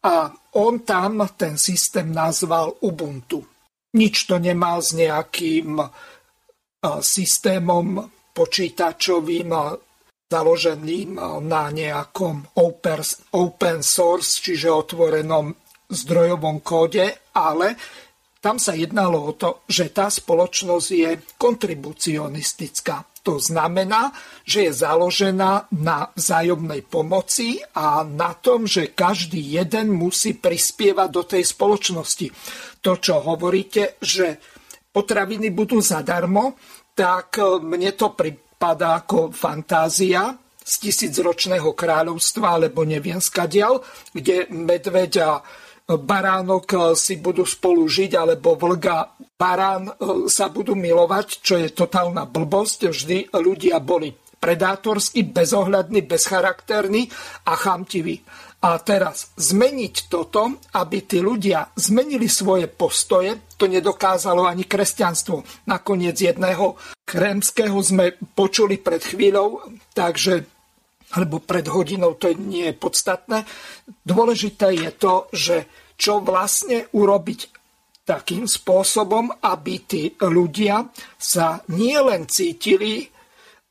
[0.00, 3.44] a on tam ten systém nazval Ubuntu.
[3.92, 5.88] Nič to nemá s nejakým eh,
[7.04, 9.76] systémom počítačovým eh,
[10.32, 12.56] založeným na nejakom
[13.36, 15.52] open source, čiže otvorenom
[15.92, 17.76] zdrojovom kóde, ale
[18.40, 23.09] tam sa jednalo o to, že tá spoločnosť je kontribucionistická.
[23.30, 24.10] To znamená,
[24.42, 31.22] že je založená na vzájomnej pomoci a na tom, že každý jeden musí prispievať do
[31.22, 32.26] tej spoločnosti.
[32.82, 34.42] To, čo hovoríte, že
[34.90, 36.58] potraviny budú zadarmo,
[36.98, 43.78] tak e, mne to pripadá ako fantázia z tisícročného kráľovstva, alebo neviem skadial,
[44.10, 45.30] kde medveď a
[45.98, 49.92] baránok si budú spolu žiť, alebo vlga barán e,
[50.28, 52.92] sa budú milovať, čo je totálna blbosť.
[52.92, 57.08] Vždy ľudia boli predátorskí, bezohľadní, bezcharakterní
[57.48, 58.20] a chamtiví.
[58.60, 65.64] A teraz zmeniť toto, aby tí ľudia zmenili svoje postoje, to nedokázalo ani kresťanstvo.
[65.64, 66.76] Nakoniec jedného
[67.08, 69.64] kremského sme počuli pred chvíľou,
[69.96, 70.44] takže
[71.10, 73.42] alebo pred hodinou, to nie je podstatné.
[74.06, 75.66] Dôležité je to, že
[76.00, 77.40] čo vlastne urobiť
[78.08, 80.88] takým spôsobom, aby tí ľudia
[81.20, 83.04] sa nielen cítili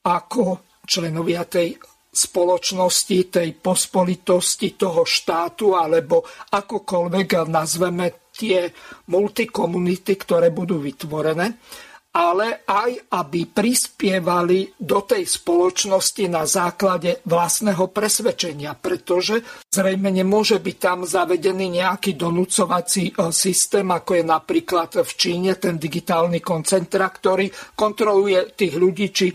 [0.06, 1.76] ako členovia tej
[2.10, 6.22] spoločnosti, tej pospolitosti toho štátu, alebo
[6.54, 8.70] akokoľvek nazveme tie
[9.10, 11.60] multikomunity, ktoré budú vytvorené,
[12.10, 20.78] ale aj aby prispievali do tej spoločnosti na základe vlastného presvedčenia, pretože zrejme nemôže byť
[20.82, 27.46] tam zavedený nejaký donúcovací e, systém, ako je napríklad v Číne ten digitálny koncentra, ktorý
[27.78, 29.30] kontroluje tých ľudí, či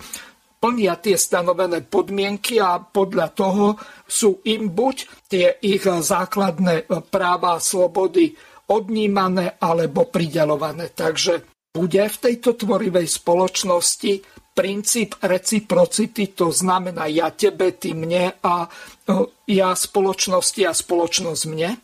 [0.59, 4.97] plnia tie stanovené podmienky a podľa toho sú im buď
[5.31, 8.35] tie ich základné e, práva a slobody
[8.67, 10.91] odnímané alebo pridelované.
[10.91, 14.23] Takže bude v tejto tvorivej spoločnosti
[14.55, 18.71] princíp reciprocity, to znamená ja tebe, ty mne a
[19.51, 21.75] ja spoločnosti a spoločnosť mne?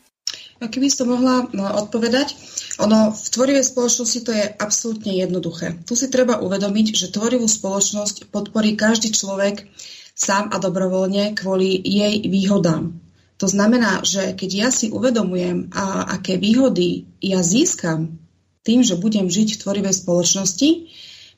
[0.63, 2.39] A keby som mohla no, odpovedať,
[2.79, 5.83] ono v tvorivej spoločnosti to je absolútne jednoduché.
[5.83, 9.67] Tu si treba uvedomiť, že tvorivú spoločnosť podporí každý človek
[10.15, 12.95] sám a dobrovoľne kvôli jej výhodám.
[13.41, 18.21] To znamená, že keď ja si uvedomujem, a aké výhody ja získam
[18.71, 20.69] tým, že budem žiť v tvorivej spoločnosti,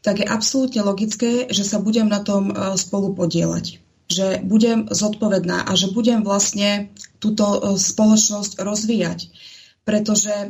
[0.05, 3.81] tak je absolútne logické, že sa budem na tom e, spolu podielať.
[4.13, 6.93] Že budem zodpovedná a že budem vlastne
[7.23, 9.33] túto e, spoločnosť rozvíjať.
[9.89, 10.47] Pretože e,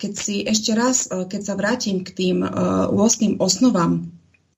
[0.00, 4.08] keď si ešte raz, keď sa vrátim k tým 8 osnovám,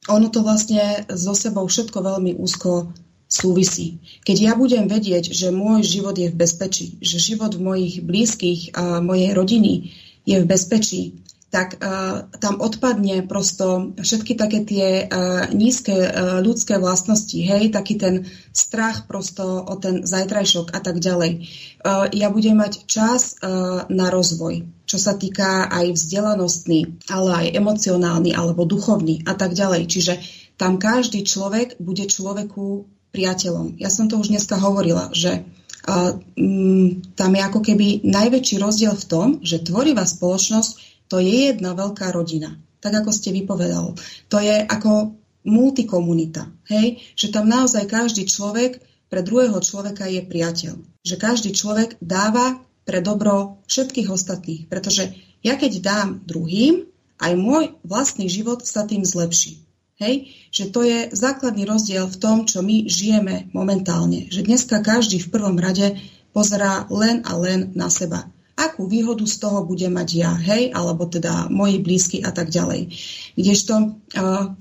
[0.05, 2.92] ono to vlastne so sebou všetko veľmi úzko
[3.24, 4.05] súvisí.
[4.28, 9.01] Keď ja budem vedieť, že môj život je v bezpečí, že život mojich blízkych a
[9.01, 9.96] mojej rodiny
[10.28, 11.23] je v bezpečí,
[11.55, 17.94] tak uh, tam odpadne prosto všetky také tie uh, nízke uh, ľudské vlastnosti, hej, taký
[17.94, 21.47] ten strach prosto o ten zajtrajšok a tak ďalej.
[21.78, 27.47] Uh, ja budem mať čas uh, na rozvoj, čo sa týka aj vzdelanostný, ale aj
[27.55, 29.86] emocionálny alebo duchovný a tak ďalej.
[29.86, 30.14] Čiže
[30.59, 33.78] tam každý človek bude človeku priateľom.
[33.78, 35.47] Ja som to už dneska hovorila, že
[35.86, 41.52] uh, um, tam je ako keby najväčší rozdiel v tom, že tvorivá spoločnosť to je
[41.52, 43.97] jedna veľká rodina, tak ako ste vypovedal.
[44.32, 47.05] To je ako multikomunita, hej?
[47.14, 48.81] Že tam naozaj každý človek
[49.12, 50.74] pre druhého človeka je priateľ.
[51.05, 52.59] Že každý človek dáva
[52.89, 54.66] pre dobro všetkých ostatných.
[54.66, 55.12] Pretože
[55.44, 56.89] ja keď dám druhým,
[57.20, 59.60] aj môj vlastný život sa tým zlepší.
[60.01, 60.35] Hej?
[60.51, 64.26] Že to je základný rozdiel v tom, čo my žijeme momentálne.
[64.32, 66.01] Že dneska každý v prvom rade
[66.35, 71.10] pozerá len a len na seba akú výhodu z toho bude mať ja, hej, alebo
[71.10, 72.94] teda moji blízky a tak ďalej.
[73.35, 73.98] Kdežto,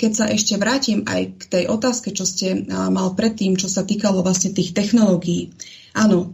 [0.02, 4.26] keď sa ešte vrátim aj k tej otázke, čo ste mal predtým, čo sa týkalo
[4.26, 5.54] vlastne tých technológií.
[5.94, 6.34] Áno,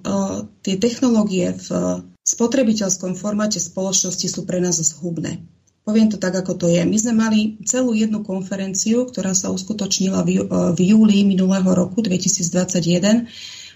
[0.63, 1.67] tie technológie v
[2.23, 5.43] spotrebiteľskom formáte spoločnosti sú pre nás zhubné.
[5.83, 6.85] Poviem to tak, ako to je.
[6.85, 10.45] My sme mali celú jednu konferenciu, ktorá sa uskutočnila v,
[10.77, 13.25] júli minulého roku 2021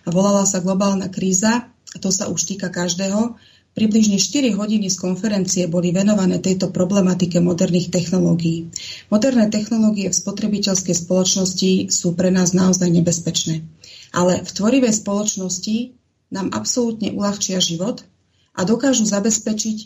[0.06, 1.74] a volala sa Globálna kríza.
[2.00, 3.34] To sa už týka každého
[3.74, 8.70] Približne 4 hodiny z konferencie boli venované tejto problematike moderných technológií.
[9.10, 13.66] Moderné technológie v spotrebiteľskej spoločnosti sú pre nás naozaj nebezpečné.
[14.14, 15.98] Ale v tvorivej spoločnosti
[16.30, 18.06] nám absolútne uľahčia život
[18.54, 19.78] a dokážu zabezpečiť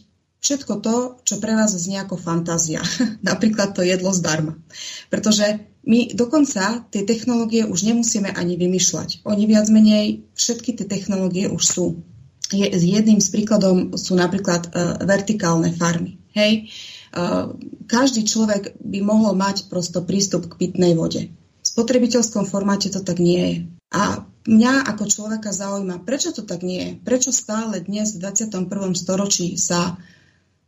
[0.43, 2.83] všetko to, čo pre vás znie ako fantázia.
[3.29, 4.59] Napríklad to jedlo zdarma.
[5.07, 9.23] Pretože my dokonca tie technológie už nemusíme ani vymýšľať.
[9.23, 12.03] Oni viac menej, všetky tie technológie už sú
[12.51, 16.19] je, jedným z príkladom sú napríklad uh, vertikálne farmy.
[16.31, 16.71] Hej?
[17.11, 17.55] Uh,
[17.87, 21.31] každý človek by mohol mať prosto prístup k pitnej vode.
[21.33, 23.57] V spotrebiteľskom formáte to tak nie je.
[23.91, 26.91] A mňa ako človeka zaujíma, prečo to tak nie je.
[27.03, 28.67] Prečo stále dnes v 21.
[28.95, 29.95] storočí sa,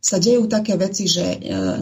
[0.00, 1.80] sa dejú také veci, že uh,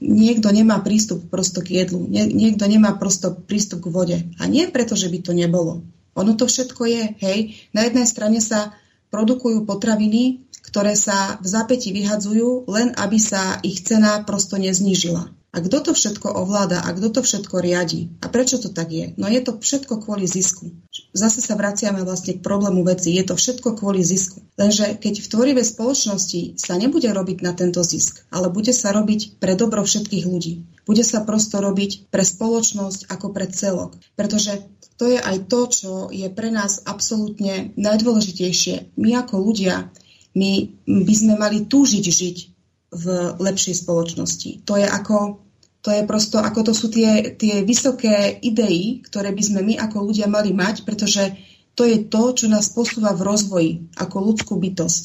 [0.00, 4.18] niekto nemá prístup prosto k jedlu, nie, niekto nemá prosto prístup k vode.
[4.40, 5.84] A nie preto, že by to nebolo.
[6.18, 7.38] Ono to všetko je, hej.
[7.70, 8.74] Na jednej strane sa
[9.08, 15.37] produkujú potraviny, ktoré sa v zapäti vyhadzujú, len aby sa ich cena prosto neznížila.
[15.48, 18.12] A kto to všetko ovláda a kto to všetko riadi?
[18.20, 19.16] A prečo to tak je?
[19.16, 20.76] No je to všetko kvôli zisku.
[21.16, 23.16] Zase sa vraciame vlastne k problému veci.
[23.16, 24.44] Je to všetko kvôli zisku.
[24.60, 29.40] Lenže keď v tvorivej spoločnosti sa nebude robiť na tento zisk, ale bude sa robiť
[29.40, 30.68] pre dobro všetkých ľudí.
[30.84, 33.96] Bude sa prosto robiť pre spoločnosť ako pre celok.
[34.20, 34.68] Pretože
[35.00, 39.00] to je aj to, čo je pre nás absolútne najdôležitejšie.
[39.00, 39.88] My ako ľudia,
[40.36, 40.50] my
[40.84, 42.57] by sme mali túžiť žiť
[42.88, 43.04] v
[43.36, 44.64] lepšej spoločnosti.
[44.64, 45.44] To je ako,
[45.84, 50.08] to je prosto, ako to sú tie, tie vysoké idei, ktoré by sme my ako
[50.08, 51.36] ľudia mali mať, pretože
[51.78, 55.04] to je to, čo nás posúva v rozvoji ako ľudskú bytosť.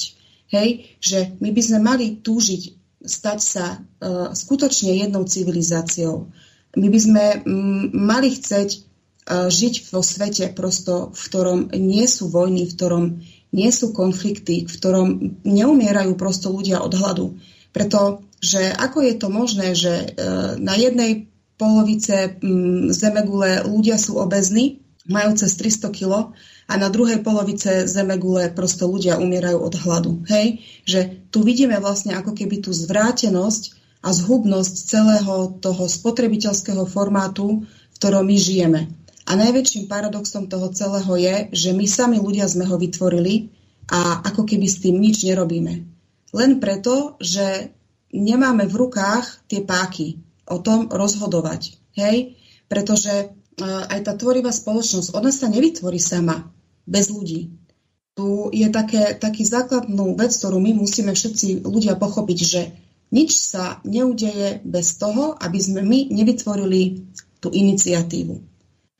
[0.53, 2.61] Hej, že my by sme mali túžiť
[3.03, 6.29] stať sa uh, skutočne jednou civilizáciou.
[6.73, 12.31] My by sme m, mali chcieť uh, žiť vo svete, prosto, v ktorom nie sú
[12.31, 13.05] vojny, v ktorom
[13.53, 15.07] nie sú konflikty, v ktorom
[15.45, 17.37] neumierajú prosto ľudia od hladu.
[17.73, 20.05] Pretože ako je to možné, že e,
[20.61, 22.37] na jednej polovice
[22.93, 26.31] zemegule ľudia sú obezní, majú cez 300 kg
[26.67, 30.11] a na druhej polovice zemegule prosto ľudia umierajú od hladu.
[30.31, 30.63] Hej?
[30.87, 37.95] Že tu vidíme vlastne ako keby tú zvrátenosť a zhubnosť celého toho spotrebiteľského formátu, v
[37.99, 38.81] ktorom my žijeme.
[39.23, 43.47] A najväčším paradoxom toho celého je, že my sami ľudia sme ho vytvorili
[43.87, 45.92] a ako keby s tým nič nerobíme.
[46.33, 47.71] Len preto, že
[48.09, 51.77] nemáme v rukách tie páky o tom rozhodovať.
[51.93, 52.37] Hej?
[52.65, 53.25] Pretože e,
[53.63, 56.49] aj tá tvorivá spoločnosť, ona sa nevytvorí sama,
[56.89, 57.53] bez ľudí.
[58.13, 62.61] Tu je také, taký základnú vec, ktorú my musíme všetci ľudia pochopiť, že
[63.13, 67.09] nič sa neudeje bez toho, aby sme my nevytvorili
[67.41, 68.35] tú iniciatívu.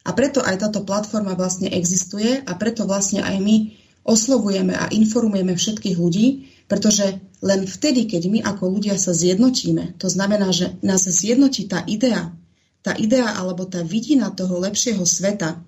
[0.03, 3.55] A preto aj táto platforma vlastne existuje a preto vlastne aj my
[4.03, 10.07] oslovujeme a informujeme všetkých ľudí, pretože len vtedy, keď my ako ľudia sa zjednotíme, to
[10.07, 12.31] znamená, že nás zjednotí tá idea,
[12.83, 15.59] tá idea alebo tá vidina toho lepšieho sveta,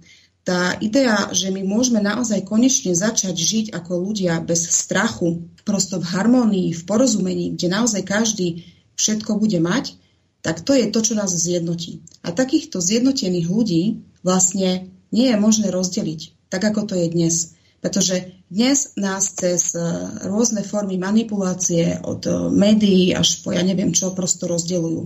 [0.45, 6.05] tá idea, že my môžeme naozaj konečne začať žiť ako ľudia bez strachu, prosto v
[6.05, 9.97] harmonii, v porozumení, kde naozaj každý všetko bude mať,
[10.45, 12.05] tak to je to, čo nás zjednotí.
[12.21, 13.83] A takýchto zjednotených ľudí
[14.21, 17.57] vlastne nie je možné rozdeliť, tak ako to je dnes.
[17.83, 19.81] Pretože dnes nás cez e,
[20.25, 25.01] rôzne formy manipulácie od e, médií až po ja neviem čo prosto rozdeľujú.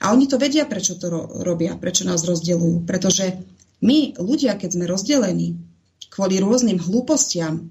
[0.00, 1.10] A oni to vedia, prečo to
[1.44, 2.86] robia, prečo nás rozdeľujú.
[2.88, 3.36] Pretože
[3.84, 5.60] my, ľudia, keď sme rozdelení
[6.08, 7.70] kvôli rôznym hlúpostiam,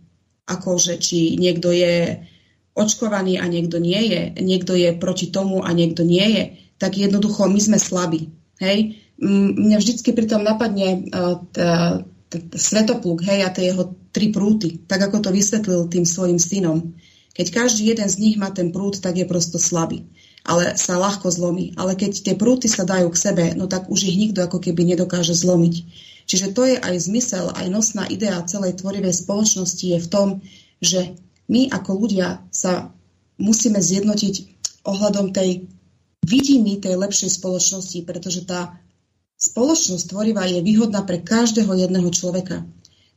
[0.49, 2.25] ako že či niekto je
[2.73, 6.43] očkovaný a niekto nie je, niekto je proti tomu a niekto nie je,
[6.79, 8.31] tak jednoducho my sme slabí.
[8.63, 8.97] Hej?
[9.19, 12.01] Mňa vždycky pritom napadne uh, tá,
[12.55, 16.97] svetopluk, hej, a tie jeho tri prúty, tak ako to vysvetlil tým svojim synom.
[17.33, 20.09] Keď každý jeden z nich má ten prúd, tak je prosto slabý,
[20.43, 21.77] ale sa ľahko zlomí.
[21.79, 24.83] Ale keď tie prúty sa dajú k sebe, no tak už ich nikto ako keby
[24.83, 25.75] nedokáže zlomiť.
[26.29, 30.27] Čiže to je aj zmysel, aj nosná idea celej tvorivej spoločnosti je v tom,
[30.83, 31.17] že
[31.49, 32.93] my ako ľudia sa
[33.39, 34.35] musíme zjednotiť
[34.85, 35.69] ohľadom tej
[36.25, 38.77] vidiny tej lepšej spoločnosti, pretože tá
[39.39, 42.67] Spoločnosť tvorivá je výhodná pre každého jedného človeka.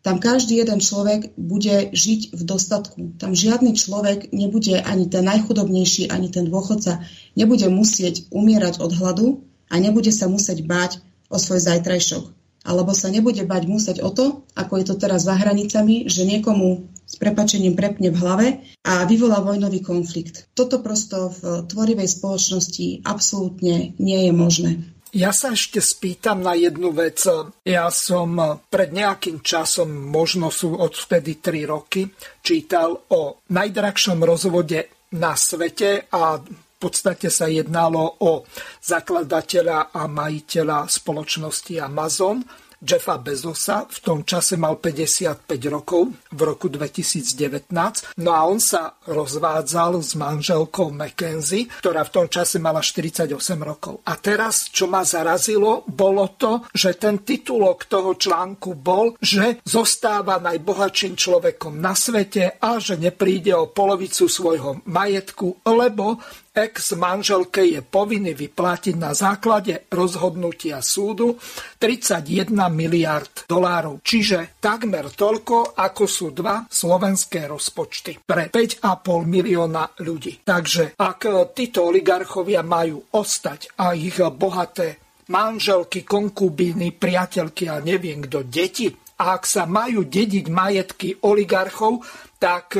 [0.02, 3.14] Tam každý jeden človek bude žiť v dostatku.
[3.22, 7.06] Tam žiadny človek nebude ani ten najchudobnejší, ani ten dôchodca,
[7.38, 10.98] nebude musieť umierať od hladu a nebude sa musieť báť
[11.30, 12.34] o svoj zajtrajšok.
[12.62, 16.86] Alebo sa nebude bať musieť o to, ako je to teraz za hranicami, že niekomu
[17.06, 18.46] s prepačením prepne v hlave
[18.86, 20.46] a vyvolá vojnový konflikt.
[20.54, 24.70] Toto prosto v tvorivej spoločnosti absolútne nie je možné.
[25.12, 27.20] Ja sa ešte spýtam na jednu vec.
[27.68, 28.32] Ja som
[28.72, 32.09] pred nejakým časom, možno sú odvtedy 3 roky,
[32.40, 38.48] čítal o najdrahšom rozvode na svete a v podstate sa jednalo o
[38.80, 42.40] zakladateľa a majiteľa spoločnosti Amazon
[42.82, 43.86] Jeffa Bezosa.
[43.86, 47.70] V tom čase mal 55 rokov v roku 2019.
[48.18, 53.30] No a on sa rozvádzal s manželkou Mackenzie, ktorá v tom čase mala 48
[53.62, 54.02] rokov.
[54.02, 60.42] A teraz, čo ma zarazilo, bolo to, že ten titulok toho článku bol, že zostáva
[60.42, 66.18] najbohatším človekom na svete a že nepríde o polovicu svojho majetku, lebo
[66.52, 71.40] ex manželke je povinný vyplatiť na základe rozhodnutia súdu
[71.80, 78.84] 31 miliard dolárov, čiže takmer toľko, ako sú dva slovenské rozpočty pre 5,5
[79.24, 80.44] milióna ľudí.
[80.44, 85.00] Takže ak títo oligarchovia majú ostať a ich bohaté
[85.32, 88.92] manželky, konkubíny, priateľky a neviem kto, deti,
[89.22, 92.02] a ak sa majú dediť majetky oligarchov,
[92.42, 92.74] tak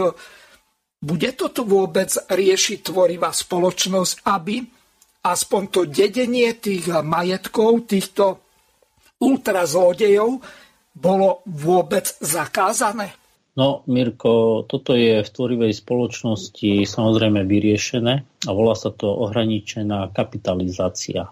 [1.03, 4.63] bude toto vôbec riešiť tvorivá spoločnosť, aby
[5.27, 8.39] aspoň to dedenie tých majetkov, týchto
[9.19, 10.39] ultrazlodejov,
[10.93, 13.17] bolo vôbec zakázané?
[13.53, 18.15] No, Mirko, toto je v tvorivej spoločnosti samozrejme vyriešené
[18.49, 21.29] a volá sa to ohraničená kapitalizácia.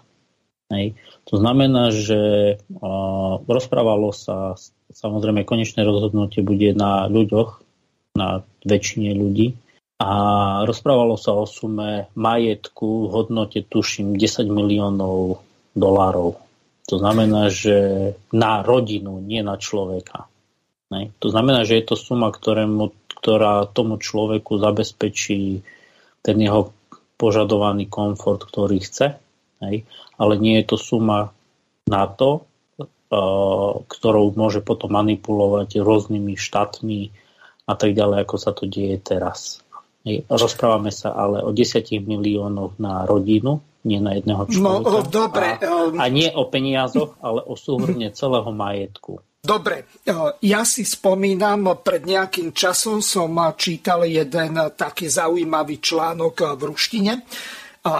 [0.69, 0.93] Hej.
[1.33, 2.19] To znamená, že
[2.77, 4.53] a, rozprávalo sa,
[4.93, 7.65] samozrejme konečné rozhodnutie bude na ľuďoch,
[8.13, 9.57] na väčšine ľudí,
[10.01, 10.17] a
[10.65, 15.45] rozprávalo sa o sume majetku v hodnote, tuším, 10 miliónov
[15.77, 16.41] dolárov.
[16.89, 20.25] To znamená, že na rodinu, nie na človeka.
[20.89, 21.13] Ne?
[21.21, 22.91] To znamená, že je to suma, ktorému,
[23.21, 25.61] ktorá tomu človeku zabezpečí
[26.25, 26.73] ten jeho
[27.21, 29.21] požadovaný komfort, ktorý chce,
[29.61, 29.85] hej?
[30.17, 31.29] ale nie je to suma
[31.85, 32.49] na to,
[33.87, 37.11] ktorou môže potom manipulovať rôznymi štátmi
[37.67, 39.61] a tak ďalej, ako sa to deje teraz.
[40.29, 44.89] Rozprávame sa ale o 10 miliónoch na rodinu, nie na jedného no, človeka.
[44.89, 45.47] No, dobre.
[45.61, 49.21] A, a nie o peniazoch, ale o súhrne celého majetku.
[49.41, 50.13] Dobre, e,
[50.45, 57.13] ja si spomínam, pred nejakým časom som čítal jeden taký zaujímavý článok v ruštine.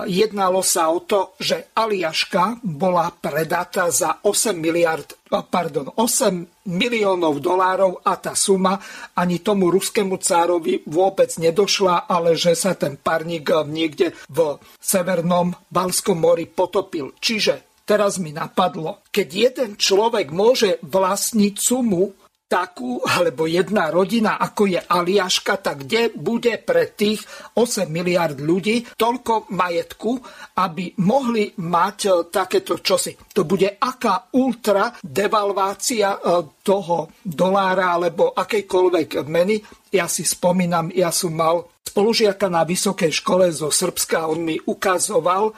[0.05, 5.17] Jednalo sa o to, že Aliaška bola predatá za 8 miliard,
[5.49, 8.77] pardon, 8 miliónov dolárov a tá suma
[9.17, 16.21] ani tomu ruskému cárovi vôbec nedošla, ale že sa ten parník niekde v severnom Balskom
[16.21, 17.17] mori potopil.
[17.17, 22.20] Čiže teraz mi napadlo, keď jeden človek môže vlastniť sumu
[22.51, 27.23] takú, alebo jedna rodina, ako je Aliaška, tak kde bude pre tých
[27.55, 30.19] 8 miliard ľudí toľko majetku,
[30.59, 33.15] aby mohli mať e, takéto čosi.
[33.31, 36.19] To bude aká ultra devalvácia e,
[36.59, 39.55] toho dolára alebo akejkoľvek meny.
[39.95, 45.55] Ja si spomínam, ja som mal spolužiaka na vysokej škole zo Srbska, on mi ukazoval,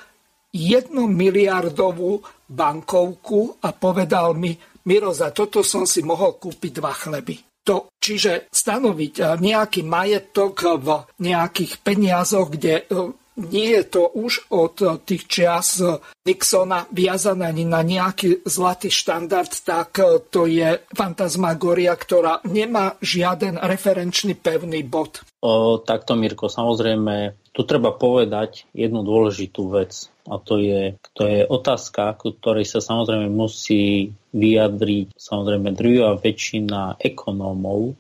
[0.54, 4.54] jednu miliardovú bankovku a povedal mi,
[4.84, 7.40] Miro, za toto som si mohol kúpiť dva chleby.
[7.64, 10.88] To, čiže stanoviť eh, nejaký majetok v
[11.24, 15.80] nejakých peniazoch, kde eh, nie je to už od eh, tých čias
[16.28, 19.96] Nixona viazané ani na nejaký zlatý štandard, tak
[20.28, 25.24] to je fantasmagoria, ktorá nemá žiaden referenčný pevný bod.
[25.44, 30.08] O, takto, Mirko, samozrejme, tu treba povedať jednu dôležitú vec.
[30.32, 37.94] A to je, to je otázka, ktorej sa samozrejme musí vyjadriť samozrejme drvivá väčšina ekonómov,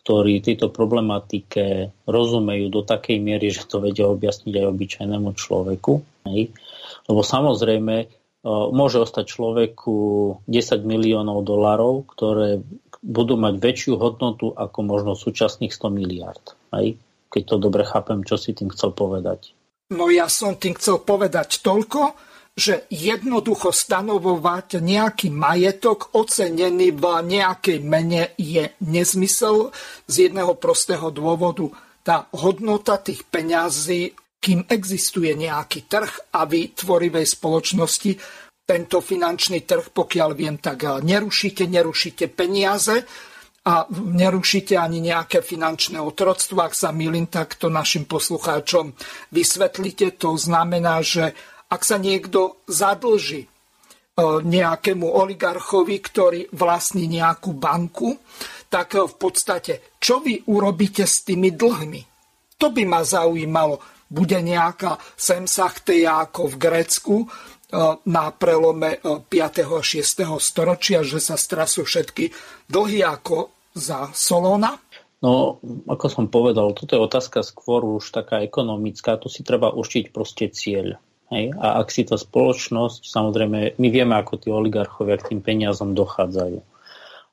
[0.00, 5.92] ktorí tejto problematike rozumejú do takej miery, že to vedia objasniť aj obyčajnému človeku.
[6.30, 6.56] Hej.
[7.04, 8.08] Lebo samozrejme
[8.72, 9.96] môže ostať človeku
[10.48, 12.64] 10 miliónov dolarov, ktoré
[13.04, 16.44] budú mať väčšiu hodnotu ako možno súčasných 100 miliard.
[16.72, 16.96] Hej.
[17.28, 19.52] Keď to dobre chápem, čo si tým chcel povedať.
[19.90, 22.29] No ja som tým chcel povedať toľko,
[22.60, 29.72] že jednoducho stanovovať nejaký majetok ocenený v nejakej mene je nezmysel
[30.04, 31.72] z jedného prostého dôvodu.
[32.04, 38.12] Tá hodnota tých peňazí, kým existuje nejaký trh a vy tvorivej spoločnosti
[38.68, 43.08] tento finančný trh, pokiaľ viem, tak nerušíte, nerušíte peniaze,
[43.60, 46.64] a nerušíte ani nejaké finančné otroctvo.
[46.64, 48.96] Ak sa milím, tak to našim poslucháčom
[49.36, 50.16] vysvetlite.
[50.16, 51.36] To znamená, že
[51.70, 53.48] ak sa niekto zadlží e,
[54.42, 58.18] nejakému oligarchovi, ktorý vlastní nejakú banku,
[58.66, 62.02] tak v podstate, čo vy urobíte s tými dlhmi?
[62.58, 63.78] To by ma zaujímalo.
[64.10, 67.26] Bude nejaká semsachteja ako v Grécku, e,
[68.10, 69.30] na prelome 5.
[69.30, 70.42] E, a 6.
[70.42, 72.34] storočia, že sa strasú všetky
[72.66, 74.74] dlhy ako za Solóna?
[75.20, 80.08] No, ako som povedal, toto je otázka skôr už taká ekonomická, tu si treba určiť
[80.16, 80.96] proste cieľ.
[81.30, 81.54] Hej?
[81.56, 86.60] A ak si to spoločnosť, samozrejme, my vieme, ako tí oligarchovia k tým peniazom dochádzajú.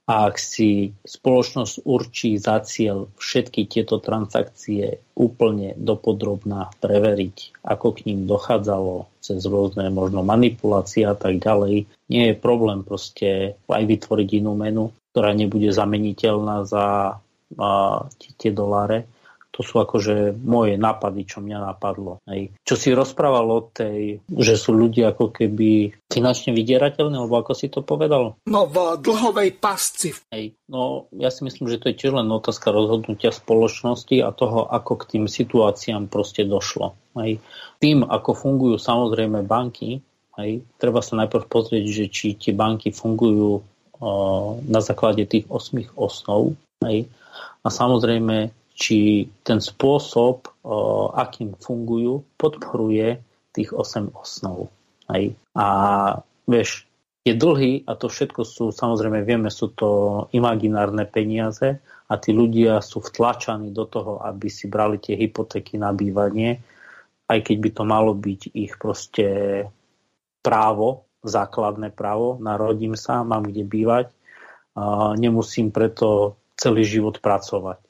[0.07, 7.99] A ak si spoločnosť určí za cieľ všetky tieto transakcie úplne dopodrobná preveriť, ako k
[8.07, 14.29] ním dochádzalo cez rôzne možno manipulácie a tak ďalej, nie je problém proste aj vytvoriť
[14.39, 17.19] inú menu, ktorá nebude zameniteľná za
[18.39, 19.11] tie doláre
[19.57, 22.21] to sú akože moje nápady, čo mňa napadlo.
[22.29, 22.53] Hej.
[22.61, 27.73] Čo si rozprával o tej, že sú ľudia ako keby finančne vydierateľní, alebo ako si
[27.73, 28.37] to povedal?
[28.45, 30.13] No v dlhovej pasci.
[30.29, 30.53] Hej.
[30.69, 34.93] No ja si myslím, že to je tiež len otázka rozhodnutia spoločnosti a toho, ako
[35.01, 36.93] k tým situáciám proste došlo.
[37.17, 37.41] Hej.
[37.81, 40.05] Tým, ako fungujú samozrejme banky,
[40.37, 43.65] hej, treba sa najprv pozrieť, že či tie banky fungujú
[44.69, 46.53] na základe tých osmých osnov.
[46.85, 47.09] Hej.
[47.65, 50.45] A samozrejme či ten spôsob,
[51.17, 53.17] akým fungujú, podporuje
[53.49, 54.69] tých 8 osnov.
[55.09, 55.33] Hej.
[55.57, 55.67] A
[56.45, 56.85] vieš,
[57.25, 59.89] tie dlhy a to všetko sú, samozrejme vieme, sú to
[60.29, 65.89] imaginárne peniaze a tí ľudia sú vtlačaní do toho, aby si brali tie hypotéky na
[65.89, 66.61] bývanie,
[67.27, 69.27] aj keď by to malo byť ich proste
[70.45, 74.07] právo, základné právo, narodím sa, mám kde bývať,
[75.17, 77.81] nemusím preto celý život pracovať.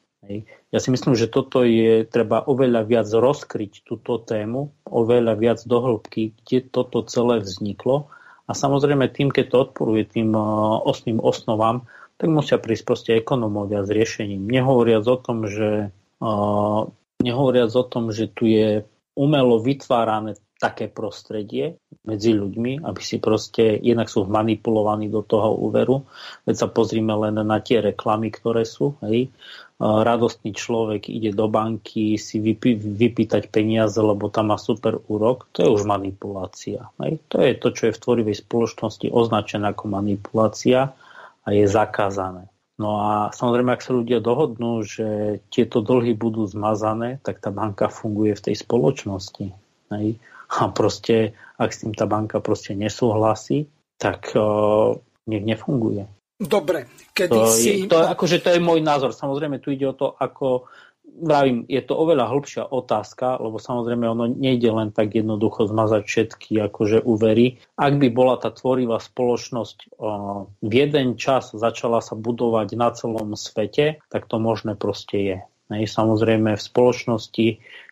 [0.67, 5.79] Ja si myslím, že toto je treba oveľa viac rozkryť túto tému, oveľa viac do
[5.79, 8.11] hĺbky, kde toto celé vzniklo.
[8.47, 11.87] A samozrejme tým, keď to odporuje tým uh, osným osnovám,
[12.19, 14.43] tak musia prísť proste ekonómovia s riešením.
[14.43, 16.81] Nehovoriac o tom, že, uh,
[17.23, 18.83] nehovoriac o tom, že tu je
[19.15, 26.09] umelo vytvárané také prostredie medzi ľuďmi, aby si proste, jednak sú manipulovaní do toho úveru,
[26.49, 29.29] veď sa pozrime len na tie reklamy, ktoré sú, hej.
[29.77, 35.61] Radostný človek ide do banky si vypý, vypýtať peniaze, lebo tam má super úrok, to
[35.61, 36.89] je už manipulácia.
[36.97, 37.21] Hej.
[37.29, 40.97] To je to, čo je v tvorivej spoločnosti označené ako manipulácia
[41.45, 42.49] a je zakázané.
[42.81, 47.89] No a samozrejme, ak sa ľudia dohodnú, že tieto dlhy budú zmazané, tak tá banka
[47.89, 49.53] funguje v tej spoločnosti.
[49.93, 50.17] Hej
[50.47, 53.67] a proste, ak s tým tá banka proste nesúhlasí,
[53.99, 54.95] tak uh,
[55.27, 56.07] nech nefunguje.
[56.37, 56.85] Dobre,
[57.17, 57.69] kedy to si...
[57.85, 59.09] Je, to, akože to je môj názor.
[59.09, 60.69] Samozrejme, tu ide o to, ako
[61.17, 66.61] vravím, je to oveľa hĺbšia otázka, lebo samozrejme ono nejde len tak jednoducho zmazať všetky
[66.69, 67.57] akože úvery.
[67.73, 73.33] Ak by bola tá tvorivá spoločnosť uh, v jeden čas začala sa budovať na celom
[73.33, 75.37] svete, tak to možné proste je.
[75.67, 77.47] Nej, samozrejme v spoločnosti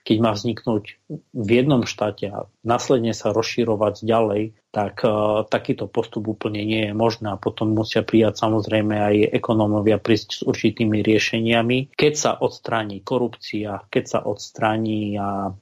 [0.05, 1.01] keď má vzniknúť
[1.33, 6.93] v jednom štáte a následne sa rozširovať ďalej, tak uh, takýto postup úplne nie je
[6.93, 11.97] možné a potom musia prijať samozrejme aj ekonómovia prísť s určitými riešeniami.
[11.97, 15.55] Keď sa odstráni korupcia, keď sa odstráni a,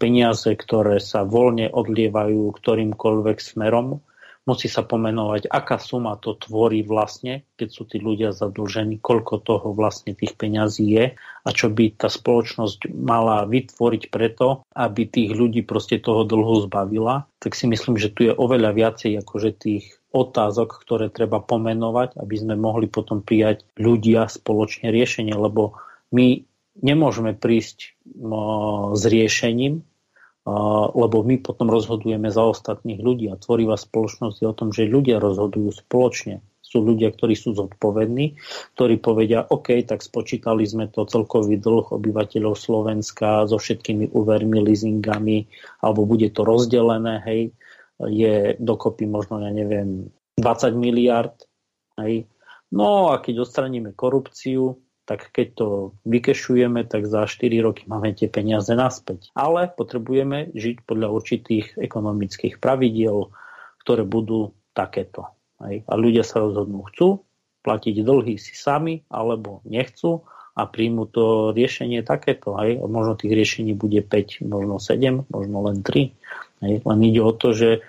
[0.00, 4.02] peniaze, ktoré sa voľne odlievajú ktorýmkoľvek smerom,
[4.48, 9.76] musí sa pomenovať, aká suma to tvorí vlastne, keď sú tí ľudia zadlžení, koľko toho
[9.76, 15.60] vlastne tých peňazí je a čo by tá spoločnosť mala vytvoriť preto, aby tých ľudí
[15.68, 19.84] proste toho dlhu zbavila, tak si myslím, že tu je oveľa viacej akože tých
[20.16, 25.76] otázok, ktoré treba pomenovať, aby sme mohli potom prijať ľudia spoločne riešenie, lebo
[26.08, 26.48] my
[26.80, 29.84] nemôžeme prísť no, s riešením,
[30.94, 35.20] lebo my potom rozhodujeme za ostatných ľudí a tvorivá spoločnosť je o tom, že ľudia
[35.20, 36.40] rozhodujú spoločne.
[36.64, 38.36] Sú ľudia, ktorí sú zodpovední,
[38.76, 45.48] ktorí povedia, OK, tak spočítali sme to celkový dlh obyvateľov Slovenska so všetkými úvermi, leasingami,
[45.80, 47.40] alebo bude to rozdelené, hej,
[48.04, 51.34] je dokopy možno, ja neviem, 20 miliard,
[52.04, 52.28] hej.
[52.68, 54.76] No a keď odstraníme korupciu,
[55.08, 55.66] tak keď to
[56.04, 59.32] vykešujeme, tak za 4 roky máme tie peniaze naspäť.
[59.32, 63.32] Ale potrebujeme žiť podľa určitých ekonomických pravidiel,
[63.80, 65.32] ktoré budú takéto.
[65.64, 67.24] A ľudia sa rozhodnú, chcú
[67.64, 72.54] platiť dlhy si sami, alebo nechcú a príjmu to riešenie takéto.
[72.60, 72.84] Hej.
[72.84, 76.12] Možno tých riešení bude 5, možno 7, možno len 3.
[76.68, 76.74] Hej.
[76.84, 77.80] Len ide o to, že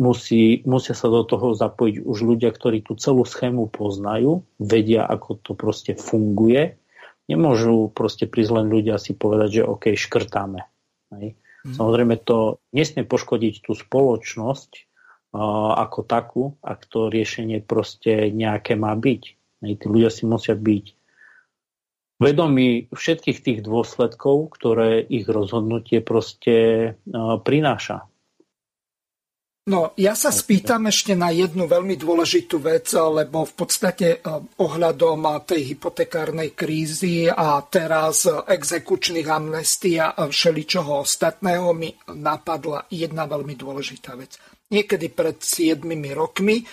[0.00, 5.44] musí, musia sa do toho zapojiť už ľudia, ktorí tú celú schému poznajú, vedia, ako
[5.44, 6.80] to proste funguje.
[7.28, 10.64] Nemôžu proste prísť len ľudia si povedať, že OK, škrtáme.
[11.14, 11.36] Hej.
[11.68, 11.74] Mm.
[11.76, 14.88] Samozrejme to nesmie poškodiť tú spoločnosť
[15.30, 19.22] ako takú, ak to riešenie proste nejaké má byť.
[19.62, 20.98] Tí ľudia si musia byť
[22.18, 26.98] vedomí všetkých tých dôsledkov, ktoré ich rozhodnutie proste
[27.46, 28.09] prináša.
[29.70, 34.22] No, ja sa spýtam ešte na jednu veľmi dôležitú vec, lebo v podstate eh,
[34.58, 41.86] ohľadom tej hypotekárnej krízy a teraz exekučných amnestí a všeličoho ostatného mi
[42.18, 44.42] napadla jedna veľmi dôležitá vec.
[44.74, 45.86] Niekedy pred 7
[46.18, 46.68] rokmi eh,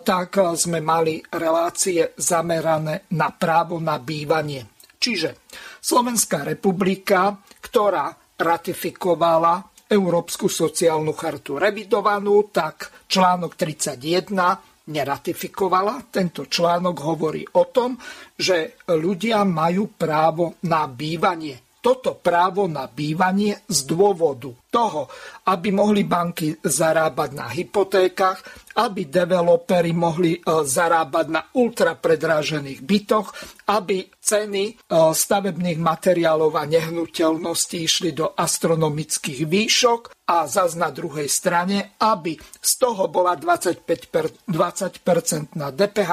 [0.00, 4.72] tak sme mali relácie zamerané na právo na bývanie.
[4.96, 5.52] Čiže
[5.84, 8.08] Slovenská republika, ktorá
[8.40, 16.08] ratifikovala Európsku sociálnu chartu revidovanú, tak článok 31 neratifikovala.
[16.08, 18.00] Tento článok hovorí o tom,
[18.32, 25.10] že ľudia majú právo na bývanie toto právo na bývanie z dôvodu toho,
[25.50, 28.38] aby mohli banky zarábať na hypotékach,
[28.78, 33.34] aby developeri mohli e, zarábať na ultrapredrážených bytoch,
[33.68, 34.72] aby ceny e,
[35.12, 42.72] stavebných materiálov a nehnuteľností išli do astronomických výšok a zas na druhej strane, aby z
[42.78, 46.12] toho bola 25 20% na DPH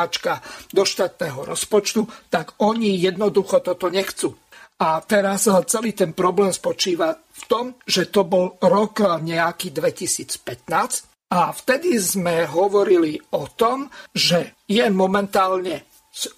[0.73, 4.33] do štátneho rozpočtu, tak oni jednoducho toto nechcú.
[4.79, 11.51] A teraz celý ten problém spočíva v tom, že to bol rok nejaký 2015 a
[11.51, 15.83] vtedy sme hovorili o tom, že je momentálne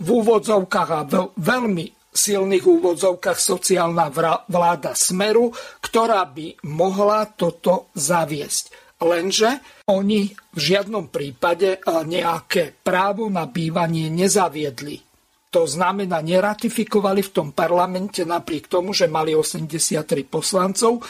[0.01, 1.07] v úvodzovkách a
[1.37, 4.11] veľmi silných úvodzovkách sociálna
[4.49, 8.97] vláda Smeru, ktorá by mohla toto zaviesť.
[9.01, 15.10] Lenže oni v žiadnom prípade nejaké právo na bývanie nezaviedli.
[15.51, 21.03] To znamená, neratifikovali v tom parlamente napriek tomu, že mali 83 poslancov,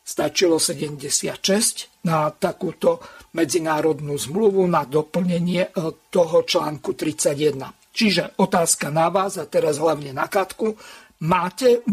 [0.00, 3.00] stačilo 76 na takúto
[3.36, 5.70] medzinárodnú zmluvu na doplnenie e,
[6.08, 7.60] toho článku 31.
[7.92, 10.76] Čiže otázka na vás a teraz hlavne na Katku.
[11.24, 11.84] Máte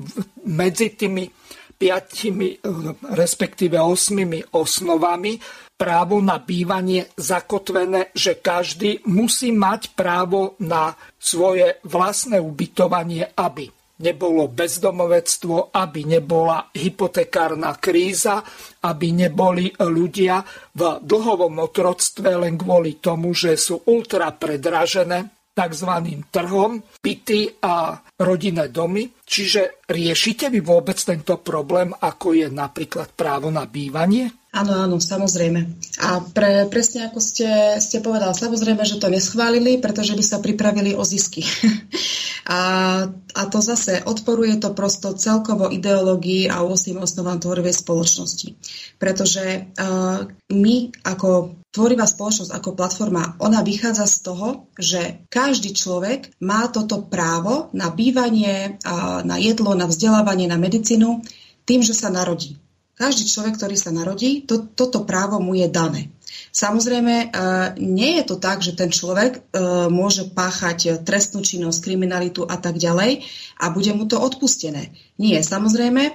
[0.47, 1.27] medzi tými
[1.81, 2.61] piatimi,
[3.17, 5.41] respektíve osmimi osnovami
[5.73, 13.65] právo na bývanie zakotvené, že každý musí mať právo na svoje vlastné ubytovanie, aby
[14.01, 18.45] nebolo bezdomovectvo, aby nebola hypotekárna kríza,
[18.85, 20.45] aby neboli ľudia
[20.77, 25.91] v dlhovom otroctve len kvôli tomu, že sú ultra predražené tzv.
[26.31, 29.11] trhom, byty a rodinné domy.
[29.21, 34.41] Čiže riešite vy vôbec tento problém, ako je napríklad právo na bývanie?
[34.51, 35.79] Áno, áno, samozrejme.
[36.03, 40.91] A pre, presne ako ste, ste povedali, samozrejme, že to neschválili, pretože by sa pripravili
[40.91, 41.39] o zisky.
[42.51, 42.59] a,
[43.07, 48.59] a to zase odporuje to prosto celkovo ideológii a 8 osnovám tvorivej spoločnosti.
[48.99, 50.75] Pretože uh, my
[51.07, 57.71] ako tvorivá spoločnosť, ako platforma, ona vychádza z toho, že každý človek má toto právo
[57.71, 58.75] na bývanie,
[59.23, 61.23] na jedlo, na vzdelávanie, na medicínu
[61.63, 62.59] tým, že sa narodí.
[62.99, 66.13] Každý človek, ktorý sa narodí, to, toto právo mu je dané.
[66.51, 67.27] Samozrejme, e,
[67.79, 69.39] nie je to tak, že ten človek e,
[69.89, 73.25] môže páchať trestnú činnosť, kriminalitu a tak ďalej
[73.57, 74.93] a bude mu to odpustené.
[75.17, 76.13] Nie, samozrejme,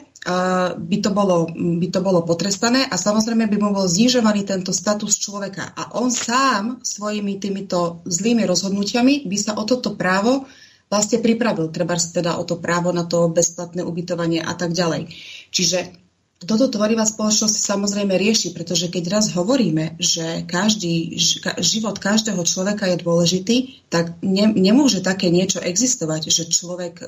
[0.74, 5.22] by to, bolo, by to bolo potrestané a samozrejme by mu bol znižovaný tento status
[5.22, 5.70] človeka.
[5.78, 10.50] A on sám svojimi týmito zlými rozhodnutiami by sa o toto právo
[10.90, 11.70] vlastne pripravil.
[11.70, 15.10] Treba teda o to právo na to bezplatné ubytovanie a tak ďalej.
[15.54, 16.05] Čiže
[16.36, 21.16] toto tvorivá spoločnosť samozrejme rieši, pretože keď raz hovoríme, že každý,
[21.64, 23.56] život každého človeka je dôležitý,
[23.88, 27.04] tak ne, nemôže také niečo existovať, že človek e,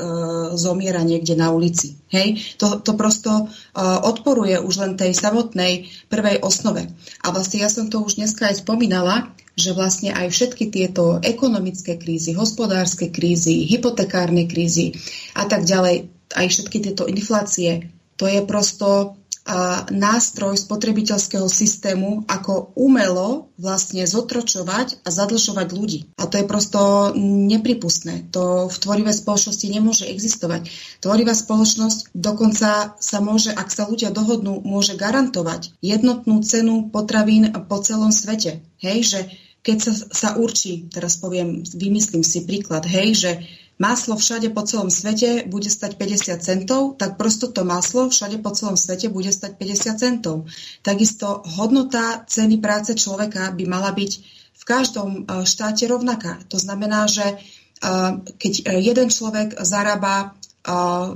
[0.56, 2.00] zomiera niekde na ulici.
[2.08, 2.56] Hej?
[2.56, 3.44] To, to prosto e,
[3.84, 6.88] odporuje už len tej samotnej prvej osnove.
[7.20, 9.28] A vlastne ja som to už dneska aj spomínala,
[9.60, 14.96] že vlastne aj všetky tieto ekonomické krízy, hospodárske krízy, hypotekárne krízy
[15.36, 19.16] a tak ďalej, aj všetky tieto inflácie, to je prosto
[19.88, 26.00] nástroj spotrebiteľského systému, ako umelo vlastne zotročovať a zadlžovať ľudí.
[26.20, 26.80] A to je prosto
[27.16, 28.28] nepripustné.
[28.36, 30.68] To v tvorivej spoločnosti nemôže existovať.
[31.00, 37.80] Tvorivá spoločnosť dokonca sa môže, ak sa ľudia dohodnú, môže garantovať jednotnú cenu potravín po
[37.80, 38.60] celom svete.
[38.84, 39.20] Hej, že
[39.64, 43.30] keď sa, sa určí, teraz poviem, vymyslím si príklad, hej, že
[43.78, 48.50] maslo všade po celom svete bude stať 50 centov, tak prosto to maslo všade po
[48.50, 50.36] celom svete bude stať 50 centov.
[50.82, 54.12] Takisto hodnota ceny práce človeka by mala byť
[54.58, 56.42] v každom e, štáte rovnaká.
[56.50, 57.36] To znamená, že e,
[58.26, 60.34] keď e, jeden človek zarába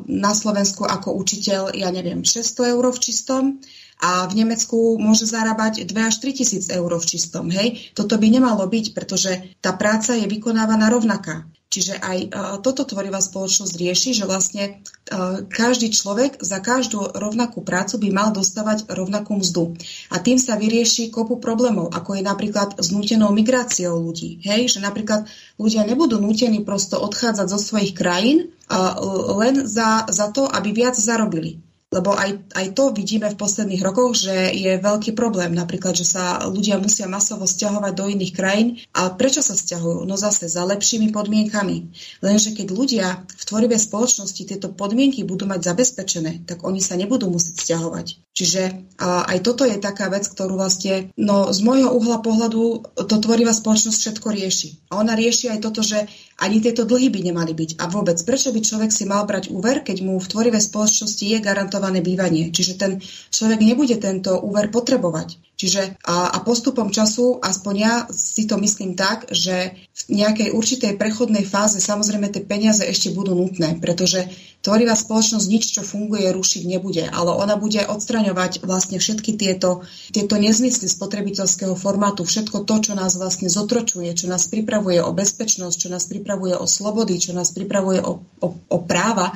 [0.08, 3.60] na Slovensku ako učiteľ, ja neviem, 600 eur v čistom,
[4.02, 7.46] a v Nemecku môže zarábať 2 až 3 tisíc eur v čistom.
[7.52, 7.94] Hej?
[7.94, 11.46] Toto by nemalo byť, pretože tá práca je vykonávaná rovnaká.
[11.72, 12.30] Čiže aj uh,
[12.60, 18.28] toto tvorivá spoločnosť rieši, že vlastne uh, každý človek za každú rovnakú prácu by mal
[18.28, 19.72] dostávať rovnakú mzdu.
[20.12, 24.44] A tým sa vyrieši kopu problémov, ako je napríklad s nútenou migráciou ľudí.
[24.44, 25.24] Hej, že napríklad
[25.56, 29.00] ľudia nebudú nútení prosto odchádzať zo svojich krajín uh,
[29.40, 31.71] len za, za to, aby viac zarobili.
[31.92, 35.52] Lebo aj, aj to vidíme v posledných rokoch, že je veľký problém.
[35.52, 38.68] Napríklad, že sa ľudia musia masovo stiahovať do iných krajín.
[38.96, 40.08] A prečo sa stiahujú?
[40.08, 41.92] No zase za lepšími podmienkami.
[42.24, 47.28] Lenže keď ľudia v tvorivej spoločnosti tieto podmienky budú mať zabezpečené, tak oni sa nebudú
[47.28, 48.31] musieť stiahovať.
[48.32, 53.52] Čiže aj toto je taká vec, ktorú vlastne, no z môjho uhla pohľadu to tvorivá
[53.52, 54.68] spoločnosť všetko rieši.
[54.88, 56.08] A ona rieši aj toto, že
[56.40, 57.76] ani tieto dlhy by nemali byť.
[57.76, 61.44] A vôbec, prečo by človek si mal brať úver, keď mu v tvorivej spoločnosti je
[61.44, 62.48] garantované bývanie?
[62.48, 62.92] Čiže ten
[63.28, 65.36] človek nebude tento úver potrebovať.
[65.62, 70.98] Čiže a, a postupom času, aspoň ja si to myslím tak, že v nejakej určitej
[70.98, 74.26] prechodnej fáze samozrejme tie peniaze ešte budú nutné, pretože
[74.58, 80.34] tvorivá spoločnosť nič, čo funguje, rušiť nebude, ale ona bude odstraňovať vlastne všetky tieto, tieto
[80.34, 85.88] nezmysly spotrebiteľského formátu, všetko to, čo nás vlastne zotročuje, čo nás pripravuje o bezpečnosť, čo
[85.94, 89.30] nás pripravuje o slobody, čo nás pripravuje o, o, o práva,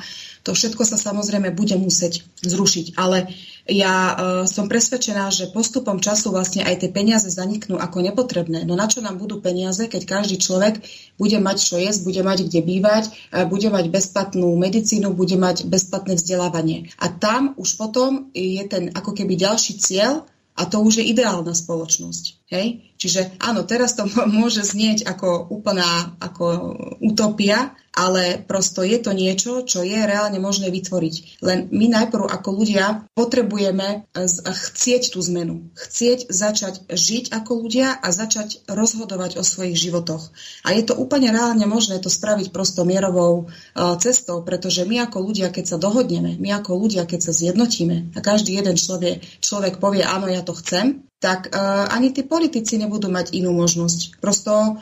[0.47, 2.95] to všetko sa samozrejme bude musieť zrušiť.
[2.95, 3.27] Ale
[3.67, 4.15] Ja uh,
[4.47, 8.63] som presvedčená, že postupom času vlastne aj tie peniaze zaniknú ako nepotrebné.
[8.63, 10.79] No na čo nám budú peniaze, keď každý človek
[11.19, 13.03] bude mať čo jesť, bude mať kde bývať,
[13.35, 16.95] uh, bude mať bezplatnú medicínu, bude mať bezplatné vzdelávanie.
[16.95, 20.23] A tam už potom je ten ako keby ďalší cieľ,
[20.57, 22.49] a to už je ideálna spoločnosť.
[22.49, 22.86] Hej?
[22.97, 24.09] Čiže áno, teraz to
[24.39, 30.69] môže znieť ako úplná ako utopia, ale prosto je to niečo, čo je reálne možné
[30.69, 31.41] vytvoriť.
[31.41, 34.05] Len my najprv ako ľudia potrebujeme
[34.45, 35.73] chcieť tú zmenu.
[35.73, 40.29] Chcieť začať žiť ako ľudia a začať rozhodovať o svojich životoch.
[40.61, 43.49] A je to úplne reálne možné to spraviť prosto mierovou
[43.97, 48.19] cestou, pretože my ako ľudia, keď sa dohodneme, my ako ľudia, keď sa zjednotíme a
[48.21, 53.09] každý jeden človek, človek povie, áno, ja to chcem, tak uh, ani tí politici nebudú
[53.09, 54.21] mať inú možnosť.
[54.21, 54.77] Prosto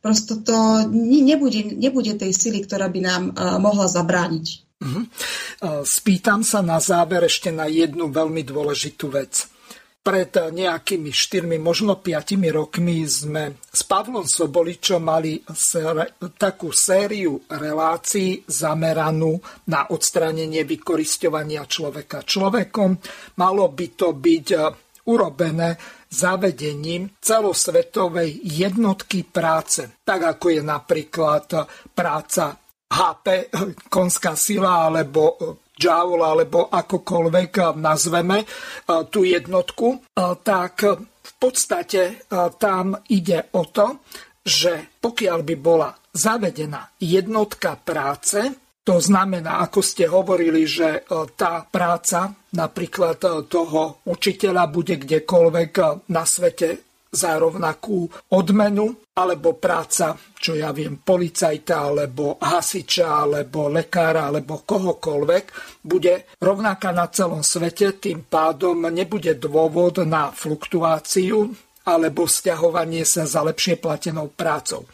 [0.00, 4.46] Prosto to nebude, nebude tej sily, ktorá by nám uh, mohla zabrániť.
[4.80, 5.04] Uh-huh.
[5.84, 9.44] Spýtam sa na záver ešte na jednu veľmi dôležitú vec.
[10.00, 18.40] Pred nejakými 4, možno 5 rokmi sme s Pavlom Soboličom mali ser, takú sériu relácií
[18.48, 19.36] zameranú
[19.68, 22.96] na odstránenie vykoristovania človeka človekom.
[23.36, 24.46] Malo by to byť
[25.10, 25.74] urobené
[26.06, 31.46] zavedením celosvetovej jednotky práce, tak ako je napríklad
[31.90, 32.54] práca
[32.90, 33.50] HP,
[33.90, 35.38] konská sila alebo
[35.80, 38.44] Joule alebo akokoľvek nazveme
[39.08, 40.12] tú jednotku,
[40.44, 42.28] tak v podstate
[42.60, 44.04] tam ide o to,
[44.44, 51.00] že pokiaľ by bola zavedená jednotka práce, to znamená, ako ste hovorili, že e,
[51.38, 59.54] tá práca napríklad e, toho učiteľa bude kdekoľvek e, na svete za rovnakú odmenu, alebo
[59.54, 65.44] práca, čo ja viem, policajta, alebo hasiča, alebo lekára, alebo kohokoľvek,
[65.86, 73.40] bude rovnaká na celom svete, tým pádom nebude dôvod na fluktuáciu alebo stiahovanie sa za
[73.46, 74.84] lepšie platenou prácou.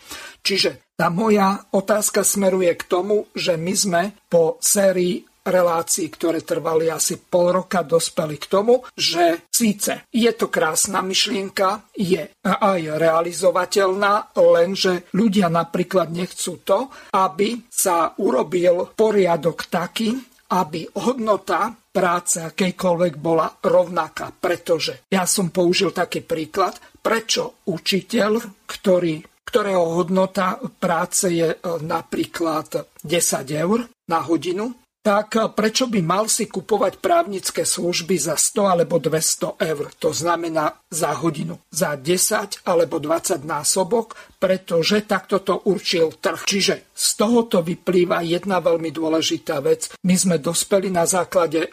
[0.47, 6.91] Čiže tá moja otázka smeruje k tomu, že my sme po sérii relácií, ktoré trvali
[6.91, 14.35] asi pol roka, dospeli k tomu, že síce je to krásna myšlienka, je aj realizovateľná,
[14.35, 20.19] lenže ľudia napríklad nechcú to, aby sa urobil poriadok taký,
[20.53, 24.31] aby hodnota práce akejkoľvek bola rovnaká.
[24.37, 32.99] Pretože ja som použil taký príklad, prečo učiteľ, ktorý ktorého hodnota práce je e, napríklad
[33.07, 34.75] 10 eur na hodinu,
[35.07, 39.95] tak prečo by mal si kupovať právnické služby za 100 alebo 200 eur?
[40.03, 46.43] To znamená za hodinu, za 10 alebo 20 násobok, pretože takto to určil trh.
[46.43, 49.93] Čiže z tohoto vyplýva jedna veľmi dôležitá vec.
[50.09, 51.71] My sme dospeli na základe e,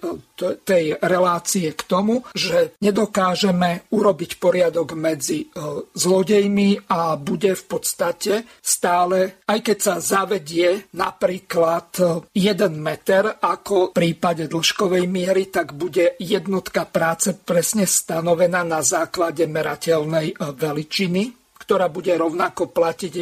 [0.67, 5.55] tej relácie k tomu, že nedokážeme urobiť poriadok medzi e,
[5.95, 11.87] zlodejmi a bude v podstate stále, aj keď sa zavedie napríklad
[12.35, 18.83] 1 e, meter ako v prípade dĺžkovej miery, tak bude jednotka práce presne stanovená na
[18.83, 23.13] základe merateľnej veličiny ktorá bude rovnako platiť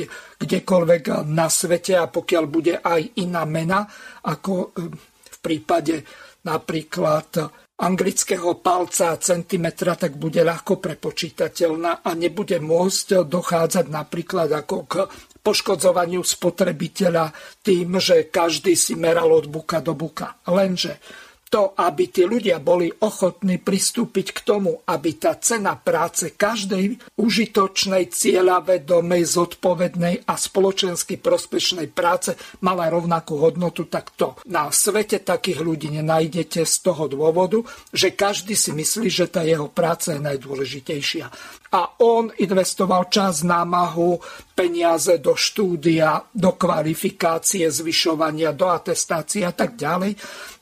[0.42, 3.86] kdekoľvek na svete a pokiaľ bude aj iná mena,
[4.26, 4.90] ako eh,
[5.32, 6.02] v prípade
[6.42, 7.30] napríklad
[7.82, 14.94] anglického palca a centimetra, tak bude ľahko prepočítateľná a nebude môcť dochádzať napríklad ako k
[15.42, 17.34] poškodzovaniu spotrebiteľa
[17.66, 20.38] tým, že každý si meral od buka do buka.
[20.46, 21.02] Lenže
[21.52, 28.08] to, aby tí ľudia boli ochotní pristúpiť k tomu, aby tá cena práce každej užitočnej,
[28.08, 35.92] cieľavedomej, zodpovednej a spoločensky prospešnej práce mala rovnakú hodnotu, tak to na svete takých ľudí
[35.92, 37.60] nenájdete z toho dôvodu,
[37.92, 41.28] že každý si myslí, že tá jeho práca je najdôležitejšia.
[41.72, 44.20] A on investoval čas, námahu,
[44.56, 50.16] peniaze do štúdia, do kvalifikácie, zvyšovania, do atestácie a tak ďalej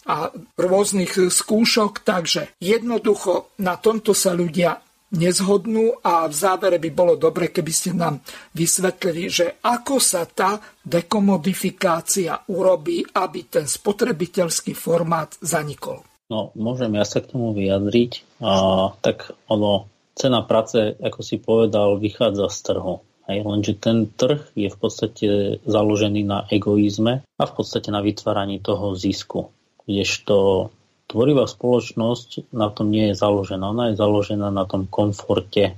[0.10, 4.81] a rôznych skúšok, takže jednoducho na tomto sa ľudia
[5.14, 8.22] nezhodnú a v závere by bolo dobre, keby ste nám
[8.53, 16.06] vysvetlili, že ako sa tá dekomodifikácia urobí, aby ten spotrebiteľský formát zanikol.
[16.30, 18.41] No, môžem ja sa k tomu vyjadriť.
[18.45, 23.02] A, tak ono, cena práce, ako si povedal, vychádza z trhu.
[23.30, 25.27] Hej, lenže ten trh je v podstate
[25.65, 29.53] založený na egoizme a v podstate na vytváraní toho zisku
[29.90, 30.70] kdežto
[31.10, 33.74] tvorivá spoločnosť na tom nie je založená.
[33.74, 35.74] Ona je založená na tom komforte.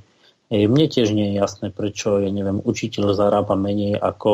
[0.51, 4.31] Mne tiež nie je jasné, prečo, ja neviem, učiteľ zarába menej ako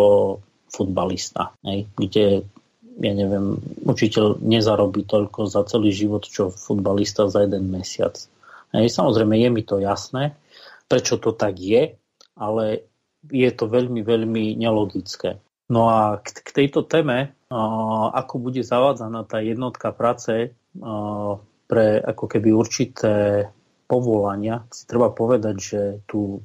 [0.74, 2.41] futbalista, hej, kde
[2.98, 8.18] ja neviem, učiteľ nezarobí toľko za celý život, čo futbalista za jeden mesiac.
[8.74, 10.34] Hej, samozrejme, je mi to jasné,
[10.90, 11.94] prečo to tak je,
[12.34, 12.66] ale
[13.30, 15.38] je to veľmi, veľmi nelogické.
[15.68, 17.35] No a k, k tejto téme,
[18.11, 20.56] ako bude zavádzaná tá jednotka práce
[21.68, 23.48] pre ako keby určité
[23.88, 26.44] povolania, si treba povedať, že tu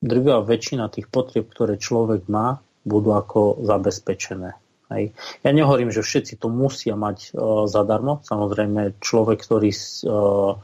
[0.00, 4.54] drvia väčšina tých potrieb, ktoré človek má, budú ako zabezpečené.
[4.86, 5.10] Hej.
[5.42, 8.22] Ja nehovorím, že všetci to musia mať uh, zadarmo.
[8.22, 10.54] Samozrejme, človek, ktorý uh,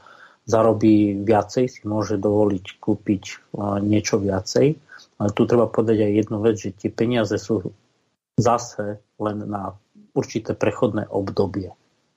[0.46, 3.24] zarobí viacej, si môže dovoliť kúpiť
[3.58, 4.78] uh, niečo viacej.
[5.18, 7.74] Ale tu treba povedať aj jednu vec, že tie peniaze sú
[8.40, 9.76] zase len na
[10.12, 11.72] určité prechodné obdobie.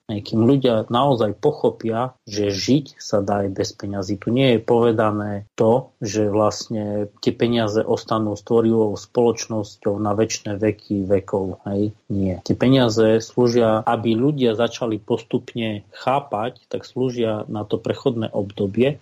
[0.05, 4.21] Kým ľudia naozaj pochopia, že žiť sa dá aj bez peňazí.
[4.21, 11.09] Tu nie je povedané to, že vlastne tie peniaze ostanú stvorivou spoločnosťou na väčšie veky
[11.09, 11.57] vekov.
[11.65, 11.97] Hej?
[12.13, 12.37] Nie.
[12.45, 19.01] Tie peniaze slúžia, aby ľudia začali postupne chápať, tak slúžia na to prechodné obdobie.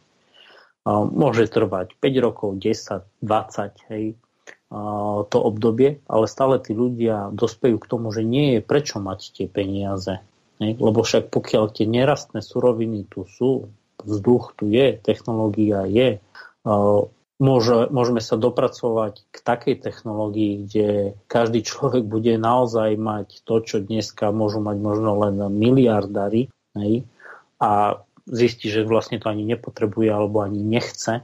[0.87, 4.15] Môže trvať 5 rokov, 10, 20, hej,
[5.29, 9.45] to obdobie, ale stále tí ľudia dospejú k tomu, že nie je prečo mať tie
[9.45, 10.17] peniaze.
[10.57, 13.69] Lebo však pokiaľ tie nerastné suroviny tu sú,
[14.01, 16.17] vzduch tu je, technológia je,
[17.37, 20.87] môže, môžeme sa dopracovať k takej technológii, kde
[21.29, 26.49] každý človek bude naozaj mať to, čo dneska môžu mať možno len miliardári
[27.61, 31.21] a zistí, že vlastne to ani nepotrebuje alebo ani nechce.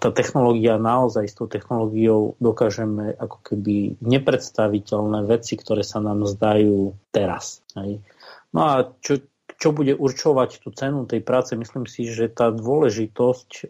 [0.00, 6.96] Tá technológia, naozaj s tou technológiou dokážeme ako keby nepredstaviteľné veci, ktoré sa nám zdajú
[7.12, 7.62] teraz.
[7.76, 8.02] Hej.
[8.50, 9.22] No a čo,
[9.60, 13.64] čo bude určovať tú cenu tej práce, myslím si, že tá dôležitosť e,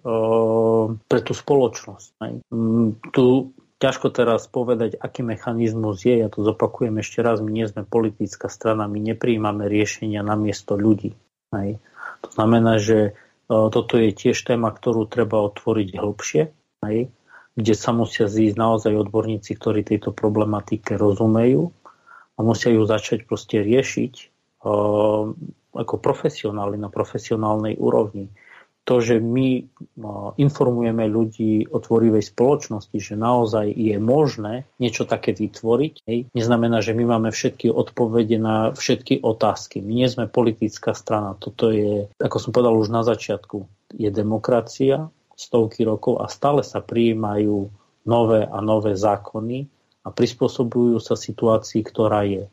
[0.97, 2.09] pre tú spoločnosť.
[2.23, 2.35] Hej.
[2.49, 7.67] Mm, tu ťažko teraz povedať, aký mechanizmus je, ja to zopakujem ešte raz, my nie
[7.69, 11.13] sme politická strana, my nepríjmame riešenia na miesto ľudí.
[11.53, 11.83] Hej.
[12.25, 13.13] To znamená, že
[13.47, 16.43] toto je tiež téma, ktorú treba otvoriť hĺbšie,
[16.83, 16.97] aj,
[17.57, 21.71] kde sa musia zísť naozaj odborníci, ktorí tejto problematike rozumejú
[22.37, 24.15] a musia ju začať proste riešiť
[24.67, 25.33] uh,
[25.77, 28.29] ako profesionáli na profesionálnej úrovni
[28.87, 29.67] to, že my
[30.39, 36.95] informujeme ľudí o tvorivej spoločnosti, že naozaj je možné niečo také vytvoriť, hej, neznamená, že
[36.95, 39.83] my máme všetky odpovede na všetky otázky.
[39.83, 41.35] My nie sme politická strana.
[41.35, 43.67] Toto je, ako som povedal už na začiatku,
[43.99, 47.67] je demokracia stovky rokov a stále sa prijímajú
[48.07, 49.67] nové a nové zákony
[50.07, 52.47] a prispôsobujú sa situácii, ktorá je.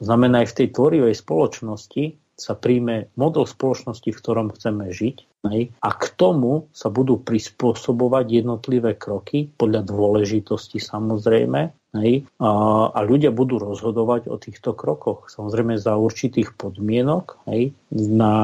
[0.00, 2.04] To znamená, aj v tej tvorivej spoločnosti
[2.40, 8.96] sa príjme model spoločnosti, v ktorom chceme žiť a k tomu sa budú prispôsobovať jednotlivé
[8.96, 11.60] kroky podľa dôležitosti samozrejme
[11.94, 15.28] a, ľudia budú rozhodovať o týchto krokoch.
[15.28, 17.44] Samozrejme za určitých podmienok
[17.92, 18.34] na,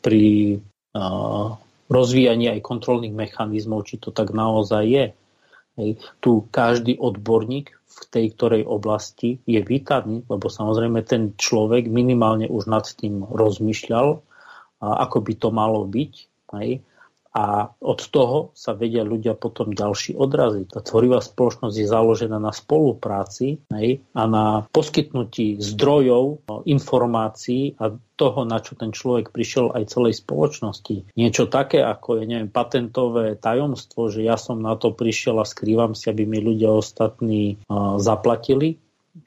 [0.00, 0.58] pri
[0.96, 1.54] a,
[1.94, 5.06] aj kontrolných mechanizmov, či to tak naozaj je.
[6.18, 12.66] Tu každý odborník v tej ktorej oblasti je vítaný, lebo samozrejme ten človek minimálne už
[12.66, 14.18] nad tým rozmýšľal,
[14.92, 16.12] ako by to malo byť.
[16.60, 16.84] Hej.
[17.34, 20.70] A od toho sa vedia ľudia potom ďalší odraziť.
[20.70, 28.46] Tá tvorivá spoločnosť je založená na spolupráci hej, a na poskytnutí zdrojov, informácií a toho,
[28.46, 31.10] na čo ten človek prišiel aj celej spoločnosti.
[31.18, 35.98] Niečo také ako, je neviem, patentové tajomstvo, že ja som na to prišiel a skrývam
[35.98, 38.78] si, aby mi ľudia ostatní uh, zaplatili,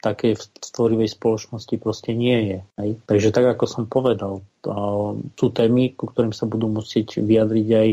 [0.04, 2.58] také v stvorivej spoločnosti proste nie je.
[2.76, 2.90] Hej?
[3.08, 4.44] Takže tak, ako som povedal,
[5.32, 7.88] sú témy, ku ktorým sa budú musieť vyjadriť aj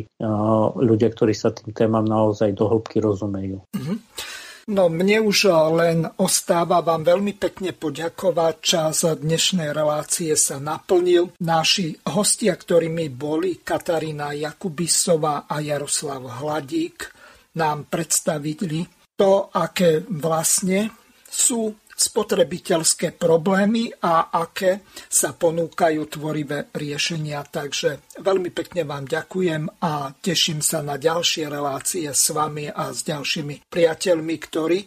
[0.75, 3.63] ľudia, ktorí sa tým témam naozaj do hĺbky rozumejú.
[3.71, 3.97] Mm-hmm.
[4.65, 8.53] No mne už len ostáva vám veľmi pekne poďakovať.
[8.65, 11.37] Čas dnešnej relácie sa naplnil.
[11.45, 16.97] Naši hostia, ktorými boli Katarína Jakubisová a Jaroslav Hladík,
[17.61, 18.81] nám predstavili
[19.13, 20.89] to, aké vlastne
[21.29, 27.39] sú spotrebiteľské problémy a aké sa ponúkajú tvorivé riešenia.
[27.47, 33.07] Takže veľmi pekne vám ďakujem a teším sa na ďalšie relácie s vami a s
[33.07, 34.79] ďalšími priateľmi, ktorí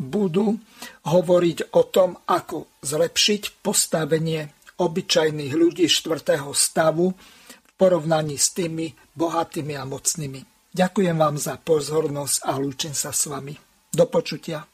[0.00, 0.58] budú
[1.06, 4.50] hovoriť o tom, ako zlepšiť postavenie
[4.80, 10.40] obyčajných ľudí štvrtého stavu v porovnaní s tými bohatými a mocnými.
[10.74, 13.54] Ďakujem vám za pozornosť a lúčim sa s vami.
[13.94, 14.73] Do počutia.